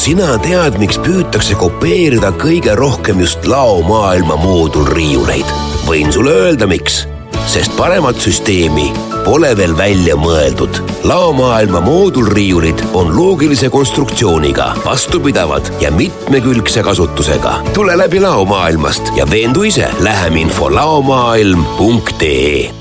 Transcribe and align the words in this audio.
kas 0.00 0.06
sina 0.08 0.38
tead, 0.40 0.78
miks 0.80 0.96
püütakse 1.04 1.52
kopeerida 1.60 2.30
kõige 2.40 2.72
rohkem 2.78 3.18
just 3.20 3.44
laomaailma 3.44 4.38
moodulriiuleid? 4.40 5.50
võin 5.84 6.08
sulle 6.08 6.32
öelda, 6.46 6.64
miks. 6.64 7.02
sest 7.44 7.76
paremat 7.76 8.16
süsteemi 8.16 8.86
pole 9.26 9.52
veel 9.60 9.76
välja 9.76 10.16
mõeldud. 10.16 10.80
laomaailma 11.04 11.84
moodulriiulid 11.84 12.80
on 12.94 13.12
loogilise 13.12 13.68
konstruktsiooniga, 13.68 14.72
vastupidavad 14.86 15.68
ja 15.84 15.92
mitmekülgse 15.92 16.82
kasutusega. 16.82 17.60
tule 17.74 17.96
läbi 17.96 18.24
laomaailmast 18.24 19.12
ja 19.16 19.30
veendu 19.30 19.68
ise. 19.68 19.92
lähem 20.00 20.36
info 20.36 20.74
laomaailm.ee 20.74 22.79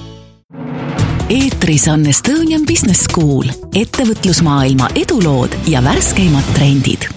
eetris 1.30 1.88
on 1.88 2.06
Estonian 2.10 2.66
Business 2.66 3.06
School, 3.06 3.52
ettevõtlusmaailma 3.76 4.90
edulood 4.98 5.54
ja 5.70 5.84
värskeimad 5.86 6.54
trendid 6.56 7.10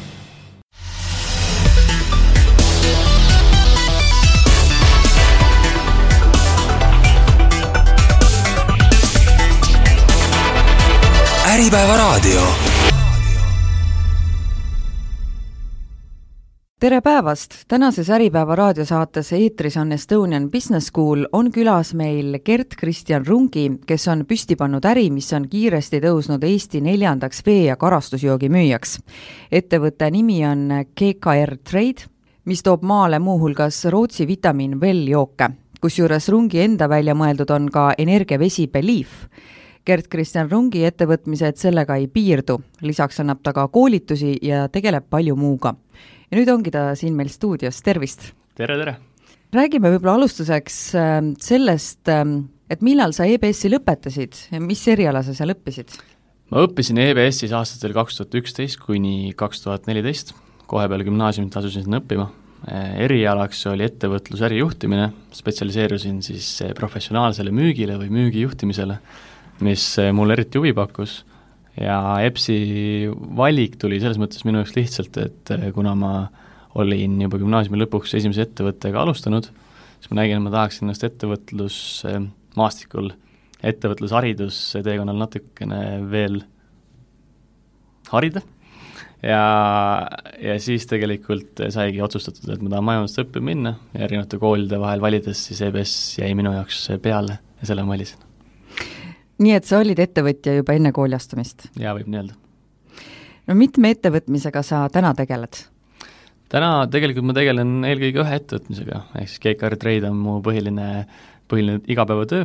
Äripäevaraadio. 11.52 12.71
Tere 16.82 17.00
päevast! 17.00 17.54
tänases 17.68 18.08
Äripäeva 18.10 18.56
raadiosaates 18.56 19.32
Eetris 19.32 19.76
on 19.76 19.92
Estonian 19.92 20.50
Business 20.50 20.86
School, 20.86 21.26
on 21.32 21.52
külas 21.52 21.94
meil 21.94 22.40
Gert-Kristjan 22.44 23.26
Rungi, 23.26 23.68
kes 23.86 24.08
on 24.08 24.24
püsti 24.26 24.56
pannud 24.58 24.82
äri, 24.90 25.04
mis 25.14 25.30
on 25.32 25.46
kiiresti 25.48 26.00
tõusnud 26.02 26.42
Eesti 26.42 26.80
neljandaks 26.82 27.44
vee- 27.46 27.68
ja 27.68 27.76
karastusjoogi 27.76 28.50
müüjaks. 28.50 28.98
ettevõtte 29.52 30.10
nimi 30.10 30.42
on 30.46 30.68
GKR 30.98 31.56
Trade, 31.70 32.10
mis 32.44 32.62
toob 32.62 32.82
maale 32.82 33.18
muuhulgas 33.18 33.84
Rootsi 33.84 34.26
vitamiin 34.26 34.80
Well 34.80 35.06
jooke, 35.08 35.50
kusjuures 35.80 36.28
Rungi 36.28 36.60
enda 36.60 36.88
välja 36.88 37.14
mõeldud 37.14 37.54
on 37.54 37.70
ka 37.70 37.92
energiavesi 37.98 38.66
Belief 38.66 39.28
Gert-Kristjan 39.86 40.50
Rungi 40.50 40.84
ettevõtmised 40.86 41.56
sellega 41.58 41.96
ei 41.98 42.06
piirdu, 42.06 42.60
lisaks 42.86 43.18
annab 43.18 43.40
ta 43.42 43.50
ka 43.52 43.64
koolitusi 43.68 44.36
ja 44.46 44.68
tegeleb 44.70 45.08
palju 45.10 45.34
muuga. 45.36 45.74
Ja 46.32 46.40
nüüd 46.40 46.48
ongi 46.48 46.72
ta 46.72 46.90
siin 46.96 47.16
meil 47.16 47.28
stuudios, 47.32 47.82
tervist! 47.84 48.30
tere, 48.56 48.78
tere! 48.80 48.96
räägime 49.52 49.90
võib-olla 49.92 50.16
alustuseks 50.16 50.78
ähm, 50.96 51.32
sellest, 51.40 52.00
ähm, 52.08 52.46
et 52.72 52.80
millal 52.80 53.12
sa 53.12 53.26
EBS-i 53.28 53.68
lõpetasid 53.74 54.46
ja 54.54 54.60
mis 54.64 54.80
eriala 54.88 55.20
sa 55.26 55.36
seal 55.36 55.52
õppisid? 55.52 55.92
ma 56.48 56.64
õppisin 56.64 57.00
EBS-is 57.04 57.52
aastatel 57.56 57.92
kaks 57.96 58.16
tuhat 58.20 58.38
üksteist 58.40 58.80
kuni 58.80 59.34
kaks 59.36 59.60
tuhat 59.66 59.90
neliteist, 59.90 60.32
kohe 60.70 60.88
peale 60.88 61.04
gümnaasiumit 61.04 61.58
asusin 61.60 61.84
sinna 61.84 62.00
õppima. 62.00 62.30
Äh, 62.62 63.02
erialaks 63.04 63.66
oli 63.68 63.84
ettevõtlus, 63.84 64.40
ärijuhtimine, 64.46 65.10
spetsialiseerusin 65.36 66.22
siis 66.24 66.54
äh, 66.64 66.72
professionaalsele 66.78 67.52
müügile 67.52 67.98
või 68.00 68.08
müügi 68.14 68.46
juhtimisele 68.46 69.00
mis 69.62 69.84
eh, 69.98 70.12
mulle 70.14 70.36
eriti 70.38 70.60
huvi 70.60 70.72
pakkus 70.76 71.22
ja 71.80 71.96
EBS-i 72.26 73.08
valik 73.36 73.78
tuli 73.80 74.00
selles 74.02 74.20
mõttes 74.20 74.44
minu 74.46 74.60
jaoks 74.60 74.76
lihtsalt, 74.76 75.18
et 75.22 75.52
eh, 75.54 75.68
kuna 75.74 75.94
ma 75.98 76.12
olin 76.78 77.18
juba 77.20 77.40
gümnaasiumi 77.40 77.80
lõpuks 77.82 78.14
esimese 78.18 78.46
ettevõttega 78.46 79.02
alustanud, 79.02 79.48
siis 79.98 80.12
ma 80.12 80.22
nägin, 80.22 80.40
et 80.40 80.46
ma 80.46 80.54
tahaks 80.54 80.80
ennast 80.82 81.04
ettevõtlusmaastikul, 81.08 83.12
ettevõtlushariduse 83.72 84.82
teekonnal 84.84 85.20
natukene 85.20 85.82
veel 86.12 86.42
harida. 88.12 88.44
Ja, 89.22 89.42
ja 90.42 90.56
siis 90.58 90.82
tegelikult 90.90 91.60
saigi 91.70 92.00
otsustatud, 92.02 92.48
et 92.50 92.64
ma 92.64 92.72
tahan 92.72 92.88
majandust 92.88 93.20
õppima 93.22 93.52
minna 93.52 93.76
ja 93.94 94.08
erinevate 94.08 94.40
koolide 94.42 94.80
vahel 94.82 95.04
valides 95.04 95.44
siis 95.46 95.62
EBS 95.62 95.94
jäi 96.18 96.32
minu 96.34 96.56
jaoks 96.56 96.88
peale 97.04 97.38
ja 97.60 97.70
selle 97.70 97.86
ma 97.86 97.94
valisin 97.94 98.31
nii 99.42 99.56
et 99.58 99.68
sa 99.68 99.80
olid 99.82 100.00
ettevõtja 100.02 100.56
juba 100.60 100.76
enne 100.78 100.92
kooli 100.94 101.16
astumist? 101.18 101.68
jaa, 101.78 101.94
võib 101.96 102.08
nii 102.10 102.22
öelda. 102.22 102.38
no 103.48 103.58
mitme 103.58 103.92
ettevõtmisega 103.96 104.64
sa 104.66 104.86
täna 104.92 105.12
tegeled? 105.18 105.64
täna 106.52 106.72
tegelikult 106.92 107.30
ma 107.30 107.36
tegelen 107.36 107.78
eelkõige 107.88 108.24
ühe 108.24 108.40
ettevõtmisega, 108.40 109.04
ehk 109.20 109.32
siis 109.32 109.44
GKR 109.44 109.78
Trade 109.80 110.10
on 110.10 110.18
mu 110.20 110.36
põhiline, 110.44 110.90
põhiline 111.50 111.82
igapäevatöö 111.92 112.44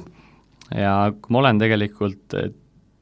ja 0.75 0.95
kui 1.13 1.35
ma 1.35 1.43
olen 1.43 1.61
tegelikult 1.61 2.37
eh, 2.39 2.51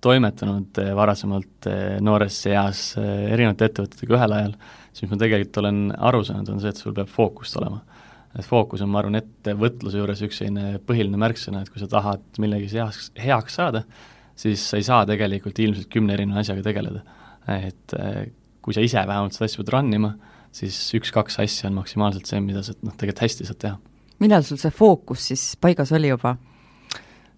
toimetanud 0.05 0.81
eh, 0.83 0.93
varasemalt 0.97 1.69
eh, 1.71 1.97
noores 2.03 2.39
eas 2.51 2.87
erinevate 3.01 3.71
ettevõtetega 3.71 4.17
ühel 4.19 4.39
ajal, 4.39 4.55
siis 4.95 5.11
ma 5.11 5.19
tegelikult 5.21 5.61
olen 5.63 5.83
aru 6.11 6.23
saanud, 6.27 6.51
on 6.53 6.63
see, 6.63 6.73
et 6.73 6.81
sul 6.81 6.95
peab 6.97 7.11
fookust 7.11 7.61
olema 7.61 7.81
et 8.35 8.45
fookus 8.47 8.83
on, 8.83 8.91
ma 8.91 8.99
arvan, 9.01 9.19
ettevõtluse 9.19 9.99
juures 10.01 10.21
üks 10.27 10.41
selline 10.41 10.79
põhiline 10.85 11.19
märksõna, 11.21 11.63
et 11.63 11.71
kui 11.71 11.81
sa 11.81 11.87
tahad 11.91 12.23
millegis 12.41 12.75
heaks, 12.75 13.11
heaks 13.21 13.59
saada, 13.61 13.85
siis 14.39 14.63
sa 14.69 14.79
ei 14.79 14.87
saa 14.87 15.05
tegelikult 15.07 15.59
ilmselt 15.63 15.89
kümne 15.91 16.15
erineva 16.17 16.43
asjaga 16.43 16.65
tegeleda. 16.65 17.03
et 17.51 17.93
eh, 17.99 18.25
kui 18.65 18.73
sa 18.73 18.81
ise 18.81 19.03
vähemalt 19.05 19.35
seda 19.35 19.45
asja 19.45 19.61
pead 19.61 19.71
run 19.75 19.93
ima, 19.93 20.15
siis 20.55 20.77
üks-kaks 20.97 21.37
asja 21.43 21.69
on 21.69 21.77
maksimaalselt 21.77 22.27
see, 22.27 22.41
mida 22.41 22.63
sa 22.65 22.73
noh, 22.81 22.95
tegelikult 22.97 23.23
hästi 23.27 23.47
saad 23.47 23.61
teha. 23.61 23.77
millal 24.23 24.43
sul 24.47 24.59
see 24.59 24.73
fookus 24.73 25.29
siis 25.31 25.47
paigas 25.61 25.93
oli 25.95 26.11
juba? 26.11 26.35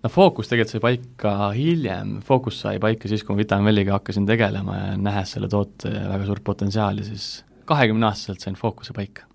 no 0.01 0.13
fookus 0.13 0.49
tegelikult 0.49 0.77
sai 0.77 0.85
paika 0.87 1.37
hiljem, 1.53 2.19
fookus 2.25 2.63
sai 2.63 2.81
paika 2.81 3.11
siis, 3.11 3.25
kui 3.27 3.35
ma 3.35 3.43
Vitaminvelliga 3.43 3.99
hakkasin 3.99 4.25
tegelema 4.29 4.81
ja 4.81 4.91
nähes 4.97 5.35
selle 5.35 5.51
toote 5.51 5.91
väga 5.93 6.25
suurt 6.25 6.45
potentsiaali, 6.47 7.05
siis 7.05 7.31
kahekümneaastaselt 7.69 8.47
sain 8.47 8.57
fookuse 8.57 8.95
paika 8.97 9.27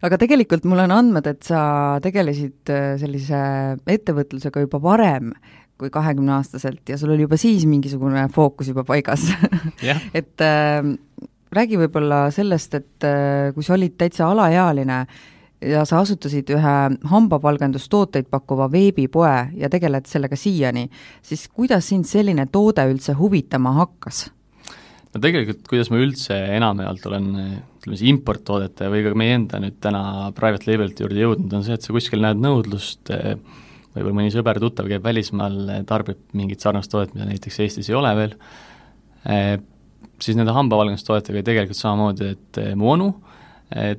aga 0.00 0.18
tegelikult 0.20 0.64
mul 0.68 0.84
on 0.84 0.94
andmed, 0.94 1.26
et 1.28 1.42
sa 1.46 1.62
tegelesid 2.04 2.72
äh, 2.72 2.94
sellise 3.00 3.42
ettevõtlusega 3.90 4.64
juba 4.64 4.80
varem 4.82 5.32
kui 5.80 5.90
kahekümneaastaselt 5.90 6.88
ja 6.92 6.98
sul 7.00 7.14
oli 7.14 7.26
juba 7.26 7.38
siis 7.40 7.66
mingisugune 7.66 8.28
fookus 8.32 8.70
juba 8.70 8.84
paigas 8.86 9.26
yeah. 9.86 10.00
et 10.14 10.40
äh, 10.44 10.80
räägi 11.52 11.78
võib-olla 11.80 12.24
sellest, 12.34 12.74
et 12.78 13.06
äh, 13.08 13.52
kui 13.54 13.66
sa 13.66 13.76
olid 13.76 13.96
täitsa 14.00 14.30
alaealine 14.30 15.04
ja 15.62 15.84
sa 15.86 16.00
asutasid 16.02 16.50
ühe 16.54 16.76
hambapalgendustooteid 17.10 18.28
pakkuva 18.30 18.68
veebipoe 18.72 19.34
ja 19.58 19.70
tegeled 19.70 20.08
sellega 20.10 20.38
siiani, 20.38 20.88
siis 21.22 21.46
kuidas 21.48 21.88
sind 21.92 22.08
selline 22.08 22.48
toode 22.52 22.86
üldse 22.90 23.14
huvitama 23.18 23.76
hakkas? 23.82 24.26
No 25.12 25.20
tegelikult, 25.20 25.64
kuidas 25.68 25.90
ma 25.92 26.00
üldse 26.02 26.36
enamjaolt 26.56 27.08
olen 27.10 27.28
ütleme 27.82 27.98
siis 27.98 28.12
importtoodete 28.12 28.88
või 28.92 29.02
ka 29.04 29.12
meie 29.18 29.34
enda 29.36 29.60
nüüd 29.62 29.80
täna 29.82 30.30
private 30.36 30.70
label'ite 30.70 31.04
juurde 31.04 31.20
jõudnud, 31.20 31.56
on 31.58 31.66
see, 31.66 31.76
et 31.76 31.84
sa 31.84 31.94
kuskil 31.94 32.22
näed 32.22 32.40
nõudlust, 32.40 33.12
võib-olla 33.92 34.16
mõni 34.20 34.32
sõber-tuttav 34.34 34.88
käib 34.88 35.04
välismaal, 35.04 35.58
tarbib 35.88 36.22
mingit 36.38 36.64
sarnast 36.64 36.92
toodet, 36.92 37.12
mida 37.16 37.28
näiteks 37.28 37.60
Eestis 37.64 37.90
ei 37.90 37.98
ole 37.98 38.12
veel, 38.16 38.36
siis 40.22 40.38
nende 40.38 40.54
hambavalgendustoodetega 40.56 41.40
oli 41.40 41.46
tegelikult 41.50 41.80
samamoodi, 41.80 42.32
et 42.36 42.62
mu 42.78 42.92
onu 42.94 43.10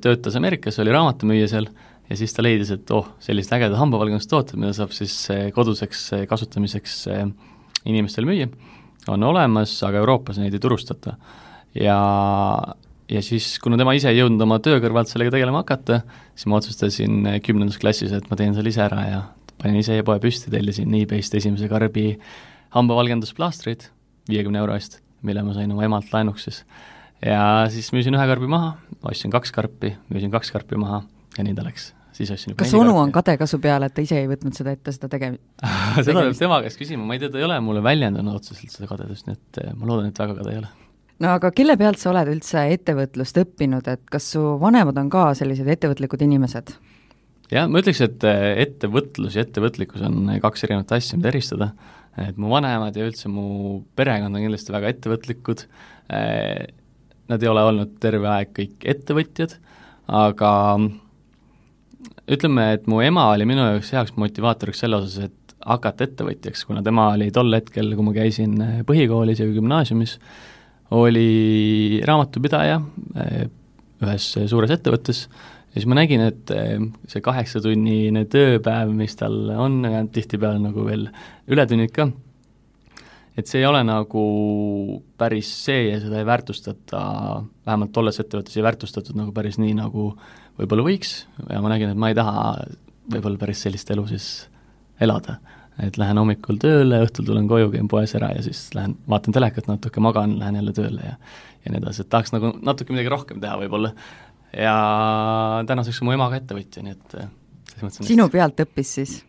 töötas 0.01 0.37
Ameerikas, 0.39 0.79
oli 0.81 0.93
raamatumüüja 0.95 1.49
seal, 1.51 1.67
ja 2.09 2.19
siis 2.19 2.33
ta 2.35 2.45
leidis, 2.45 2.71
et 2.73 2.89
oh, 2.95 3.11
sellised 3.23 3.53
ägedad 3.57 3.77
hambavalgendustooted, 3.79 4.57
mida 4.61 4.73
saab 4.77 4.95
siis 4.95 5.17
koduseks 5.55 6.07
kasutamiseks 6.31 7.03
inimestel 7.83 8.27
müüa 8.29 8.47
on 9.07 9.23
olemas, 9.27 9.75
aga 9.85 10.01
Euroopas 10.01 10.39
neid 10.41 10.53
ei 10.53 10.61
turustata. 10.63 11.15
ja, 11.75 11.97
ja 13.09 13.21
siis, 13.21 13.57
kuna 13.63 13.77
tema 13.79 13.95
ise 13.97 14.11
ei 14.11 14.21
jõudnud 14.21 14.45
oma 14.45 14.59
töö 14.63 14.79
kõrvalt 14.83 15.11
sellega 15.11 15.33
tegelema 15.33 15.63
hakata, 15.63 16.01
siis 16.35 16.47
ma 16.51 16.59
otsustasin 16.59 17.29
kümnendas 17.45 17.79
klassis, 17.81 18.13
et 18.15 18.29
ma 18.29 18.39
teen 18.39 18.55
selle 18.55 18.73
ise 18.73 18.83
ära 18.85 19.07
ja 19.09 19.21
panin 19.61 19.79
ise 19.81 19.97
e-poe 19.99 20.19
püsti, 20.23 20.51
tellisin 20.53 20.93
e-Bayst 20.99 21.35
esimese 21.39 21.69
karbi 21.71 22.17
hambavalgendusplaastreid 22.75 23.89
viiekümne 24.29 24.61
euro 24.63 24.77
eest, 24.77 25.01
mille 25.23 25.43
ma 25.45 25.55
sain 25.55 25.71
oma 25.73 25.87
emalt 25.87 26.13
laenuks 26.13 26.47
siis. 26.49 26.63
ja 27.23 27.65
siis 27.71 27.91
müüsin 27.95 28.15
ühe 28.17 28.29
karbi 28.29 28.49
maha, 28.51 28.75
ostsin 29.03 29.33
kaks 29.33 29.51
karpi, 29.55 29.95
müüsin 30.13 30.31
kaks 30.33 30.51
karpi 30.55 30.79
maha 30.79 31.03
ja 31.37 31.47
nii 31.47 31.57
ta 31.57 31.67
läks 31.67 31.91
siis 32.13 32.31
ostsin 32.33 32.55
kas 32.57 32.73
onu 32.77 32.93
on 32.99 33.11
kade 33.13 33.35
ka 33.39 33.47
su 33.49 33.59
peale, 33.63 33.89
et 33.89 33.95
ta 33.95 34.03
ise 34.05 34.19
ei 34.21 34.29
võtnud 34.29 34.55
seda 34.57 34.73
ette, 34.75 34.93
seda 34.95 35.09
tege-? 35.11 35.33
seda 36.05 36.21
peab 36.21 36.37
tema 36.37 36.61
käest 36.65 36.79
küsima, 36.81 37.05
ma 37.07 37.17
ei 37.17 37.23
tea, 37.23 37.33
ta 37.33 37.41
ei 37.41 37.47
ole 37.47 37.59
mulle 37.65 37.83
väljendanud 37.85 38.39
otseselt 38.39 38.73
seda 38.73 38.89
kadedust, 38.89 39.27
nii 39.27 39.37
et 39.37 39.61
eh, 39.63 39.75
ma 39.77 39.89
loodan, 39.89 40.09
et 40.11 40.23
väga 40.23 40.37
kade 40.39 40.53
ei 40.53 40.61
ole. 40.61 40.71
no 41.23 41.33
aga 41.37 41.53
kelle 41.55 41.77
pealt 41.79 42.01
sa 42.01 42.11
oled 42.13 42.33
üldse 42.35 42.65
ettevõtlust 42.75 43.39
õppinud, 43.43 43.89
et 43.95 44.03
kas 44.11 44.33
su 44.35 44.43
vanemad 44.61 44.99
on 45.01 45.11
ka 45.13 45.29
sellised 45.39 45.69
ettevõtlikud 45.75 46.25
inimesed? 46.27 46.75
jah, 47.53 47.67
ma 47.69 47.81
ütleks, 47.83 48.03
et 48.05 48.29
eh, 48.29 48.47
ettevõtlus 48.67 49.37
ja 49.37 49.47
ettevõtlikkus 49.47 50.05
on 50.05 50.31
kaks 50.43 50.67
erinevat 50.67 50.95
asja, 50.99 51.19
mida 51.19 51.33
eristada. 51.33 51.73
et 52.19 52.37
mu 52.37 52.51
vanemad 52.53 52.95
ja 52.95 53.09
üldse 53.09 53.31
mu 53.31 53.81
perekond 53.97 54.35
on 54.35 54.45
kindlasti 54.45 54.73
väga 54.75 54.93
ettevõtlikud, 54.93 55.65
eh, 56.13 56.67
nad 57.31 57.41
ei 57.41 57.49
ole 57.49 57.63
olnud 57.71 57.97
terve 58.03 58.29
aeg 58.29 58.51
kõik 58.53 58.85
ettevõtjad, 58.93 59.55
aga 60.13 60.51
ütleme, 62.31 62.69
et 62.77 62.87
mu 62.87 63.01
ema 63.03 63.29
oli 63.33 63.47
minu 63.49 63.65
jaoks 63.65 63.93
heaks 63.95 64.15
motivaatoriks 64.19 64.83
selle 64.83 64.99
osas, 65.01 65.29
et 65.29 65.55
hakata 65.63 66.07
ettevõtjaks, 66.07 66.65
kuna 66.67 66.83
tema 66.83 67.09
oli 67.13 67.29
tol 67.35 67.51
hetkel, 67.55 67.93
kui 67.95 68.05
ma 68.05 68.13
käisin 68.15 68.57
põhikoolis 68.87 69.39
ja 69.43 69.47
gümnaasiumis, 69.47 70.17
oli 70.93 72.01
raamatupidaja 72.05 72.81
ühes 74.03 74.29
suures 74.51 74.73
ettevõttes. 74.75 75.25
Ja 75.73 75.79
siis 75.79 75.87
ma 75.89 75.97
nägin, 75.97 76.21
et 76.21 76.51
see 77.09 77.23
kaheksatunnine 77.23 78.27
tööpäev, 78.29 78.91
mis 78.93 79.15
tal 79.17 79.47
on, 79.57 79.79
tihtipeale 80.13 80.61
nagu 80.61 80.85
veel 80.85 81.07
ületunnid 81.49 81.95
ka, 81.95 82.11
et 83.37 83.49
see 83.49 83.61
ei 83.61 83.67
ole 83.67 83.81
nagu 83.87 84.23
päris 85.17 85.49
see 85.65 85.87
ja 85.89 85.99
seda 86.03 86.21
ei 86.21 86.27
väärtustata, 86.27 87.01
vähemalt 87.65 87.93
tolles 87.95 88.19
ettevõttes 88.21 88.57
ei 88.57 88.65
väärtustatud 88.65 89.17
nagu 89.17 89.33
päris 89.35 89.57
nii, 89.61 89.73
nagu 89.79 90.11
võib-olla 90.59 90.85
võiks 90.85 91.15
ja 91.49 91.61
ma 91.63 91.71
nägin, 91.73 91.93
et 91.93 91.99
ma 91.99 92.11
ei 92.11 92.17
taha 92.17 92.45
võib-olla 93.13 93.41
päris 93.41 93.63
sellist 93.65 93.89
elu 93.93 94.05
siis 94.11 94.29
elada. 95.01 95.39
et 95.81 95.97
lähen 95.97 96.19
hommikul 96.21 96.59
tööle, 96.61 96.99
õhtul 97.01 97.25
tulen 97.25 97.47
koju, 97.49 97.71
käin 97.73 97.87
poes 97.89 98.13
ära 98.15 98.29
ja 98.35 98.43
siis 98.45 98.67
lähen 98.77 98.93
vaatan 99.09 99.33
telekat 99.33 99.67
natuke, 99.67 99.99
magan, 99.99 100.37
lähen 100.39 100.61
jälle 100.61 100.73
tööle 100.77 101.07
ja 101.07 101.17
ja 101.63 101.71
nii 101.71 101.79
edasi, 101.79 102.03
et 102.03 102.09
tahaks 102.11 102.33
nagu 102.35 102.51
natuke 102.61 102.93
midagi 102.93 103.11
rohkem 103.11 103.39
teha 103.41 103.55
võib-olla. 103.61 103.93
ja 104.53 104.75
tänaseks 105.67 106.01
on 106.01 106.09
mu 106.09 106.15
ema 106.17 106.29
ka 106.29 106.41
ettevõtja, 106.41 106.83
nii 106.85 106.95
et 106.97 107.15
selles 107.17 107.85
mõttes 107.85 108.09
sinu 108.11 108.27
pealt 108.29 108.59
õppis 108.65 108.97
siis? 108.99 109.21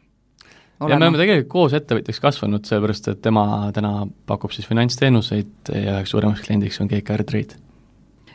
Ja 0.81 0.99
me 0.99 0.99
oleme 0.99 1.21
tegelikult 1.21 1.51
koos 1.53 1.77
ettevõtjaks 1.77 2.21
kasvanud, 2.23 2.65
sellepärast 2.67 3.11
et 3.13 3.21
tema 3.25 3.45
täna 3.75 3.93
pakub 4.27 4.53
siis 4.55 4.67
finantsteenuseid 4.69 5.71
ja 5.71 5.99
üheks 5.99 6.15
suuremaks 6.15 6.43
kliendiks 6.45 6.81
on 6.83 6.91
GKR 6.91 7.25
Trade. 7.29 7.61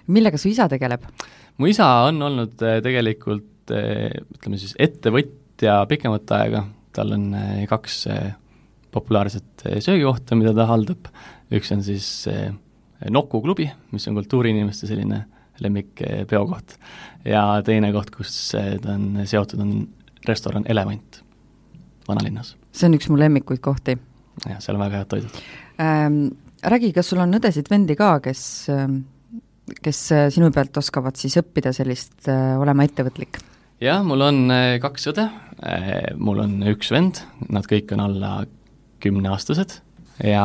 millega 0.07 0.39
su 0.39 0.49
isa 0.51 0.69
tegeleb? 0.71 1.05
mu 1.59 1.69
isa 1.69 1.87
on 2.07 2.21
olnud 2.29 2.63
eh, 2.63 2.79
tegelikult 2.85 3.73
eh, 3.75 4.09
ütleme 4.37 4.59
siis 4.61 4.75
ettevõtja 4.79 5.81
pikemat 5.91 6.35
aega, 6.39 6.63
tal 6.95 7.15
on 7.17 7.29
eh, 7.35 7.65
kaks 7.69 8.05
populaarset 8.89 9.67
söögikohta, 9.83 10.37
mida 10.39 10.55
ta 10.57 10.65
haldab, 10.71 11.11
üks 11.53 11.75
on 11.75 11.83
siis 11.85 12.27
Nuku 12.99 13.39
klubi, 13.39 13.63
mis 13.93 14.09
on 14.09 14.17
kultuuriinimeste 14.17 14.89
selline 14.89 15.21
lemmik 15.63 16.01
peokoht, 16.27 16.73
ja 17.23 17.43
teine 17.63 17.93
koht, 17.95 18.09
kus 18.11 18.33
ta 18.51 18.95
on 18.95 19.21
seotud, 19.29 19.61
on 19.63 19.85
restoran 20.27 20.65
Elevant 20.67 21.21
vanalinnas. 22.09 22.55
see 22.71 22.89
on 22.89 22.97
üks 22.99 23.09
mu 23.11 23.17
lemmikuid 23.19 23.61
kohti. 23.63 23.97
jah, 24.45 24.61
seal 24.63 24.77
on 24.77 24.85
väga 24.87 25.03
head 25.03 25.11
toidud 25.15 25.41
ähm,. 25.79 26.21
Räägi, 26.59 26.89
kas 26.91 27.07
sul 27.07 27.21
on 27.23 27.31
õdesid-vendi 27.37 27.95
ka, 27.95 28.17
kes, 28.19 28.41
ähm, 28.73 28.97
kes 29.79 29.99
äh, 30.11 30.25
sinu 30.33 30.49
pealt 30.51 30.75
oskavad 30.81 31.15
siis 31.15 31.37
õppida 31.39 31.71
sellist 31.75 32.27
äh, 32.27 32.57
olema 32.59 32.83
ettevõtlik? 32.83 33.39
jah, 33.79 34.01
mul 34.03 34.25
on 34.25 34.41
äh, 34.51 34.73
kaks 34.83 35.07
õde, 35.13 35.29
mul 36.19 36.43
on 36.43 36.57
üks 36.67 36.91
vend, 36.91 37.21
nad 37.47 37.67
kõik 37.67 37.93
on 37.95 38.03
alla 38.03 38.33
kümneaastased 39.03 39.77
ja, 40.27 40.43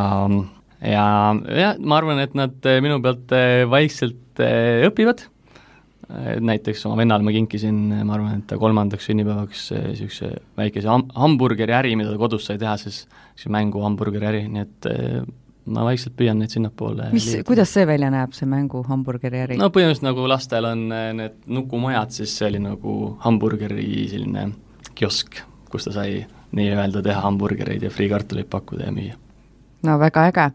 ja, 0.87 1.09
ja 1.35 1.75
ma 1.83 1.99
arvan, 1.99 2.23
et 2.23 2.39
nad 2.39 2.71
minu 2.83 3.01
pealt 3.03 3.35
vaikselt 3.71 4.43
õpivad 4.87 5.27
näiteks 6.41 6.85
oma 6.89 6.99
vennale 7.01 7.25
ma 7.27 7.33
kinkisin, 7.35 7.79
ma 8.05 8.17
arvan, 8.17 8.43
et 8.43 8.57
kolmandaks 8.61 9.09
sünnipäevaks 9.11 9.69
niisuguse 9.77 10.33
väikese 10.59 10.91
ham-, 10.91 11.09
hamburgeri 11.17 11.75
äri, 11.77 11.95
mida 11.97 12.13
ta 12.13 12.21
kodus 12.21 12.49
sai 12.51 12.59
teha, 12.61 12.77
siis 12.81 13.05
niisuguse 13.07 13.55
mängu 13.57 13.85
hamburgeri 13.85 14.31
äri, 14.31 14.43
nii 14.53 14.65
et 14.65 14.91
ma 15.65 15.85
vaikselt 15.87 16.17
püüan 16.19 16.39
neid 16.41 16.53
sinnapoole 16.53 17.09
mis, 17.15 17.31
kuidas 17.49 17.73
see 17.73 17.87
välja 17.89 18.11
näeb, 18.13 18.35
see 18.37 18.49
mängu 18.49 18.83
hamburgeri 18.89 19.41
äri? 19.47 19.59
no 19.61 19.71
põhimõtteliselt 19.73 20.09
nagu 20.11 20.29
lastel 20.29 20.69
on 20.69 20.85
need 20.93 21.41
nukumajad, 21.49 22.13
siis 22.19 22.37
see 22.37 22.51
oli 22.51 22.61
nagu 22.65 23.15
hamburgeri 23.25 24.05
selline 24.13 24.51
kiosk, 24.95 25.41
kus 25.73 25.89
ta 25.89 25.95
sai 25.97 26.21
nii-öelda 26.55 27.03
teha 27.03 27.25
hamburgereid 27.25 27.83
ja 27.83 27.91
friikartuleid 27.91 28.51
pakkuda 28.53 28.91
ja 28.91 28.95
müüa. 28.95 29.17
no 29.89 29.99
väga 30.03 30.29
äge 30.31 30.49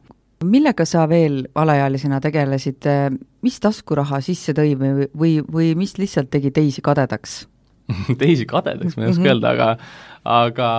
millega 0.44 0.86
sa 0.88 1.06
veel 1.10 1.44
alaealisena 1.56 2.20
tegelesid, 2.24 2.88
mis 3.42 3.60
taskuraha 3.60 4.22
sisse 4.24 4.54
tõi 4.56 4.76
või, 4.80 5.08
või, 5.12 5.34
või 5.44 5.72
mis 5.80 5.98
lihtsalt 6.00 6.30
tegi 6.32 6.52
teisi 6.56 6.84
kadedaks 6.86 7.42
teisi 8.22 8.46
kadedaks 8.50 8.98
ma 8.98 9.06
ei 9.06 9.12
oska 9.12 9.24
-hmm. 9.24 9.32
öelda, 9.34 9.50
aga 9.50 9.78
aga 10.30 10.70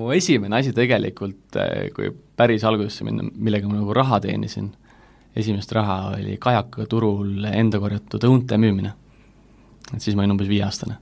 mu 0.00 0.12
esimene 0.14 0.56
asi 0.56 0.72
tegelikult, 0.72 1.58
kui 1.94 2.12
päris 2.36 2.64
algusesse 2.64 3.04
minna, 3.04 3.26
millega 3.34 3.68
ma 3.68 3.80
nagu 3.80 3.94
raha 3.94 4.20
teenisin, 4.20 4.70
esimest 5.36 5.72
raha 5.72 6.16
oli 6.16 6.36
Kajaka 6.40 6.86
turul 6.86 7.44
enda 7.50 7.80
korjatud 7.80 8.24
õunte 8.24 8.56
müümine. 8.56 8.92
et 9.94 10.02
siis 10.02 10.16
ma 10.16 10.22
olin 10.22 10.36
umbes 10.36 10.48
viieaastane. 10.48 10.96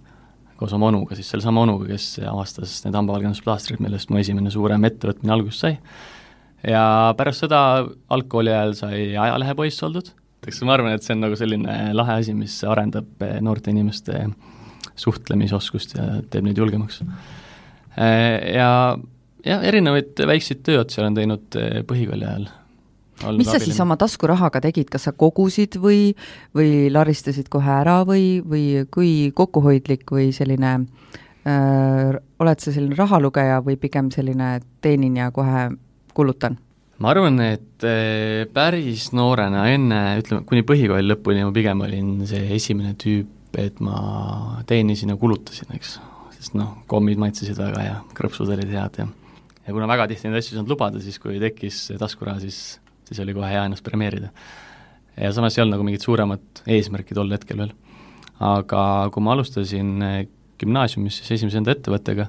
koos 0.57 0.73
oma 0.73 0.87
onuga, 0.87 1.15
siis 1.15 1.31
sellesama 1.31 1.61
onuga, 1.61 1.87
kes 1.87 2.21
avastas 2.31 2.85
need 2.85 2.95
hambavalgendusplaastrid, 2.95 3.81
millest 3.81 4.11
mu 4.11 4.19
esimene 4.19 4.51
suurem 4.51 4.85
ettevõtmine 4.85 5.33
algust 5.33 5.61
sai 5.61 5.79
ja 6.69 7.15
pärast 7.19 7.45
seda 7.45 7.61
algkooli 8.15 8.53
ajal 8.53 8.75
sai 8.79 9.01
ajalehepoiss 9.17 9.83
oldud, 9.87 10.11
eks 10.45 10.63
ma 10.67 10.77
arvan, 10.77 10.97
et 10.97 11.05
see 11.05 11.15
on 11.17 11.25
nagu 11.25 11.39
selline 11.39 11.79
lahe 11.97 12.19
asi, 12.21 12.35
mis 12.37 12.57
arendab 12.69 13.25
eh, 13.25 13.39
noorte 13.45 13.73
inimeste 13.73 14.27
suhtlemisoskust 15.01 15.97
ja 15.99 16.09
teeb 16.31 16.47
neid 16.47 16.59
julgemaks. 16.61 17.01
Eh, 17.99 18.55
ja 18.55 18.69
jah, 19.45 19.65
erinevaid 19.65 20.21
väikseid 20.27 20.63
tööotsi 20.67 21.01
olen 21.03 21.17
teinud 21.19 21.59
eh, 21.61 21.81
põhikooli 21.87 22.29
ajal. 22.29 22.49
mis 23.39 23.51
sa 23.51 23.61
siis 23.63 23.81
oma 23.81 23.97
taskurahaga 24.01 24.63
tegid, 24.65 24.89
kas 24.93 25.09
sa 25.09 25.15
kogusid 25.17 25.79
või, 25.81 26.15
või 26.57 26.91
laristasid 26.93 27.51
kohe 27.53 27.71
ära 27.81 28.03
või, 28.09 28.41
või 28.43 28.85
kui 28.95 29.31
kokkuhoidlik 29.37 30.11
või 30.11 30.33
selline 30.35 30.75
äh, 31.47 32.17
oled 32.43 32.61
sa 32.61 32.75
selline 32.75 32.99
rahalugeja 32.99 33.61
või 33.65 33.79
pigem 33.81 34.11
selline 34.15 34.59
teenin 34.85 35.23
ja 35.23 35.31
kohe 35.35 35.69
kulutan? 36.15 36.59
ma 37.03 37.11
arvan, 37.11 37.41
et 37.43 37.85
eh, 37.87 38.45
päris 38.55 39.09
noorena, 39.17 39.67
enne, 39.75 40.01
ütleme, 40.21 40.45
kuni 40.49 40.63
põhikooli 40.67 41.11
lõpuni 41.11 41.43
ma 41.43 41.55
pigem 41.55 41.83
olin 41.87 42.13
see 42.29 42.47
esimene 42.55 42.95
tüüp, 43.01 43.59
et 43.59 43.81
ma 43.83 44.63
teenisin 44.69 45.13
ja 45.13 45.19
kulutasin, 45.19 45.75
eks. 45.75 45.99
sest 46.39 46.57
noh, 46.59 46.77
kommid 46.91 47.21
maitsesid 47.21 47.59
väga 47.59 47.83
ja 47.87 47.99
krõpsud 48.15 48.51
olid 48.55 48.71
head 48.71 49.03
ja 49.03 49.09
ja 49.65 49.73
kuna 49.73 49.89
väga 49.89 50.07
tihti 50.11 50.29
neid 50.29 50.41
asju 50.41 50.55
ei 50.55 50.59
saanud 50.59 50.75
lubada, 50.75 51.01
siis 51.03 51.19
kui 51.23 51.39
tekkis 51.43 51.87
taskuraha, 52.01 52.43
siis, 52.45 52.79
siis 53.09 53.21
oli 53.25 53.35
kohe 53.37 53.49
hea 53.49 53.65
ennast 53.65 53.85
premeerida. 53.87 54.31
ja 55.17 55.33
samas 55.33 55.57
ei 55.57 55.63
olnud 55.63 55.79
nagu 55.79 55.87
mingit 55.87 56.05
suuremat 56.05 56.65
eesmärki 56.67 57.17
tol 57.17 57.31
hetkel 57.33 57.63
veel. 57.65 57.73
aga 58.45 58.83
kui 59.15 59.25
ma 59.25 59.35
alustasin 59.35 59.95
eh, 60.03 60.19
gümnaasiumis 60.61 61.21
siis 61.21 61.39
esimese 61.39 61.59
enda 61.59 61.75
ettevõttega, 61.75 62.29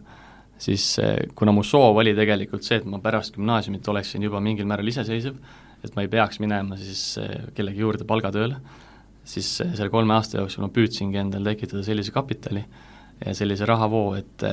siis 0.61 0.87
eh, 1.03 1.27
kuna 1.35 1.53
mu 1.55 1.63
soov 1.63 1.99
oli 2.01 2.15
tegelikult 2.17 2.65
see, 2.65 2.79
et 2.81 2.87
ma 2.89 2.99
pärast 3.03 3.35
gümnaasiumit 3.35 3.87
oleksin 3.91 4.23
juba 4.23 4.41
mingil 4.43 4.67
määral 4.69 4.87
iseseisev, 4.91 5.37
et 5.83 5.95
ma 5.95 6.05
ei 6.05 6.11
peaks 6.11 6.39
minema 6.43 6.79
siis 6.79 7.03
eh, 7.21 7.47
kellegi 7.55 7.83
juurde 7.83 8.07
palgatööle, 8.07 8.59
siis 9.27 9.49
eh, 9.65 9.73
selle 9.75 9.91
kolme 9.93 10.15
aasta 10.17 10.39
jooksul 10.39 10.65
ma 10.65 10.71
püüdsingi 10.73 11.21
endale 11.21 11.55
tekitada 11.55 11.83
sellise 11.85 12.15
kapitali 12.15 12.63
ja 13.25 13.35
sellise 13.35 13.67
rahavoo, 13.67 14.15
et 14.19 14.43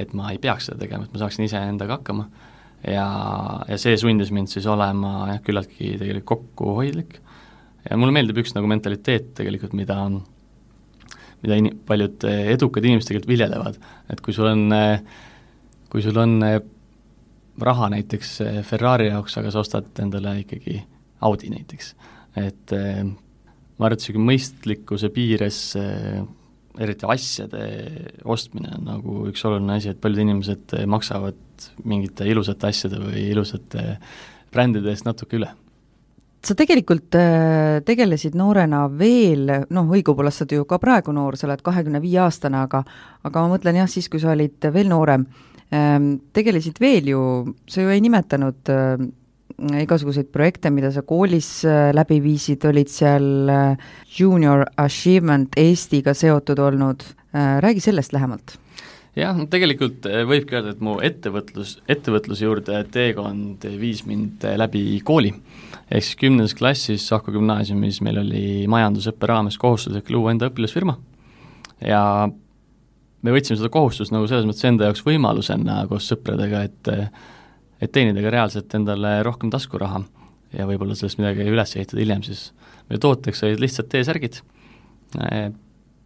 et 0.00 0.14
ma 0.16 0.30
ei 0.32 0.38
peaks 0.40 0.70
seda 0.70 0.80
tegema, 0.80 1.04
et 1.04 1.12
ma 1.12 1.20
saaksin 1.20 1.44
iseendaga 1.44 1.98
hakkama. 1.98 2.24
Ja, 2.88 3.04
ja 3.68 3.76
see 3.78 3.92
sundis 4.00 4.32
mind 4.34 4.50
siis 4.50 4.64
olema 4.66 5.28
jah, 5.28 5.42
küllaltki 5.44 5.92
tegelikult 6.00 6.46
kokkuhoidlik. 6.56 7.18
Ja 7.84 7.98
mulle 8.00 8.14
meeldib 8.16 8.40
üks 8.42 8.56
nagu 8.56 8.66
mentaliteet 8.70 9.34
tegelikult, 9.38 9.76
mida 9.76 9.98
on 10.02 10.22
mida 11.42 11.58
in-, 11.58 11.72
paljud 11.86 12.26
eh, 12.28 12.52
edukad 12.54 12.84
inimesed 12.86 13.10
tegelikult 13.10 13.32
viljelevad, 13.32 13.78
et 14.12 14.22
kui 14.24 14.34
sul 14.36 14.48
on, 14.50 14.64
eh, 14.76 15.02
kui 15.92 16.04
sul 16.04 16.18
on 16.22 16.36
eh, 16.46 16.58
raha 17.62 17.90
näiteks 17.92 18.36
Ferrari 18.66 19.10
jaoks, 19.10 19.36
aga 19.40 19.52
sa 19.52 19.60
ostad 19.62 19.90
endale 20.02 20.38
ikkagi 20.40 20.78
Audi 21.22 21.52
näiteks, 21.52 21.92
et 22.40 22.72
ma 22.72 23.84
arvan, 23.86 23.92
et 23.92 24.00
niisugune 24.00 24.24
mõistlikkuse 24.32 25.10
piires 25.14 25.58
eriti 26.80 27.06
asjade 27.12 27.60
ostmine 28.24 28.72
on 28.78 28.88
nagu 28.88 29.18
üks 29.28 29.44
oluline 29.46 29.76
asi, 29.76 29.92
et 29.92 30.00
paljud 30.02 30.24
inimesed 30.24 30.74
maksavad 30.90 31.68
mingite 31.86 32.26
ilusate 32.26 32.72
asjade 32.72 32.98
või 33.04 33.28
ilusate 33.28 33.84
brändide 34.50 34.90
eest 34.90 35.06
natuke 35.06 35.38
üle 35.38 35.52
sa 36.42 36.56
tegelikult 36.58 37.14
äh, 37.18 37.78
tegelesid 37.86 38.34
noorena 38.38 38.84
veel, 38.98 39.46
noh, 39.70 39.94
õigupoolest 39.94 40.42
sa 40.42 40.46
oled 40.46 40.56
ju 40.58 40.66
ka 40.68 40.78
praegu 40.82 41.14
noor, 41.14 41.38
sa 41.38 41.46
oled 41.46 41.62
kahekümne 41.62 42.02
viie 42.02 42.18
aastane, 42.24 42.64
aga 42.66 42.82
aga 43.22 43.44
ma 43.44 43.54
mõtlen 43.54 43.78
jah, 43.78 43.90
siis, 43.90 44.08
kui 44.10 44.22
sa 44.22 44.32
olid 44.34 44.66
veel 44.74 44.90
noorem, 44.90 45.26
ähm, 45.70 46.16
tegelesid 46.34 46.80
veel 46.82 47.12
ju, 47.12 47.20
sa 47.70 47.84
ju 47.84 47.92
ei 47.94 48.02
nimetanud 48.02 48.72
äh, 48.74 49.04
igasuguseid 49.84 50.32
projekte, 50.34 50.72
mida 50.74 50.90
sa 50.90 51.04
koolis 51.06 51.60
äh, 51.68 51.92
läbi 51.94 52.18
viisid, 52.24 52.66
olid 52.66 52.90
seal 52.90 53.52
Junior 54.18 54.66
Achievement 54.82 55.54
Eestiga 55.60 56.16
seotud 56.16 56.58
olnud, 56.58 57.06
räägi 57.32 57.80
sellest 57.80 58.12
lähemalt. 58.12 58.58
Jah, 59.16 59.38
tegelikult 59.48 60.04
võibki 60.28 60.56
öelda, 60.56 60.72
et 60.74 60.82
mu 60.84 60.98
ettevõtlus, 61.04 61.78
ettevõtluse 61.88 62.44
juurde 62.44 62.80
teekond 62.92 63.64
viis 63.80 64.02
mind 64.08 64.44
läbi 64.60 64.82
kooli 65.04 65.32
ehk 65.92 66.06
siis 66.06 66.18
kümnendas 66.20 66.54
klassis 66.56 67.04
Sahko 67.08 67.34
gümnaasiumis 67.34 68.00
meil 68.04 68.22
oli 68.22 68.44
majandusõppe 68.70 69.28
raames 69.28 69.58
kohustuslik 69.60 70.10
luua 70.10 70.32
enda 70.32 70.48
õpilasfirma 70.48 70.96
ja 71.86 72.02
me 73.22 73.34
võtsime 73.34 73.58
seda 73.58 73.70
kohustust 73.72 74.14
nagu 74.14 74.28
selles 74.30 74.46
mõttes 74.48 74.66
enda 74.68 74.88
jaoks 74.88 75.04
võimalusena 75.06 75.82
koos 75.90 76.08
sõpradega, 76.10 76.66
et 76.68 76.92
et 77.82 77.90
teenida 77.90 78.22
ka 78.22 78.30
reaalselt 78.30 78.74
endale 78.78 79.16
rohkem 79.26 79.50
taskuraha. 79.50 80.04
ja 80.52 80.66
võib-olla 80.68 80.94
sellest 80.94 81.18
midagi 81.18 81.46
üles 81.48 81.76
ehitada 81.76 82.00
hiljem, 82.02 82.22
siis 82.22 82.52
meie 82.90 83.00
tooteks 83.00 83.42
olid 83.46 83.62
lihtsalt 83.62 83.88
T-särgid, 83.88 84.42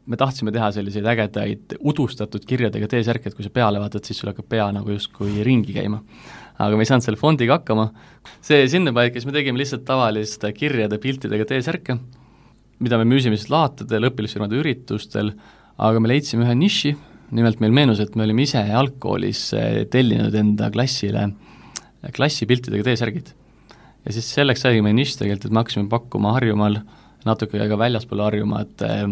me 0.06 0.16
tahtsime 0.16 0.52
teha 0.54 0.68
selliseid 0.72 1.08
ägedaid 1.10 1.74
udustatud 1.80 2.44
kirjadega 2.46 2.86
T-särke, 2.92 3.28
et 3.28 3.34
kui 3.34 3.44
sa 3.44 3.50
peale 3.50 3.82
vaatad, 3.82 4.06
siis 4.06 4.20
sul 4.22 4.30
hakkab 4.30 4.46
pea 4.48 4.68
nagu 4.76 4.94
justkui 4.94 5.42
ringi 5.46 5.74
käima. 5.74 5.98
Aga 6.56 6.76
me 6.76 6.84
ei 6.84 6.88
saanud 6.88 7.04
selle 7.04 7.20
fondiga 7.20 7.58
hakkama, 7.58 7.90
see 8.44 8.64
sinnapaika, 8.72 9.18
siis 9.18 9.28
me 9.28 9.34
tegime 9.36 9.60
lihtsalt 9.60 9.84
tavaliste 9.88 10.52
kirjade, 10.56 10.98
piltidega 11.02 11.48
T-särke, 11.48 11.98
mida 12.84 13.00
me 13.00 13.08
müüsime 13.08 13.38
siis 13.38 13.50
laatadel, 13.52 14.08
õpilasfirmade 14.10 14.58
üritustel, 14.60 15.34
aga 15.76 16.00
me 16.00 16.12
leidsime 16.12 16.46
ühe 16.46 16.56
niši, 16.56 16.94
nimelt 17.36 17.60
meil 17.60 17.74
meenus, 17.74 18.00
et 18.00 18.14
me 18.16 18.24
olime 18.24 18.46
ise 18.46 18.62
algkoolis 18.80 19.48
eh, 19.58 19.82
tellinud 19.92 20.34
enda 20.38 20.70
klassile 20.72 21.28
klassipiltidega 22.14 22.86
T-särgid. 22.86 23.32
ja 24.06 24.14
siis 24.14 24.28
selleks 24.30 24.62
sai 24.62 24.80
meie 24.84 24.94
nišš 24.94 25.20
tegelikult, 25.20 25.48
et 25.48 25.54
me 25.54 25.62
hakkasime 25.62 25.88
pakkuma 25.90 26.34
Harjumaal, 26.36 26.80
natuke 27.26 27.58
ka 27.58 27.78
väljaspool 27.80 28.22
Harjumaad 28.22 28.84
äh, 28.86 29.08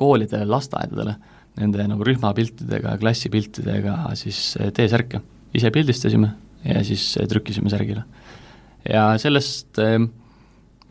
koolidele, 0.00 0.48
lasteaedadele 0.48 1.18
nende 1.58 1.88
nagu 1.90 2.06
rühmapiltidega, 2.06 2.96
klassipiltidega 3.02 3.98
siis 4.18 4.56
eh, 4.60 4.72
T-särke. 4.74 5.20
ise 5.54 5.70
pildistasime 5.74 6.32
ja 6.64 6.84
siis 6.86 7.10
eh, 7.16 7.28
trükkisime 7.30 7.70
särgile. 7.72 8.04
ja 8.88 9.10
sellest, 9.20 9.78
eh, 9.82 9.98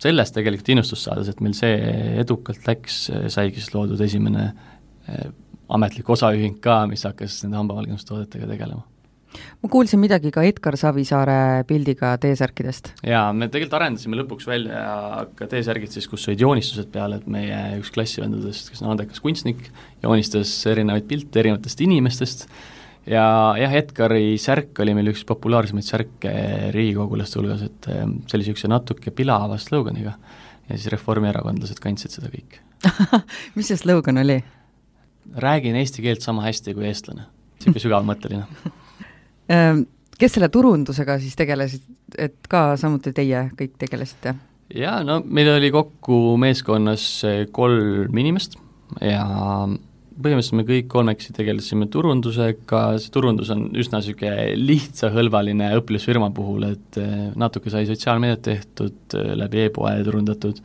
sellest 0.04 0.38
tegelikult 0.38 0.70
innustust 0.76 1.08
saades, 1.08 1.32
et 1.32 1.42
meil 1.42 1.56
see 1.58 1.78
edukalt 2.24 2.68
läks, 2.68 3.08
saigi 3.34 3.62
siis 3.62 3.74
loodud 3.74 4.02
esimene 4.02 4.52
ametlik 5.72 6.10
osaühing 6.12 6.60
ka, 6.64 6.82
mis 6.92 7.04
hakkas 7.08 7.42
nende 7.44 7.60
hambavalgendustoodetega 7.62 8.48
tegelema 8.52 8.84
ma 9.62 9.70
kuulsin 9.72 10.00
midagi 10.02 10.32
ka 10.34 10.44
Edgar 10.48 10.78
Savisaare 10.80 11.64
pildiga 11.70 12.14
T-särkidest. 12.22 12.94
jaa, 13.06 13.26
me 13.34 13.50
tegelikult 13.52 13.78
arendasime 13.80 14.20
lõpuks 14.22 14.48
välja 14.50 14.82
ka 15.38 15.50
T-särgid 15.52 15.94
siis, 15.94 16.08
kus 16.10 16.28
olid 16.30 16.44
joonistused 16.46 16.90
peal, 16.94 17.18
et 17.18 17.28
meie 17.32 17.60
üks 17.82 17.92
klassivendadest, 17.96 18.72
kes 18.74 18.84
on 18.84 18.94
andekas 18.94 19.22
kunstnik, 19.24 19.68
joonistas 20.04 20.54
erinevaid 20.72 21.08
pilte 21.10 21.44
erinevatest 21.44 21.84
inimestest 21.86 22.48
ja 23.08 23.26
jah, 23.60 23.76
Edgari 23.80 24.36
särk 24.42 24.78
oli 24.84 24.96
meil 24.98 25.12
üks 25.14 25.24
populaarsemaid 25.28 25.88
särke 25.88 26.34
riigikogulaste 26.76 27.40
hulgas, 27.40 27.64
et 27.68 27.90
ehm, 27.94 28.20
see 28.28 28.38
oli 28.38 28.46
niisuguse 28.46 28.72
natuke 28.72 29.14
pilava 29.16 29.60
sloganiga 29.62 30.18
ja 30.68 30.76
siis 30.76 30.90
reformierakondlased 30.94 31.82
kandsid 31.84 32.18
seda 32.18 32.32
kõik 32.34 32.60
mis 33.58 33.72
see 33.72 33.80
slogan 33.80 34.22
oli? 34.24 34.40
räägin 35.44 35.78
eesti 35.80 36.04
keelt 36.06 36.26
sama 36.26 36.46
hästi 36.46 36.76
kui 36.78 36.88
eestlane, 36.90 37.28
niisugune 37.60 37.86
sügavmõtteline 37.86 38.74
Ehm, 39.48 39.86
kes 40.20 40.36
selle 40.36 40.52
turundusega 40.52 41.20
siis 41.24 41.36
tegelesid, 41.40 41.84
et 42.18 42.38
ka 42.52 42.70
samuti 42.80 43.14
teie 43.16 43.48
kõik 43.56 43.78
tegelesite? 43.80 44.36
jaa, 44.76 45.00
no 45.08 45.22
meil 45.24 45.54
oli 45.54 45.72
kokku 45.72 46.36
meeskonnas 46.42 47.04
kolm 47.56 48.18
inimest 48.20 48.58
ja 49.00 49.24
põhimõtteliselt 50.18 50.58
me 50.58 50.66
kõik 50.68 50.88
kolmekesi 50.92 51.34
tegelesime 51.36 51.88
turundusega, 51.94 52.82
see 53.02 53.14
turundus 53.14 53.52
on 53.54 53.68
üsna 53.78 54.02
niisugune 54.02 54.56
lihtsahõlvaline 54.58 55.72
õpilasfirma 55.78 56.32
puhul, 56.36 56.68
et 56.72 57.00
eh, 57.02 57.14
natuke 57.38 57.72
sai 57.74 57.86
sotsiaalmeediat 57.90 58.44
tehtud, 58.48 58.98
eh, 59.18 59.34
läbi 59.38 59.68
e-poe 59.68 59.94
turundatud, 60.08 60.62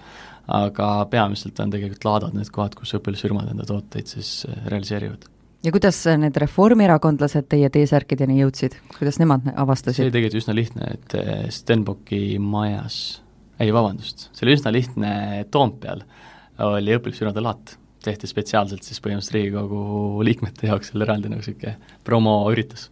aga 0.52 0.88
peamiselt 1.12 1.60
on 1.62 1.74
tegelikult 1.74 2.08
laadad 2.08 2.38
need 2.38 2.50
kohad, 2.54 2.76
kus 2.78 2.96
õpilasfirmad 2.98 3.52
enda 3.52 3.68
tooteid 3.68 4.10
siis 4.10 4.32
realiseerivad. 4.66 5.28
Ja 5.62 5.70
kuidas 5.70 6.00
need 6.18 6.36
reformierakondlased 6.42 7.46
teie 7.52 7.68
T-särkideni 7.70 8.40
jõudsid, 8.40 8.74
kuidas 8.96 9.20
nemad 9.22 9.52
avastasid? 9.52 10.00
see 10.00 10.08
oli 10.08 10.16
tegelikult 10.16 10.40
üsna 10.40 10.56
lihtne, 10.58 10.88
et 10.96 11.18
eh, 11.20 11.44
Stenbocki 11.54 12.40
majas, 12.42 12.96
ei 13.62 13.70
vabandust, 13.74 14.30
see 14.32 14.48
oli 14.48 14.56
üsna 14.58 14.72
lihtne, 14.74 15.12
Toompeal 15.54 16.02
oli 16.62 16.96
õpilasfirmade 16.96 17.44
laat, 17.44 17.76
tehti 18.04 18.30
spetsiaalselt 18.30 18.86
siis 18.86 19.00
põhimõtteliselt 19.02 19.38
Riigikogu 19.38 20.24
liikmete 20.26 20.70
jaoks 20.70 20.92
seal 20.92 21.06
eraldi 21.06 21.30
nagu 21.32 21.42
niisugune 21.42 21.76
promoüritus. 22.04 22.90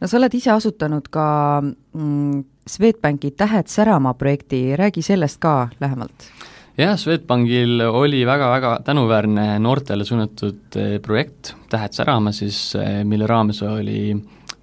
no 0.00 0.08
sa 0.08 0.18
oled 0.20 0.34
ise 0.34 0.52
asutanud 0.54 1.08
ka 1.12 1.28
mm, 1.62 2.44
Swedbanki 2.66 3.30
Tähed 3.38 3.70
särama 3.70 4.14
projekti, 4.14 4.76
räägi 4.76 5.02
sellest 5.02 5.40
ka 5.40 5.68
lähemalt 5.80 6.30
jah, 6.76 6.96
Swedbankil 7.00 7.80
oli 7.88 8.24
väga-väga 8.26 8.78
tänuväärne 8.84 9.58
noortele 9.58 10.04
suunatud 10.04 10.76
eh, 10.76 10.98
projekt 11.02 11.54
Tähed 11.70 11.96
särama 11.96 12.32
siis, 12.32 12.74
eh, 12.76 13.02
mille 13.04 13.26
raames 13.26 13.62
oli 13.62 14.14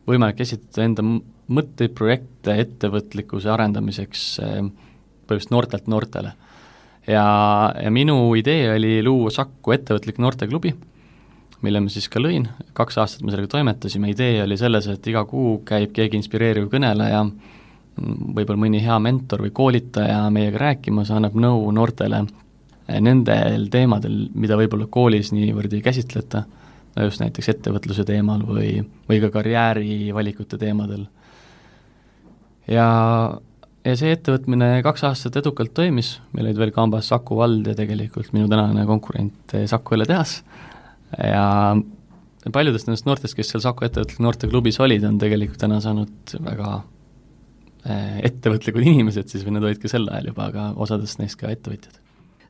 võimalik 0.08 0.44
esitada 0.44 0.86
enda 0.86 1.04
mõtteid, 1.04 1.94
projekte 1.96 2.56
ettevõtlikkuse 2.64 3.50
arendamiseks 3.52 4.26
eh, 4.40 4.62
põhimõtteliselt 5.24 5.56
noortelt 5.56 5.88
noortele. 5.92 6.34
Ja, 7.08 7.26
ja 7.84 7.92
minu 7.92 8.34
idee 8.40 8.74
oli 8.76 8.98
luua 9.04 9.32
Saku 9.34 9.76
ettevõtlik 9.76 10.20
noorteklubi, 10.24 10.74
mille 11.64 11.82
ma 11.84 11.92
siis 11.92 12.10
ka 12.12 12.22
lõin, 12.22 12.48
kaks 12.76 13.00
aastat 13.02 13.24
me 13.24 13.34
sellega 13.34 13.52
toimetasime, 13.56 14.12
idee 14.12 14.42
oli 14.44 14.58
selles, 14.60 14.88
et 14.92 15.08
iga 15.08 15.26
kuu 15.30 15.62
käib 15.68 15.94
keegi 15.96 16.20
inspireeriv 16.20 16.70
kõneleja, 16.72 17.24
võib-olla 18.00 18.60
mõni 18.60 18.82
hea 18.84 18.98
mentor 19.00 19.46
või 19.46 19.54
koolitaja 19.56 20.26
meiega 20.34 20.62
rääkimas, 20.68 21.12
annab 21.14 21.36
nõu 21.38 21.70
noortele 21.76 22.24
nendel 22.88 23.70
teemadel, 23.72 24.28
mida 24.36 24.58
võib-olla 24.60 24.90
koolis 24.92 25.32
niivõrd 25.32 25.74
ei 25.74 25.84
käsitleta, 25.86 26.44
just 27.00 27.22
näiteks 27.24 27.50
ettevõtluse 27.54 28.06
teemal 28.06 28.44
või, 28.48 28.76
või 29.10 29.22
ka 29.24 29.32
karjäärivalikute 29.34 30.60
teemadel. 30.62 31.06
ja, 32.68 32.88
ja 33.84 33.96
see 34.00 34.14
ettevõtmine 34.16 34.78
kaks 34.86 35.04
aastat 35.10 35.42
edukalt 35.42 35.74
toimis, 35.76 36.16
meil 36.34 36.48
olid 36.48 36.62
veel 36.62 36.72
kambas 36.76 37.12
Saku 37.12 37.38
vald 37.40 37.68
ja 37.68 37.76
tegelikult 37.78 38.32
minu 38.36 38.48
tänane 38.52 38.86
konkurent 38.90 39.58
Saku 39.70 39.98
õlletehas 39.98 40.40
ja 41.20 41.76
paljudest 42.54 42.90
nendest 42.90 43.06
noortest, 43.08 43.38
kes 43.38 43.54
seal 43.54 43.64
Saku 43.64 43.88
ettevõtlik 43.88 44.24
noorteklubis 44.24 44.80
olid, 44.84 45.06
on 45.08 45.20
tegelikult 45.22 45.62
täna 45.64 45.80
saanud 45.84 46.36
väga 46.44 46.82
Äh, 47.84 48.22
ettevõtlikud 48.30 48.86
inimesed 48.88 49.28
siis 49.28 49.42
või 49.44 49.58
nad 49.58 49.66
olid 49.68 49.82
ka 49.82 49.90
sel 49.92 50.06
ajal 50.08 50.30
juba, 50.30 50.46
aga 50.48 50.70
osadest 50.80 51.20
neist 51.20 51.36
ka 51.40 51.50
ettevõtjad. 51.52 51.98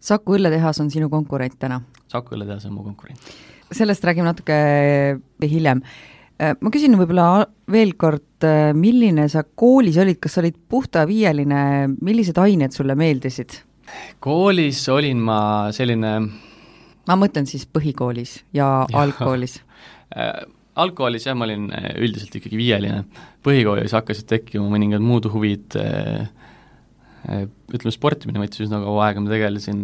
Saku 0.03 0.35
õlletehas 0.37 0.77
on 0.83 0.91
sinu 0.93 1.07
konkurent 1.09 1.55
täna? 1.57 1.79
Saku 2.11 2.35
õlletehas 2.37 2.67
on 2.69 2.75
mu 2.75 2.83
konkurent. 2.85 3.31
sellest 3.73 4.03
räägime 4.05 4.29
natuke 4.29 4.53
hiljem. 5.41 5.81
Äh, 6.41 6.55
ma 6.59 6.71
küsin 6.73 6.97
võib-olla 6.99 7.45
veel 7.71 7.93
kord, 7.99 8.45
äh, 8.47 8.71
milline 8.77 9.27
sa 9.31 9.43
koolis 9.43 9.99
olid, 10.01 10.21
kas 10.23 10.37
sa 10.37 10.43
olid 10.43 10.57
puhta 10.69 11.05
viieline, 11.09 11.61
millised 12.01 12.39
ained 12.41 12.75
sulle 12.75 12.97
meeldisid? 12.99 13.61
koolis 14.23 14.79
olin 14.89 15.19
ma 15.21 15.37
selline 15.75 16.11
ma 17.05 17.17
mõtlen 17.19 17.45
siis 17.45 17.67
põhikoolis 17.67 18.39
ja, 18.55 18.87
ja. 18.87 19.01
algkoolis 19.03 19.59
algkoolis 20.79 21.27
jah, 21.27 21.35
ma 21.37 21.47
olin 21.47 21.67
äh, 21.75 21.91
üldiselt 22.03 22.35
ikkagi 22.37 22.57
viieline, 22.59 23.03
põhikoolis 23.45 23.93
hakkasid 23.95 24.27
tekkima 24.29 24.67
mõningad 24.71 25.03
muud 25.05 25.27
huvid, 25.33 25.77
äh, 25.79 26.29
äh, 27.27 27.43
ütleme, 27.73 27.93
sportimine 27.93 28.41
võttis 28.41 28.65
üsna 28.65 28.81
kaua 28.83 29.09
aega, 29.09 29.23
ma 29.23 29.33
tegelesin 29.33 29.83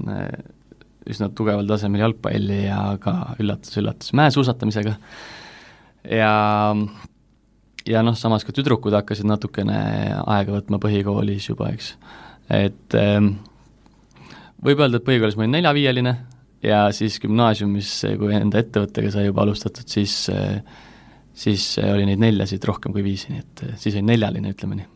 üsna 1.09 1.29
tugeval 1.33 1.69
tasemel 1.69 2.03
jalgpalli 2.03 2.63
ja 2.67 2.81
ka 3.01 3.35
üllatus-üllatus 3.41 4.13
mäesuusatamisega 4.17 4.97
ja 6.07 6.33
ja 7.89 8.03
noh, 8.05 8.17
samas 8.19 8.45
ka 8.45 8.53
tüdrukud 8.55 8.93
hakkasid 8.93 9.27
natukene 9.27 9.77
aega 10.25 10.59
võtma 10.59 10.79
põhikoolis 10.81 11.49
juba, 11.49 11.71
eks. 11.73 11.93
et 12.53 12.97
võib 14.63 14.83
öelda, 14.83 14.99
et 14.99 15.07
põhikoolis 15.07 15.39
ma 15.39 15.45
olin 15.45 15.57
neljaviieline, 15.57 16.13
ja 16.63 16.83
siis 16.95 17.17
gümnaasiumis, 17.23 17.93
kui 18.19 18.35
enda 18.35 18.61
ettevõttega 18.61 19.11
sai 19.13 19.29
juba 19.29 19.45
alustatud, 19.45 19.87
siis 19.89 20.27
siis 21.39 21.65
oli 21.83 22.07
neid 22.09 22.21
neljasid 22.21 22.63
rohkem 22.67 22.93
kui 22.95 23.03
viisi, 23.05 23.31
nii 23.31 23.43
et 23.43 23.63
siis 23.79 23.95
oli 23.95 24.07
neljaline, 24.11 24.53
ütleme 24.55 24.79
nii. 24.79 24.89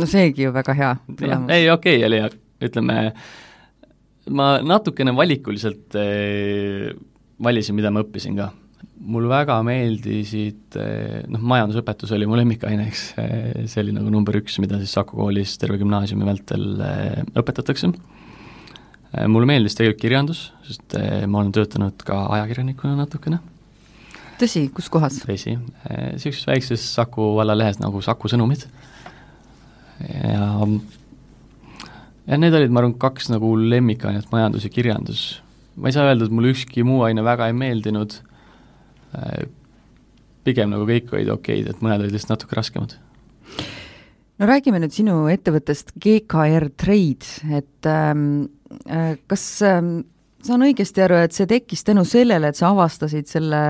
no 0.00 0.08
seegi 0.10 0.46
ju 0.46 0.54
väga 0.54 0.74
hea 0.78 0.94
tulemus. 1.06 1.52
ei, 1.54 1.68
okei 1.70 2.00
okay, 2.00 2.08
oli, 2.08 2.40
ütleme, 2.66 2.96
ma 4.36 4.50
natukene 4.66 5.14
valikuliselt 5.16 5.98
eh, 6.00 6.90
valisin, 7.42 7.78
mida 7.78 7.92
ma 7.94 8.02
õppisin 8.04 8.36
ka. 8.38 8.50
Mul 9.00 9.28
väga 9.30 9.56
meeldisid 9.64 10.76
eh,, 10.78 11.20
noh, 11.30 11.42
majandusõpetus 11.52 12.12
oli 12.16 12.28
mu 12.28 12.36
lemmikaine, 12.38 12.86
eks 12.90 13.04
eh,, 13.20 13.62
see 13.70 13.84
oli 13.84 13.94
nagu 13.96 14.12
number 14.12 14.36
üks, 14.40 14.58
mida 14.62 14.80
siis 14.80 14.92
Saku 14.96 15.18
koolis 15.20 15.56
terve 15.60 15.80
gümnaasiumi 15.80 16.28
vältel 16.28 16.66
eh, 16.84 17.22
õpetatakse 17.40 17.92
mulle 19.26 19.48
meeldis 19.48 19.74
tegelikult 19.74 20.04
kirjandus, 20.04 20.40
sest 20.62 20.94
ma 21.26 21.40
olen 21.40 21.48
töötanud 21.50 22.04
ka 22.06 22.20
ajakirjanikuna 22.36 22.92
natukene. 22.94 23.40
tõsi, 24.38 24.68
kus 24.70 24.86
kohas? 24.92 25.16
tõsi, 25.24 25.56
niisuguses 25.56 26.46
väikses 26.46 26.84
Saku 26.94 27.32
valla 27.40 27.56
lehes 27.58 27.80
nagu 27.82 27.98
Saku 28.06 28.30
Sõnumid 28.30 28.68
ja 30.06 30.46
ja 32.30 32.38
need 32.38 32.54
olid, 32.54 32.72
ma 32.72 32.82
arvan, 32.82 32.96
kaks 33.00 33.30
nagu 33.32 33.52
lemmikainet, 33.58 34.28
majandus 34.32 34.66
ja 34.66 34.72
kirjandus. 34.72 35.40
ma 35.76 35.88
ei 35.88 35.96
saa 35.96 36.08
öelda, 36.10 36.26
et 36.26 36.34
mulle 36.34 36.52
ükski 36.52 36.84
muu 36.84 37.02
aine 37.06 37.24
väga 37.24 37.48
ei 37.48 37.56
meeldinud, 37.56 38.18
pigem 40.44 40.70
nagu 40.72 40.86
kõik 40.88 41.12
olid 41.12 41.30
okeid, 41.34 41.68
et 41.70 41.84
mõned 41.84 42.04
olid 42.04 42.14
lihtsalt 42.14 42.38
natuke 42.38 42.58
raskemad 42.58 42.96
no 44.40 44.48
räägime 44.48 44.80
nüüd 44.80 44.94
sinu 44.94 45.26
ettevõttest 45.32 45.92
GKR 46.00 46.70
Trade, 46.80 47.28
et 47.58 47.88
ähm, 47.88 48.24
äh, 48.88 49.12
kas 49.28 49.44
ähm, 49.66 49.98
saan 50.46 50.64
õigesti 50.64 51.04
aru, 51.04 51.20
et 51.26 51.36
see 51.36 51.48
tekkis 51.50 51.84
tänu 51.86 52.06
sellele, 52.08 52.50
et 52.50 52.58
sa 52.58 52.70
avastasid 52.72 53.28
selle 53.30 53.60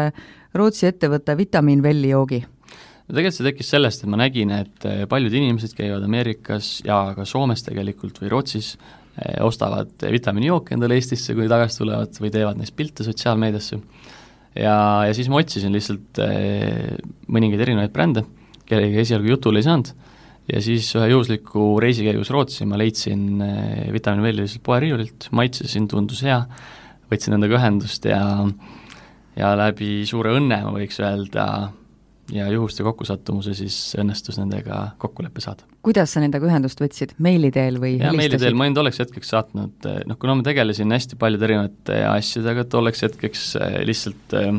Rootsi 0.54 0.88
ettevõtte 0.90 1.36
vitamiinvelli 1.38 2.14
joogi? 2.14 2.40
no 2.44 3.16
tegelikult 3.16 3.38
see 3.40 3.48
tekkis 3.48 3.74
sellest, 3.74 4.04
et 4.04 4.12
ma 4.12 4.22
nägin, 4.22 4.54
et 4.54 4.86
äh, 4.86 5.02
paljud 5.10 5.34
inimesed 5.34 5.74
käivad 5.78 6.06
Ameerikas 6.06 6.78
ja 6.86 7.02
ka 7.16 7.26
Soomes 7.26 7.66
tegelikult 7.66 8.22
või 8.22 8.30
Rootsis, 8.36 8.76
äh, 9.18 9.40
ostavad 9.42 10.06
vitamiinijooke 10.06 10.78
endale 10.78 11.00
Eestisse, 11.00 11.34
kui 11.34 11.50
tagasi 11.50 11.82
tulevad, 11.82 12.14
või 12.22 12.30
teevad 12.34 12.62
neist 12.62 12.78
pilte 12.78 13.06
sotsiaalmeediasse. 13.06 13.82
Ja, 14.54 14.76
ja 15.06 15.16
siis 15.16 15.30
ma 15.30 15.40
otsisin 15.40 15.74
lihtsalt 15.74 16.20
mõningaid 17.30 17.64
erinevaid 17.66 17.92
brände, 17.94 18.24
kellega 18.68 19.02
esialgu 19.02 19.34
jutule 19.34 19.62
ei 19.62 19.66
saanud. 19.66 19.92
Ja 20.50 20.58
siis 20.64 20.88
ühe 20.98 21.10
juhusliku 21.12 21.76
reisi 21.82 22.02
käigus 22.02 22.32
Rootsi 22.34 22.66
ma 22.66 22.78
leidsin 22.80 23.42
eh, 23.44 23.90
vitamiinivelli 23.94 24.46
lihtsalt 24.46 24.64
poeriiulilt, 24.66 25.28
maitsesin, 25.36 25.86
tundus 25.90 26.24
hea, 26.26 26.40
võtsin 27.10 27.36
endaga 27.36 27.58
ühendust 27.60 28.08
ja 28.10 28.22
ja 29.38 29.52
läbi 29.56 30.02
suure 30.08 30.34
õnne, 30.36 30.58
ma 30.64 30.72
võiks 30.74 30.98
öelda, 31.00 31.44
ja 32.34 32.46
juhuste 32.52 32.84
kokkusattumuse 32.86 33.54
siis 33.58 33.76
õnnestus 34.00 34.38
nendega 34.40 34.80
kokkulepe 35.02 35.42
saada. 35.42 35.66
kuidas 35.84 36.12
sa 36.14 36.22
nendega 36.22 36.46
ühendust 36.46 36.80
võtsid, 36.82 37.14
meili 37.22 37.50
teel 37.54 37.80
või 37.82 37.96
jaa, 37.96 38.12
meili 38.16 38.38
teel, 38.40 38.56
ma 38.58 38.66
olin 38.66 38.76
tolleks 38.78 39.02
hetkeks 39.02 39.32
saatnud, 39.34 39.76
eh, 39.90 40.02
noh 40.08 40.18
kuna 40.20 40.36
ma 40.38 40.46
tegelesin 40.46 40.92
hästi 40.94 41.18
paljude 41.20 41.48
erinevate 41.48 42.02
asjadega 42.10 42.66
tolleks 42.70 43.06
hetkeks 43.06 43.46
eh, 43.60 43.78
lihtsalt 43.88 44.36
äh, 44.38 44.52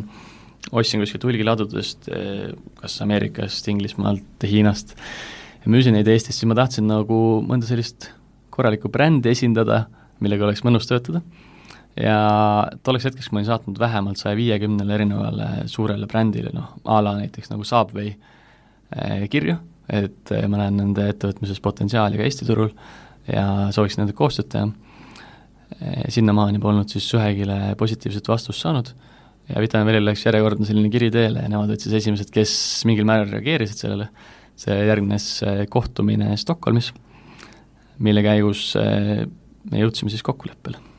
ostsin 0.72 1.04
kuskilt 1.04 1.28
hulgiladudest 1.28 2.10
äh, 2.12 2.50
kas 2.82 2.98
Ameerikast, 3.06 3.68
Inglismaalt, 3.72 4.48
Hiinast 4.48 4.96
ja 5.64 5.72
müüsin 5.72 5.96
neid 5.98 6.10
Eestis, 6.12 6.40
siis 6.40 6.50
ma 6.50 6.58
tahtsin 6.58 6.90
nagu 6.90 7.22
mõnda 7.48 7.70
sellist 7.70 8.12
korralikku 8.52 8.92
brändi 8.92 9.32
esindada, 9.32 9.86
millega 10.22 10.46
oleks 10.48 10.66
mõnus 10.68 10.90
töötada, 10.90 11.24
ja 12.00 12.18
tolleks 12.84 13.10
hetkeks 13.10 13.32
ma 13.32 13.40
olin 13.40 13.50
saatnud 13.50 13.80
vähemalt 13.80 14.22
saja 14.22 14.38
viiekümnele 14.40 14.96
erinevale 14.96 15.50
suurele 15.72 16.08
brändile, 16.08 16.54
noh, 16.56 16.72
a 16.86 17.02
la 17.04 17.16
näiteks 17.20 17.52
nagu 17.52 17.66
Subway 17.68 18.14
eh, 18.14 19.28
kirju, 19.32 19.58
et 19.92 20.32
eh, 20.32 20.48
ma 20.48 20.62
näen 20.64 20.80
nende 20.80 21.10
ettevõtmises 21.12 21.60
potentsiaali 21.64 22.20
ka 22.20 22.28
Eesti 22.28 22.48
turul 22.48 22.72
ja 23.28 23.46
sooviksin 23.76 24.04
nendega 24.04 24.22
koostööd 24.22 24.52
teha 24.54 24.68
eh,. 24.68 26.06
sinnamaani 26.14 26.62
polnud 26.64 26.92
siis 26.92 27.10
ühegile 27.18 27.76
positiivset 27.80 28.30
vastust 28.32 28.64
saanud 28.64 28.94
ja 29.50 29.62
Vitamin 29.62 29.90
Velil 29.90 30.08
läks 30.08 30.24
järjekordne 30.26 30.68
selline 30.68 30.92
kiri 30.94 31.12
teele 31.12 31.44
ja 31.44 31.52
nemad 31.52 31.74
olid 31.74 31.84
siis 31.84 31.98
esimesed, 32.00 32.32
kes 32.32 32.54
mingil 32.88 33.08
määral 33.10 33.34
reageerisid 33.36 33.84
sellele 33.84 34.08
see 34.62 34.78
järgnes 34.86 35.26
kohtumine 35.74 36.36
Stockholmis, 36.38 36.92
mille 38.06 38.22
käigus 38.24 38.76
me 38.78 39.82
jõudsime 39.82 40.14
siis 40.14 40.22
kokkuleppele. 40.26 40.91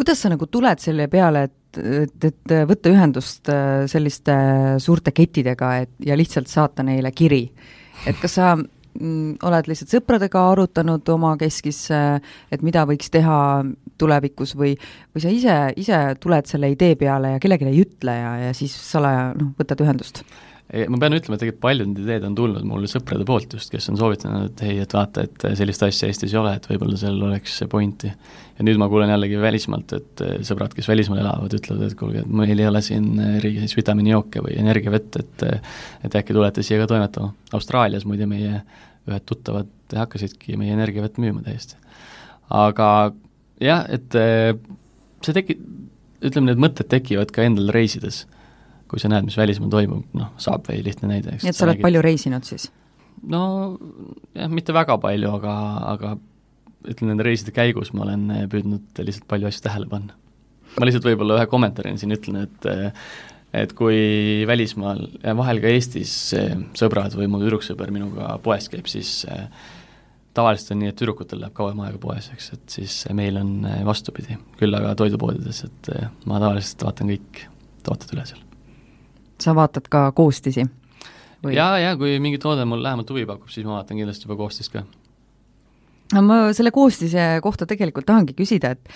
Kuidas 0.00 0.22
sa 0.24 0.32
nagu 0.32 0.48
tuled 0.48 0.80
selle 0.80 1.06
peale, 1.12 1.44
et, 1.50 1.80
et, 1.80 2.28
et 2.30 2.56
võtta 2.68 2.92
ühendust 2.92 3.52
äh, 3.52 3.84
selliste 3.90 4.34
suurte 4.82 5.12
kettidega, 5.16 5.74
et 5.84 5.94
ja 6.08 6.16
lihtsalt 6.18 6.50
saata 6.50 6.86
neile 6.86 7.12
kiri? 7.12 7.44
et 8.08 8.16
kas 8.16 8.38
sa 8.38 8.54
mm, 8.56 9.40
oled 9.44 9.68
lihtsalt 9.68 9.92
sõpradega 9.92 10.46
arutanud 10.54 11.08
omakeskis, 11.12 11.82
et 11.92 12.62
mida 12.64 12.86
võiks 12.88 13.12
teha 13.12 13.36
tulevikus 14.00 14.54
või, 14.56 14.72
või 15.12 15.24
sa 15.24 15.32
ise, 15.34 15.56
ise 15.76 15.98
tuled 16.20 16.48
selle 16.48 16.72
idee 16.72 16.96
peale 16.96 17.34
ja 17.34 17.42
kellelegi 17.42 17.68
ei 17.68 17.82
ütle 17.84 18.14
ja, 18.16 18.30
ja 18.46 18.54
siis 18.56 18.72
salaja 18.72 19.34
noh, 19.36 19.52
võtad 19.60 19.84
ühendust? 19.84 20.24
Ma 20.70 20.98
pean 21.02 21.16
ütlema, 21.16 21.34
et 21.34 21.42
tegelikult 21.42 21.62
paljud 21.64 21.88
need 21.90 22.04
ideed 22.04 22.24
on 22.28 22.34
tulnud 22.38 22.66
mulle 22.68 22.88
sõprade 22.90 23.24
poolt 23.26 23.56
just, 23.56 23.72
kes 23.72 23.90
on 23.90 23.96
soovitanud, 23.98 24.52
et 24.52 24.62
ei, 24.68 24.76
et 24.84 24.92
vaata, 24.94 25.24
et 25.26 25.46
sellist 25.58 25.82
asja 25.82 26.10
Eestis 26.10 26.30
ei 26.30 26.38
ole, 26.38 26.52
et 26.58 26.68
võib-olla 26.70 26.98
sellel 27.00 27.26
oleks 27.26 27.56
pointi. 27.70 28.12
ja 28.58 28.66
nüüd 28.66 28.78
ma 28.78 28.86
kuulen 28.92 29.10
jällegi 29.10 29.40
välismaalt, 29.42 29.96
et 29.98 30.24
sõbrad, 30.46 30.74
kes 30.76 30.86
välismaal 30.88 31.24
elavad, 31.24 31.58
ütlevad, 31.58 31.88
et 31.88 31.98
kuulge, 31.98 32.22
et 32.22 32.30
meil 32.42 32.54
ei 32.54 32.68
ole 32.70 32.82
siin 32.86 33.10
riigis 33.42 33.74
vitamiinijooke 33.78 34.44
või 34.46 34.58
energiavett, 34.62 35.18
et 35.24 35.46
et 36.06 36.16
äkki 36.22 36.36
tulete 36.36 36.62
siia 36.62 36.78
ka 36.82 36.88
toimetama. 36.94 37.34
Austraalias 37.56 38.06
muide 38.06 38.30
meie 38.30 38.62
ühed 39.08 39.26
tuttavad 39.26 39.70
hakkasidki 39.96 40.58
meie 40.60 40.76
energiavett 40.76 41.18
müüma 41.18 41.42
täiesti. 41.42 41.74
aga 42.50 43.12
jah, 43.60 43.86
et 43.90 44.14
see 44.14 45.34
teki-, 45.34 45.58
ütleme, 46.22 46.52
need 46.52 46.62
mõtted 46.62 46.86
tekivad 46.92 47.34
ka 47.34 47.42
endal 47.42 47.72
reisides 47.74 48.26
kui 48.90 49.02
sa 49.02 49.10
näed, 49.10 49.28
mis 49.28 49.38
välismaal 49.38 49.70
toimub, 49.72 50.06
noh, 50.18 50.32
Subway 50.42 50.82
lihtne 50.84 51.12
näide, 51.12 51.36
eks. 51.36 51.46
nii 51.46 51.52
et 51.52 51.58
sa 51.58 51.66
oled 51.66 51.76
räägid... 51.76 51.86
palju 51.86 52.02
reisinud 52.04 52.46
siis? 52.48 52.70
no 53.30 53.42
jah, 54.34 54.50
mitte 54.52 54.74
väga 54.74 54.96
palju, 55.02 55.32
aga, 55.38 55.56
aga 55.94 56.14
ütlen, 56.88 57.12
nende 57.12 57.26
reiside 57.26 57.54
käigus 57.54 57.92
ma 57.94 58.06
olen 58.06 58.30
eh, 58.34 58.46
püüdnud 58.50 59.02
lihtsalt 59.04 59.28
palju 59.30 59.50
asju 59.50 59.66
tähele 59.66 59.90
panna. 59.90 60.16
ma 60.78 60.88
lihtsalt 60.88 61.08
võib-olla 61.10 61.40
ühe 61.40 61.50
kommentaarina 61.50 62.00
siin 62.00 62.16
ütlen, 62.16 62.46
et 62.46 62.70
eh, 62.70 63.10
et 63.60 63.74
kui 63.74 64.46
välismaal 64.46 65.02
ja 65.24 65.34
vahel 65.38 65.60
ka 65.62 65.74
Eestis 65.74 66.14
eh, 66.38 66.56
sõbrad 66.78 67.14
või 67.18 67.30
mu 67.30 67.42
tüdruksõber 67.42 67.92
minuga 67.94 68.36
poes 68.42 68.70
käib, 68.72 68.90
siis 68.90 69.24
tavaliselt 70.34 70.76
on 70.76 70.84
nii, 70.84 70.92
et 70.92 70.98
tüdrukutel 70.98 71.42
läheb 71.42 71.54
kauem 71.56 71.80
aega 71.84 71.98
poes, 72.02 72.30
eks, 72.34 72.52
et 72.54 72.76
siis 72.78 73.00
meil 73.18 73.38
on 73.40 73.66
vastupidi. 73.86 74.38
küll 74.60 74.78
aga 74.78 74.94
toidupoodides, 74.98 75.64
et 75.66 75.90
ma 76.30 76.38
tavaliselt 76.38 76.86
vaatan 76.86 77.10
kõik 77.10 77.48
tooted 77.82 78.14
üle 78.14 78.28
seal 78.30 78.46
sa 79.40 79.54
vaatad 79.56 79.88
ka 79.90 80.10
koostisi? 80.12 80.66
jaa, 81.50 81.78
jaa, 81.80 81.96
kui 81.96 82.18
mingi 82.20 82.38
toode 82.38 82.64
mul 82.68 82.82
lähemalt 82.82 83.10
huvi 83.10 83.26
pakub, 83.26 83.48
siis 83.48 83.66
ma 83.66 83.78
vaatan 83.78 84.00
kindlasti 84.00 84.28
juba 84.28 84.36
koostist 84.40 84.72
ka 84.74 84.84
no 86.14 86.22
ma 86.26 86.38
selle 86.56 86.72
koostise 86.74 87.26
kohta 87.42 87.66
tegelikult 87.70 88.08
tahangi 88.08 88.34
küsida, 88.38 88.74
et 88.74 88.88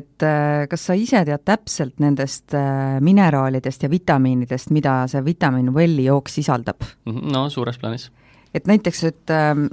et 0.00 0.26
äh, 0.26 0.66
kas 0.70 0.86
sa 0.86 0.96
ise 0.98 1.22
tead 1.26 1.44
täpselt 1.46 1.98
nendest 2.02 2.54
äh, 2.54 2.98
mineraalidest 3.04 3.86
ja 3.86 3.90
vitamiinidest, 3.90 4.70
mida 4.74 5.02
see 5.10 5.24
vitamiin 5.24 5.72
Welli 5.74 6.06
jook 6.06 6.30
sisaldab? 6.30 6.84
Mhm, 7.08 7.32
no 7.32 7.48
suures 7.50 7.78
plaanis. 7.78 8.10
et 8.54 8.66
näiteks, 8.66 9.04
et 9.04 9.30
ähm, 9.34 9.66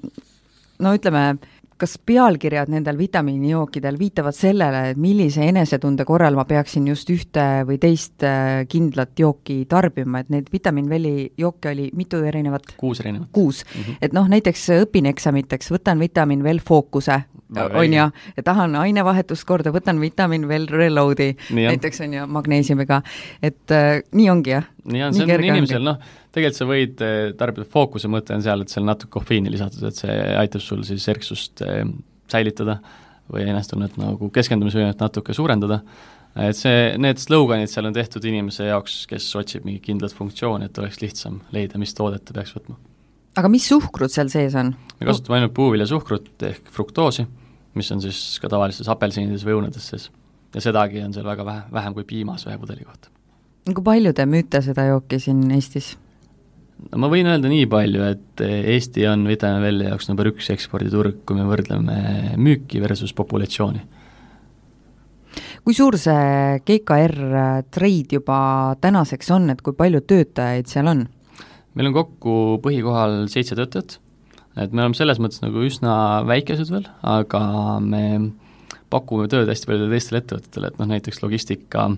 no 0.79 0.93
ütleme, 0.93 1.37
kas 1.77 1.97
pealkirjad 2.05 2.71
nendel 2.71 2.97
vitamiinijookidel 2.97 3.97
viitavad 3.99 4.35
sellele, 4.35 4.83
et 4.91 4.99
millise 5.01 5.45
enesetunde 5.45 6.05
korral 6.07 6.37
ma 6.37 6.45
peaksin 6.49 6.87
just 6.89 7.09
ühte 7.13 7.45
või 7.67 7.79
teist 7.81 8.25
äh, 8.25 8.65
kindlat 8.69 9.17
jooki 9.19 9.63
tarbima, 9.69 10.21
et 10.23 10.31
neid 10.33 10.51
vitamiinväli 10.53 11.33
jooke 11.37 11.71
oli 11.73 11.89
mitu 11.97 12.21
erinevat? 12.25 12.73
kuus 12.77 13.01
erinevat. 13.03 13.29
kuus 13.31 13.63
mm, 13.65 13.81
-hmm. 13.81 13.97
et 14.01 14.13
noh, 14.13 14.29
näiteks 14.29 14.69
õpin 14.81 15.09
eksamiteks, 15.13 15.71
võtan 15.71 15.99
vitamiin 15.99 16.43
veel 16.43 16.59
fookuse, 16.59 17.21
on 17.55 17.93
ju, 17.93 18.09
ja 18.37 18.43
tahan 18.43 18.75
ainevahetust 18.75 19.45
korda, 19.47 19.71
võtan 19.71 20.01
vitamiin 20.01 20.47
veel 20.47 20.67
reload'i, 20.67 21.35
näiteks 21.53 22.01
on 22.01 22.13
ju, 22.13 22.27
magneesiumiga, 22.27 23.01
et 23.41 23.71
äh, 23.71 24.01
nii 24.11 24.29
ongi, 24.29 24.55
jah? 24.57 24.65
Nii 24.87 25.03
on, 25.07 25.15
see 25.15 25.25
on 25.27 25.43
inimesel, 25.43 25.83
noh, 25.83 25.97
tegelikult 26.33 26.59
sa 26.59 26.67
võid 26.69 27.03
eh, 27.05 27.17
tarbida, 27.37 27.67
fookuse 27.71 28.09
mõte 28.11 28.35
on 28.35 28.43
seal, 28.45 28.63
et 28.63 28.73
seal 28.73 28.85
natuke 28.87 29.11
kofeiini 29.17 29.51
lisatud, 29.53 29.83
et 29.89 29.99
see 29.99 30.15
aitab 30.39 30.63
sul 30.63 30.83
siis 30.87 31.07
erksust 31.11 31.63
eh, 31.65 31.83
säilitada 32.31 32.79
või 33.31 33.47
enesetunnet 33.51 33.97
nagu 33.99 34.29
keskendumisvõimet 34.33 35.01
natuke 35.03 35.35
suurendada, 35.35 35.81
et 36.37 36.57
see, 36.57 36.93
need 37.01 37.19
sloganid 37.21 37.71
seal 37.71 37.89
on 37.89 37.95
tehtud 37.95 38.23
inimese 38.29 38.69
jaoks, 38.69 39.01
kes 39.09 39.25
otsib 39.39 39.65
mingit 39.67 39.83
kindlat 39.87 40.15
funktsiooni, 40.15 40.69
et 40.69 40.79
oleks 40.81 41.01
lihtsam 41.03 41.41
leida, 41.55 41.79
mis 41.81 41.95
toodet 41.97 42.23
ta 42.27 42.37
peaks 42.37 42.55
võtma. 42.55 42.77
aga 43.37 43.51
mis 43.51 43.67
suhkrut 43.69 44.13
seal 44.13 44.31
sees 44.33 44.55
on? 44.59 44.71
me 44.99 45.09
kasutame 45.09 45.41
ainult 45.41 45.55
puuviljasuhkrut 45.57 46.47
ehk 46.51 46.71
fruktoosi, 46.73 47.27
mis 47.77 47.91
on 47.93 48.01
siis 48.03 48.39
ka 48.41 48.51
tavalistes 48.53 48.89
apelsinides 48.93 49.45
või 49.47 49.59
õunades 49.59 49.91
sees. 49.91 50.09
ja 50.55 50.63
sedagi 50.63 51.03
on 51.03 51.13
seal 51.15 51.27
väga 51.27 51.45
vähe, 51.45 51.67
vähem 51.81 51.97
kui 51.97 52.07
piimas 52.07 52.47
ühe 52.47 52.57
pudeli 52.61 52.87
kohta. 52.87 53.16
Kui 53.75 53.83
palju 53.83 54.13
te 54.15 54.25
müüte 54.29 54.61
seda 54.63 54.87
jooki 54.87 55.19
siin 55.21 55.43
Eestis? 55.55 55.95
no 56.91 57.01
ma 57.01 57.09
võin 57.11 57.27
öelda 57.29 57.49
nii 57.51 57.67
palju, 57.71 58.05
et 58.13 58.43
Eesti 58.45 59.05
on 59.09 59.25
vitamiinivälja 59.29 59.93
jaoks 59.93 60.09
number 60.11 60.29
üks 60.31 60.49
eksporditurg, 60.53 61.21
kui 61.27 61.37
me 61.37 61.45
võrdleme 61.49 62.37
müüki 62.39 62.81
versus 62.83 63.13
populatsiooni. 63.17 63.83
kui 65.65 65.75
suur 65.75 65.97
see 65.99 66.57
GKR 66.65 67.17
Trade 67.73 68.19
juba 68.19 68.39
tänaseks 68.81 69.31
on, 69.35 69.49
et 69.53 69.61
kui 69.61 69.75
palju 69.77 70.03
töötajaid 70.05 70.69
seal 70.71 70.91
on? 70.93 71.07
meil 71.77 71.91
on 71.91 71.97
kokku 71.97 72.35
põhikohal 72.63 73.25
seitse 73.29 73.57
töötajat, 73.57 73.99
et 74.57 74.71
me 74.73 74.85
oleme 74.85 74.97
selles 74.97 75.21
mõttes 75.21 75.43
nagu 75.43 75.65
üsna 75.65 76.25
väikesed 76.29 76.71
veel, 76.73 76.87
aga 77.05 77.41
me 77.83 78.03
pakume 78.89 79.27
tööd 79.29 79.49
hästi 79.49 79.67
paljudele 79.67 79.97
teistele 79.97 80.21
ettevõtetele, 80.23 80.71
et 80.71 80.79
noh 80.79 80.87
näiteks 80.89 81.19
logistika 81.21 81.89
äh, 81.91 81.97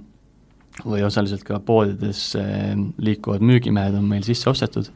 või 0.85 1.03
osaliselt 1.05 1.43
ka 1.47 1.59
poodides 1.63 2.35
eh, 2.39 2.75
liikuvad 2.97 3.43
müügimehed 3.45 3.97
on 3.97 4.05
meil 4.09 4.25
sisse 4.27 4.49
ostetud, 4.49 4.89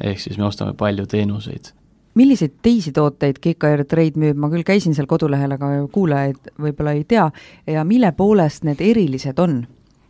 ehk 0.00 0.20
siis 0.22 0.38
me 0.38 0.46
ostame 0.48 0.74
palju 0.78 1.06
teenuseid. 1.10 1.72
milliseid 2.14 2.56
teisi 2.62 2.92
tooteid 2.92 3.38
GKR 3.38 3.84
Trade 3.88 4.18
müüb, 4.18 4.36
ma 4.36 4.50
küll 4.50 4.66
käisin 4.66 4.94
seal 4.94 5.06
kodulehel, 5.06 5.54
aga 5.54 5.68
kuulajaid 5.92 6.54
võib-olla 6.58 6.96
ei 6.98 7.04
tea, 7.04 7.30
ja 7.66 7.84
mille 7.84 8.12
poolest 8.12 8.64
need 8.64 8.80
erilised 8.80 9.38
on? 9.38 9.62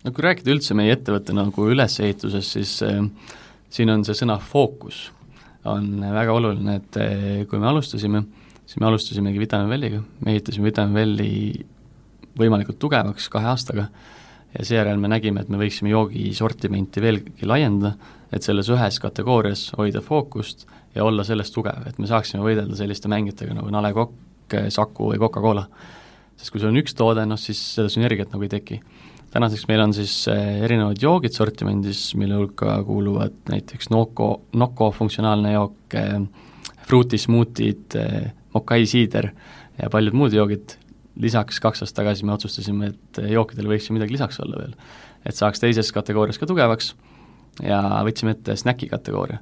no 0.05 0.13
kui 0.13 0.25
rääkida 0.25 0.55
üldse 0.55 0.75
meie 0.75 0.95
ettevõtte 0.97 1.37
nagu 1.37 1.67
ülesehitusest, 1.69 2.57
siis 2.57 2.77
äh, 2.87 3.03
siin 3.71 3.91
on 3.93 4.05
see 4.05 4.17
sõna 4.17 4.39
fookus. 4.41 5.11
on 5.65 6.01
väga 6.01 6.33
oluline, 6.33 6.77
et 6.81 6.97
eh, 6.97 7.43
kui 7.49 7.59
me 7.61 7.67
alustasime, 7.69 8.23
siis 8.65 8.79
me 8.81 8.87
alustasimegi 8.89 9.39
Vitamin 9.39 9.69
Welliga, 9.69 10.01
me 10.25 10.33
ehitasime 10.33 10.71
Vitamin 10.71 10.95
Welli 10.97 11.67
võimalikult 12.39 12.79
tugevaks 12.81 13.29
kahe 13.29 13.51
aastaga 13.51 13.91
ja 14.59 14.65
seejärel 14.67 14.99
me 14.99 15.11
nägime, 15.13 15.45
et 15.45 15.53
me 15.53 15.61
võiksime 15.61 15.93
joogi 15.93 16.31
sortimenti 16.35 17.03
veelgi 17.03 17.47
laiendada, 17.47 17.95
et 18.33 18.47
selles 18.47 18.71
ühes 18.71 18.99
kategoorias 19.03 19.71
hoida 19.79 20.03
fookust 20.03 20.67
ja 20.95 21.05
olla 21.05 21.25
selles 21.27 21.51
tugev, 21.55 21.87
et 21.87 21.99
me 21.99 22.11
saaksime 22.11 22.43
võidelda 22.45 22.79
selliste 22.79 23.11
mängijatega 23.11 23.55
nagu 23.57 23.71
Nale 23.71 23.93
Kokk, 23.95 24.59
Saku 24.71 25.13
või 25.13 25.21
Coca-Cola. 25.23 25.67
sest 26.37 26.51
kui 26.51 26.61
sul 26.61 26.71
on 26.71 26.81
üks 26.81 26.95
toode, 26.97 27.27
noh 27.27 27.39
siis 27.39 27.61
seda 27.77 27.91
sünergiat 27.93 28.33
nagu 28.33 28.43
ei 28.47 28.51
teki 28.51 28.81
tänaseks 29.31 29.67
meil 29.69 29.83
on 29.85 29.95
siis 29.95 30.15
eh, 30.31 30.61
erinevad 30.65 30.99
joogid 31.03 31.35
sortimendis, 31.37 32.15
mille 32.19 32.39
hulka 32.39 32.81
kuuluvad 32.87 33.37
näiteks 33.51 33.91
Noko, 33.95 34.31
Noko 34.59 34.91
funktsionaalne 34.95 35.55
jook, 35.55 35.95
eh, 35.95 36.21
Fruity 36.87 37.19
smuutid, 37.19 37.97
eh, 37.99 38.31
Mokai 38.55 38.87
siider 38.91 39.31
ja 39.79 39.91
paljud 39.91 40.17
muud 40.19 40.35
joogid, 40.35 40.75
lisaks 41.21 41.61
kaks 41.63 41.85
aastat 41.85 42.03
tagasi 42.03 42.27
me 42.27 42.35
otsustasime, 42.35 42.93
et 42.95 43.23
jookidel 43.33 43.69
võiks 43.71 43.89
ju 43.89 43.97
midagi 43.97 44.17
lisaks 44.17 44.41
olla 44.45 44.65
veel. 44.65 44.75
et 45.25 45.37
saaks 45.37 45.61
teises 45.61 45.93
kategoorias 45.93 46.39
ka 46.41 46.49
tugevaks 46.49 46.95
ja 47.65 47.81
võtsime 48.07 48.37
ette 48.37 48.57
snäki 48.57 48.89
kategooria. 48.91 49.41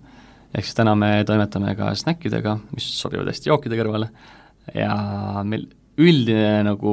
ehk 0.55 0.65
siis 0.65 0.79
täna 0.79 0.95
me 0.99 1.25
toimetame 1.27 1.75
ka 1.79 1.95
snäkkidega, 1.95 2.59
mis 2.75 2.89
sobivad 3.01 3.31
hästi 3.31 3.53
jookide 3.53 3.79
kõrvale 3.79 4.11
ja 4.75 4.95
meil 5.45 5.69
üldine 5.99 6.63
nagu 6.67 6.93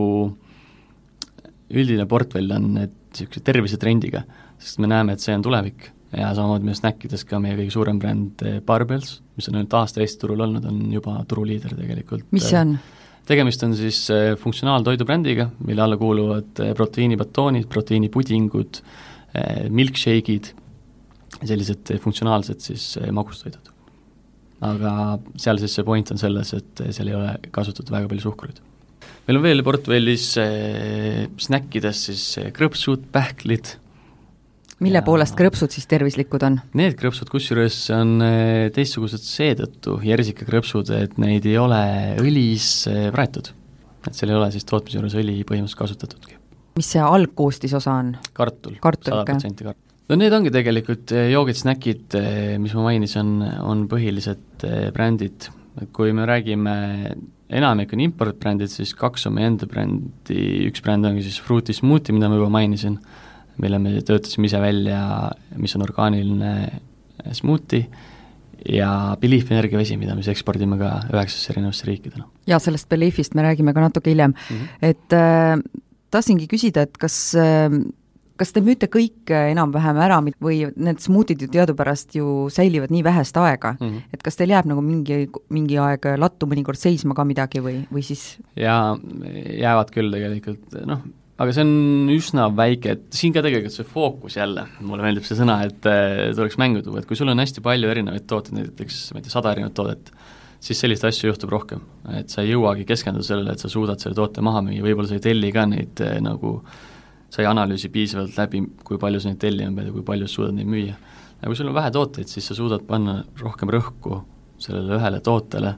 üldine 1.76 2.06
portfell 2.10 2.52
on 2.56 2.72
niisuguse 2.78 3.42
tervisetrendiga, 3.46 4.24
sest 4.62 4.80
me 4.84 4.90
näeme, 4.92 5.16
et 5.16 5.24
see 5.24 5.34
on 5.36 5.44
tulevik 5.46 5.90
ja 6.16 6.30
samamoodi 6.36 6.68
meie 6.68 6.78
snäkkides 6.78 7.26
ka 7.28 7.40
meie 7.44 7.58
kõige 7.58 7.74
suurem 7.74 7.98
bränd 8.00 8.44
Barbells, 8.68 9.20
mis 9.36 9.50
on 9.50 9.58
ainult 9.60 9.74
aasta 9.80 10.04
Eesti 10.04 10.22
turul 10.22 10.44
olnud, 10.46 10.68
on 10.70 10.84
juba 10.94 11.18
turuliider 11.28 11.76
tegelikult. 11.76 12.28
mis 12.36 12.48
see 12.50 12.62
on? 12.62 12.78
Tegemist 13.30 13.64
on 13.66 13.74
siis 13.78 14.02
eh, 14.14 14.34
funktsionaaltoidu 14.40 15.08
brändiga, 15.08 15.50
mille 15.66 15.84
alla 15.86 15.98
kuuluvad 15.98 16.62
eh, 16.64 16.74
proteiinibatoonid, 16.78 17.70
proteiinipudingud, 17.72 18.82
milkshake'id, 19.76 20.48
sellised 21.42 21.90
funktsionaalsed 22.00 22.62
siis 22.64 22.86
magustoidud. 23.12 23.74
aga 24.64 24.92
seal 25.36 25.60
siis 25.60 25.76
see 25.76 25.84
point 25.84 26.14
on 26.14 26.22
selles, 26.22 26.54
et 26.56 26.84
seal 26.96 27.12
ei 27.12 27.18
ole 27.18 27.34
kasutatud 27.52 27.92
väga 27.92 28.08
palju 28.08 28.24
suhkruid 28.24 28.62
meil 29.26 29.40
on 29.40 29.46
veel 29.46 29.64
portfellis 29.66 30.28
äh, 30.42 31.26
snäkkides 31.42 32.04
siis 32.10 32.26
krõpsud, 32.56 33.08
pähklid. 33.14 33.76
Mille 34.84 35.00
ja... 35.02 35.06
poolest 35.06 35.38
krõpsud 35.40 35.74
siis 35.74 35.88
tervislikud 35.92 36.44
on? 36.48 36.60
Need 36.78 36.98
krõpsud 37.00 37.30
kusjuures 37.32 37.78
on 37.96 38.16
äh, 38.26 38.68
teistsugused 38.76 39.24
seetõttu, 39.24 40.00
järsikakrõpsud, 40.06 40.92
et 40.98 41.20
neid 41.22 41.48
ei 41.48 41.58
ole 41.62 41.82
õlis 42.24 42.70
äh, 42.92 43.08
praetud. 43.16 43.54
et 44.06 44.14
seal 44.14 44.34
ei 44.34 44.40
ole 44.40 44.52
siis 44.54 44.68
tootmise 44.70 45.00
juures 45.00 45.18
õli 45.18 45.40
põhimõtteliselt 45.48 45.82
kasutatudki. 45.82 46.40
mis 46.80 46.92
see 46.96 47.04
algkoostisosa 47.04 48.00
on? 48.04 48.16
kartul, 48.34 48.80
sada 48.82 49.24
protsenti 49.28 49.68
kartul. 49.68 49.84
no 50.12 50.20
need 50.20 50.34
ongi 50.40 50.54
tegelikult 50.54 51.16
äh, 51.16 51.30
joogid, 51.34 51.62
snäkid, 51.62 52.20
mis 52.64 52.76
ma 52.76 52.90
mainisin, 52.90 53.38
on 53.64 53.88
põhilised 53.92 54.68
brändid, 54.96 55.50
kui 55.96 56.14
me 56.16 56.28
räägime 56.28 56.76
enamik 57.56 57.94
on 57.94 58.02
importbrändid, 58.02 58.72
siis 58.72 58.94
kaks 58.98 59.28
on 59.30 59.36
meie 59.38 59.50
enda 59.52 59.68
brändi, 59.70 60.40
üks 60.70 60.82
bränd 60.84 61.06
ongi 61.08 61.24
siis 61.26 61.38
Fruity 61.44 61.76
Smoothie, 61.76 62.16
mida 62.16 62.30
ma 62.32 62.40
juba 62.40 62.50
mainisin, 62.54 62.98
mille 63.62 63.80
me 63.80 63.96
töötasime 64.02 64.50
ise 64.50 64.60
välja, 64.62 65.02
mis 65.58 65.76
on 65.76 65.86
orgaaniline 65.86 66.52
smuuti, 67.34 67.86
ja 68.70 69.18
Belief 69.22 69.52
energiavesi, 69.52 69.98
mida 70.00 70.16
me 70.16 70.24
siis 70.24 70.36
ekspordime 70.36 70.78
ka 70.80 70.92
üheksasse 71.14 71.54
erinevasse 71.54 71.90
riikidele. 71.90 72.26
jaa, 72.50 72.60
sellest 72.60 72.90
Beliefist 72.90 73.36
me 73.36 73.46
räägime 73.46 73.74
ka 73.74 73.84
natuke 73.84 74.10
hiljem 74.10 74.34
mm, 74.34 74.56
-hmm. 74.56 74.68
et 74.82 75.14
äh, 75.14 75.60
tahtsingi 76.12 76.48
küsida, 76.48 76.82
et 76.82 76.98
kas 76.98 77.36
äh, 77.36 77.70
kas 78.36 78.52
te 78.52 78.62
müüte 78.62 78.88
kõik 78.92 79.32
äh, 79.32 79.52
enam-vähem 79.54 79.98
ära 79.98 80.20
või 80.44 80.72
need 80.76 81.00
smuutid 81.00 81.42
ju 81.42 81.48
teadupärast 81.52 82.16
ju 82.16 82.48
säilivad 82.50 82.92
nii 82.92 83.04
vähest 83.04 83.38
aega 83.38 83.76
mm, 83.80 83.88
-hmm. 83.88 84.02
et 84.14 84.24
kas 84.24 84.36
teil 84.36 84.50
jääb 84.50 84.66
nagu 84.66 84.82
mingi, 84.82 85.30
mingi 85.50 85.78
aeg 85.78 86.06
lattu 86.18 86.46
mõnikord 86.46 86.80
seisma 86.80 87.14
ka 87.14 87.24
midagi 87.24 87.60
või, 87.60 87.86
või 87.92 88.04
siis? 88.04 88.38
jaa, 88.56 88.98
jäävad 89.60 89.92
küll 89.92 90.12
tegelikult, 90.12 90.82
noh, 90.86 91.06
aga 91.36 91.52
see 91.52 91.66
on 91.66 92.12
üsna 92.14 92.48
väike, 92.56 92.96
et 92.96 93.18
siin 93.18 93.34
ka 93.36 93.44
tegelikult 93.44 93.76
see 93.76 93.88
fookus 93.90 94.38
jälle, 94.40 94.66
mulle 94.80 95.04
meeldib 95.04 95.26
see 95.28 95.38
sõna, 95.40 95.60
et 95.68 95.90
äh, 95.92 96.32
tuleks 96.38 96.58
mängu 96.62 96.84
tuua, 96.86 97.02
et 97.02 97.10
kui 97.10 97.20
sul 97.20 97.32
on 97.32 97.44
hästi 97.44 97.64
palju 97.66 97.92
erinevaid 97.92 98.28
tooteid, 98.30 98.56
näiteks 98.62 99.02
ma 99.12 99.20
ei 99.20 99.26
tea, 99.26 99.34
sada 99.34 99.52
erinevat 99.52 99.76
toodet, 99.76 100.12
siis 100.64 100.80
selliseid 100.80 101.12
asju 101.12 101.34
juhtub 101.34 101.52
rohkem. 101.52 101.84
et 102.16 102.32
sa 102.32 102.44
ei 102.44 102.54
jõuagi 102.54 102.88
keskenduda 102.88 103.28
sellele, 103.28 103.56
et 103.56 103.64
sa 103.64 103.72
suudad 103.72 104.00
selle 104.00 104.16
toote 104.16 104.44
maha 104.46 104.64
müüa, 104.66 104.86
võib-olla 104.86 105.12
sa 105.12 105.20
ei 105.20 105.26
telli 105.28 105.52
ka 105.56 105.68
neid 105.68 106.04
äh, 106.06 106.18
nagu 106.24 106.62
sa 107.30 107.44
ei 107.44 107.52
analüüsi 107.52 107.92
piisavalt 107.92 108.38
läbi, 108.40 108.64
kui 108.88 109.00
palju 109.02 109.20
sa 109.20 109.32
neid 109.34 109.42
tellima 109.44 109.76
pead 109.76 109.92
ja 109.92 109.98
kui 109.98 110.08
palju 110.08 110.30
sa 110.30 110.40
suudad 110.40 110.56
neid 110.56 110.72
müüa. 110.72 110.96
ja 111.42 111.50
kui 111.52 111.60
sul 111.60 111.68
on 111.68 111.76
vähe 111.76 111.92
tooteid, 111.92 112.32
siis 112.32 112.48
sa 112.48 112.56
suudad 112.56 112.88
panna 112.88 113.20
rohkem 113.42 113.76
rõhku 113.76 114.24
sellele 114.64 114.96
ühele 114.96 115.20
tootele, 115.20 115.76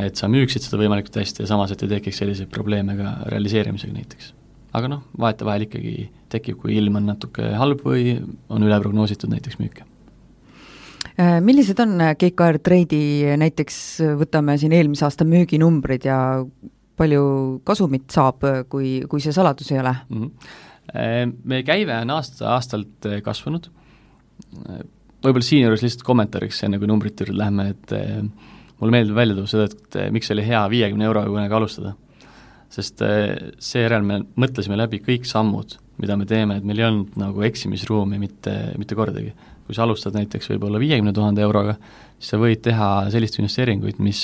et 0.00 0.16
sa 0.16 0.32
müüksid 0.32 0.64
seda 0.64 0.80
võimalikult 0.80 1.20
hästi 1.20 1.44
ja 1.44 1.50
samas, 1.50 1.74
et 1.74 1.84
ei 1.84 1.98
tekiks 1.98 2.22
selliseid 2.22 2.48
probleeme 2.48 2.96
ka 2.96 3.18
realiseerimisega 3.28 3.98
näiteks. 3.98 4.32
Aga 4.72 4.90
noh, 4.90 5.02
vahetevahel 5.20 5.66
ikkagi 5.66 5.94
tekib, 6.32 6.58
kui 6.62 6.76
ilm 6.80 7.00
on 7.00 7.10
natuke 7.12 7.52
halb 7.58 7.82
või 7.86 8.16
on 8.52 8.64
üle 8.64 8.78
prognoositud 8.80 9.32
näiteks 9.32 9.58
müüke 9.60 9.84
äh, 11.16 11.38
millised 11.44 11.80
on 11.84 11.98
GKR 12.18 12.60
Trade'i 12.64 13.36
näiteks, 13.40 13.78
võtame 14.20 14.56
siin 14.60 14.74
eelmise 14.76 15.06
aasta 15.08 15.28
müüginumbrid 15.28 16.08
ja 16.08 16.18
palju 16.96 17.24
kasumit 17.66 18.10
saab, 18.12 18.44
kui, 18.72 19.00
kui 19.08 19.22
see 19.24 19.34
saladus 19.34 19.72
ei 19.72 19.80
ole 19.80 19.94
mm? 20.08 20.18
-hmm. 20.22 20.60
Meie 21.48 21.62
käive 21.62 21.94
on 22.02 22.10
aasta-aastalt 22.10 23.06
äh, 23.06 23.20
kasvanud, 23.22 23.68
võib-olla 25.22 25.46
siinjuures 25.46 25.84
lihtsalt 25.84 26.04
kommentaariks, 26.06 26.62
enne 26.66 26.80
kui 26.82 26.90
numbrite 26.90 27.24
juurde 27.24 27.38
läheme, 27.38 27.68
et 27.72 27.94
äh, 27.96 28.18
mulle 28.80 28.96
meeldib 28.96 29.16
välja 29.16 29.36
tuua 29.38 29.50
seda, 29.50 29.68
et 29.70 29.98
miks 30.14 30.30
oli 30.34 30.44
hea 30.46 30.62
viiekümne 30.70 31.06
euroga 31.06 31.30
kunagi 31.30 31.58
alustada. 31.58 31.94
Sest 32.72 33.02
seejärel 33.60 34.04
me 34.06 34.20
mõtlesime 34.40 34.78
läbi 34.80 35.02
kõik 35.04 35.26
sammud, 35.28 35.76
mida 36.00 36.16
me 36.16 36.24
teeme, 36.28 36.56
et 36.56 36.64
meil 36.64 36.80
ei 36.80 36.86
olnud 36.88 37.18
nagu 37.20 37.44
eksimisruumi 37.44 38.20
mitte, 38.20 38.54
mitte 38.80 38.96
kordagi. 38.98 39.34
kui 39.66 39.76
sa 39.76 39.84
alustad 39.84 40.16
näiteks 40.16 40.48
võib-olla 40.50 40.80
viiekümne 40.80 41.12
tuhande 41.14 41.44
euroga, 41.44 41.76
siis 42.18 42.32
sa 42.32 42.38
võid 42.40 42.64
teha 42.64 42.88
selliseid 43.12 43.44
investeeringuid, 43.44 44.00
mis, 44.02 44.22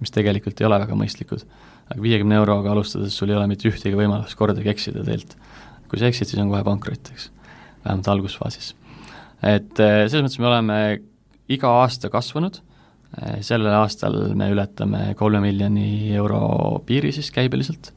mis 0.00 0.12
tegelikult 0.12 0.60
ei 0.60 0.66
ole 0.68 0.80
väga 0.82 0.98
mõistlikud 0.98 1.46
aga 1.92 2.02
viiekümne 2.02 2.38
euroga 2.40 2.72
alustades 2.72 3.16
sul 3.16 3.32
ei 3.32 3.36
ole 3.36 3.48
mitte 3.50 3.68
ühtegi 3.70 3.96
võimalust 3.98 4.38
kordagi 4.38 4.70
eksida 4.72 5.04
teelt. 5.06 5.36
kui 5.88 6.00
sa 6.00 6.08
eksid, 6.08 6.30
siis 6.30 6.40
on 6.40 6.48
kohe 6.48 6.62
pankrot, 6.64 7.10
eks, 7.12 7.28
vähemalt 7.84 8.08
algusfaasis. 8.08 8.72
et 9.42 9.80
eh, 9.80 10.04
selles 10.08 10.24
mõttes 10.24 10.40
me 10.40 10.48
oleme 10.48 10.78
iga 11.52 11.72
aasta 11.82 12.08
kasvanud, 12.12 12.62
sellel 13.44 13.74
aastal 13.76 14.16
me 14.38 14.48
ületame 14.54 15.12
kolme 15.18 15.42
miljoni 15.44 16.14
euro 16.16 16.80
piiri 16.86 17.12
siis 17.12 17.28
käibeliselt 17.34 17.92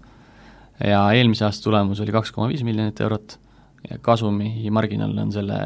ja 0.84 1.06
eelmise 1.15 1.45
aasta 1.47 1.69
tulemus 1.69 2.01
oli 2.04 2.12
kaks 2.15 2.34
koma 2.36 2.49
viis 2.51 2.65
miljonit 2.67 2.99
eurot 2.99 3.38
ja 3.89 3.99
kasumi 4.04 4.69
marginaal 4.75 5.15
on 5.23 5.32
selle 5.32 5.60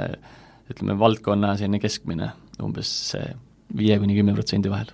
ütleme, 0.69 0.99
valdkonna 0.99 1.55
selline 1.57 1.81
keskmine 1.81 2.29
umbes 2.61 3.15
viie 3.77 3.97
kuni 3.97 4.17
kümne 4.17 4.35
protsendi 4.37 4.69
vahel. 4.69 4.91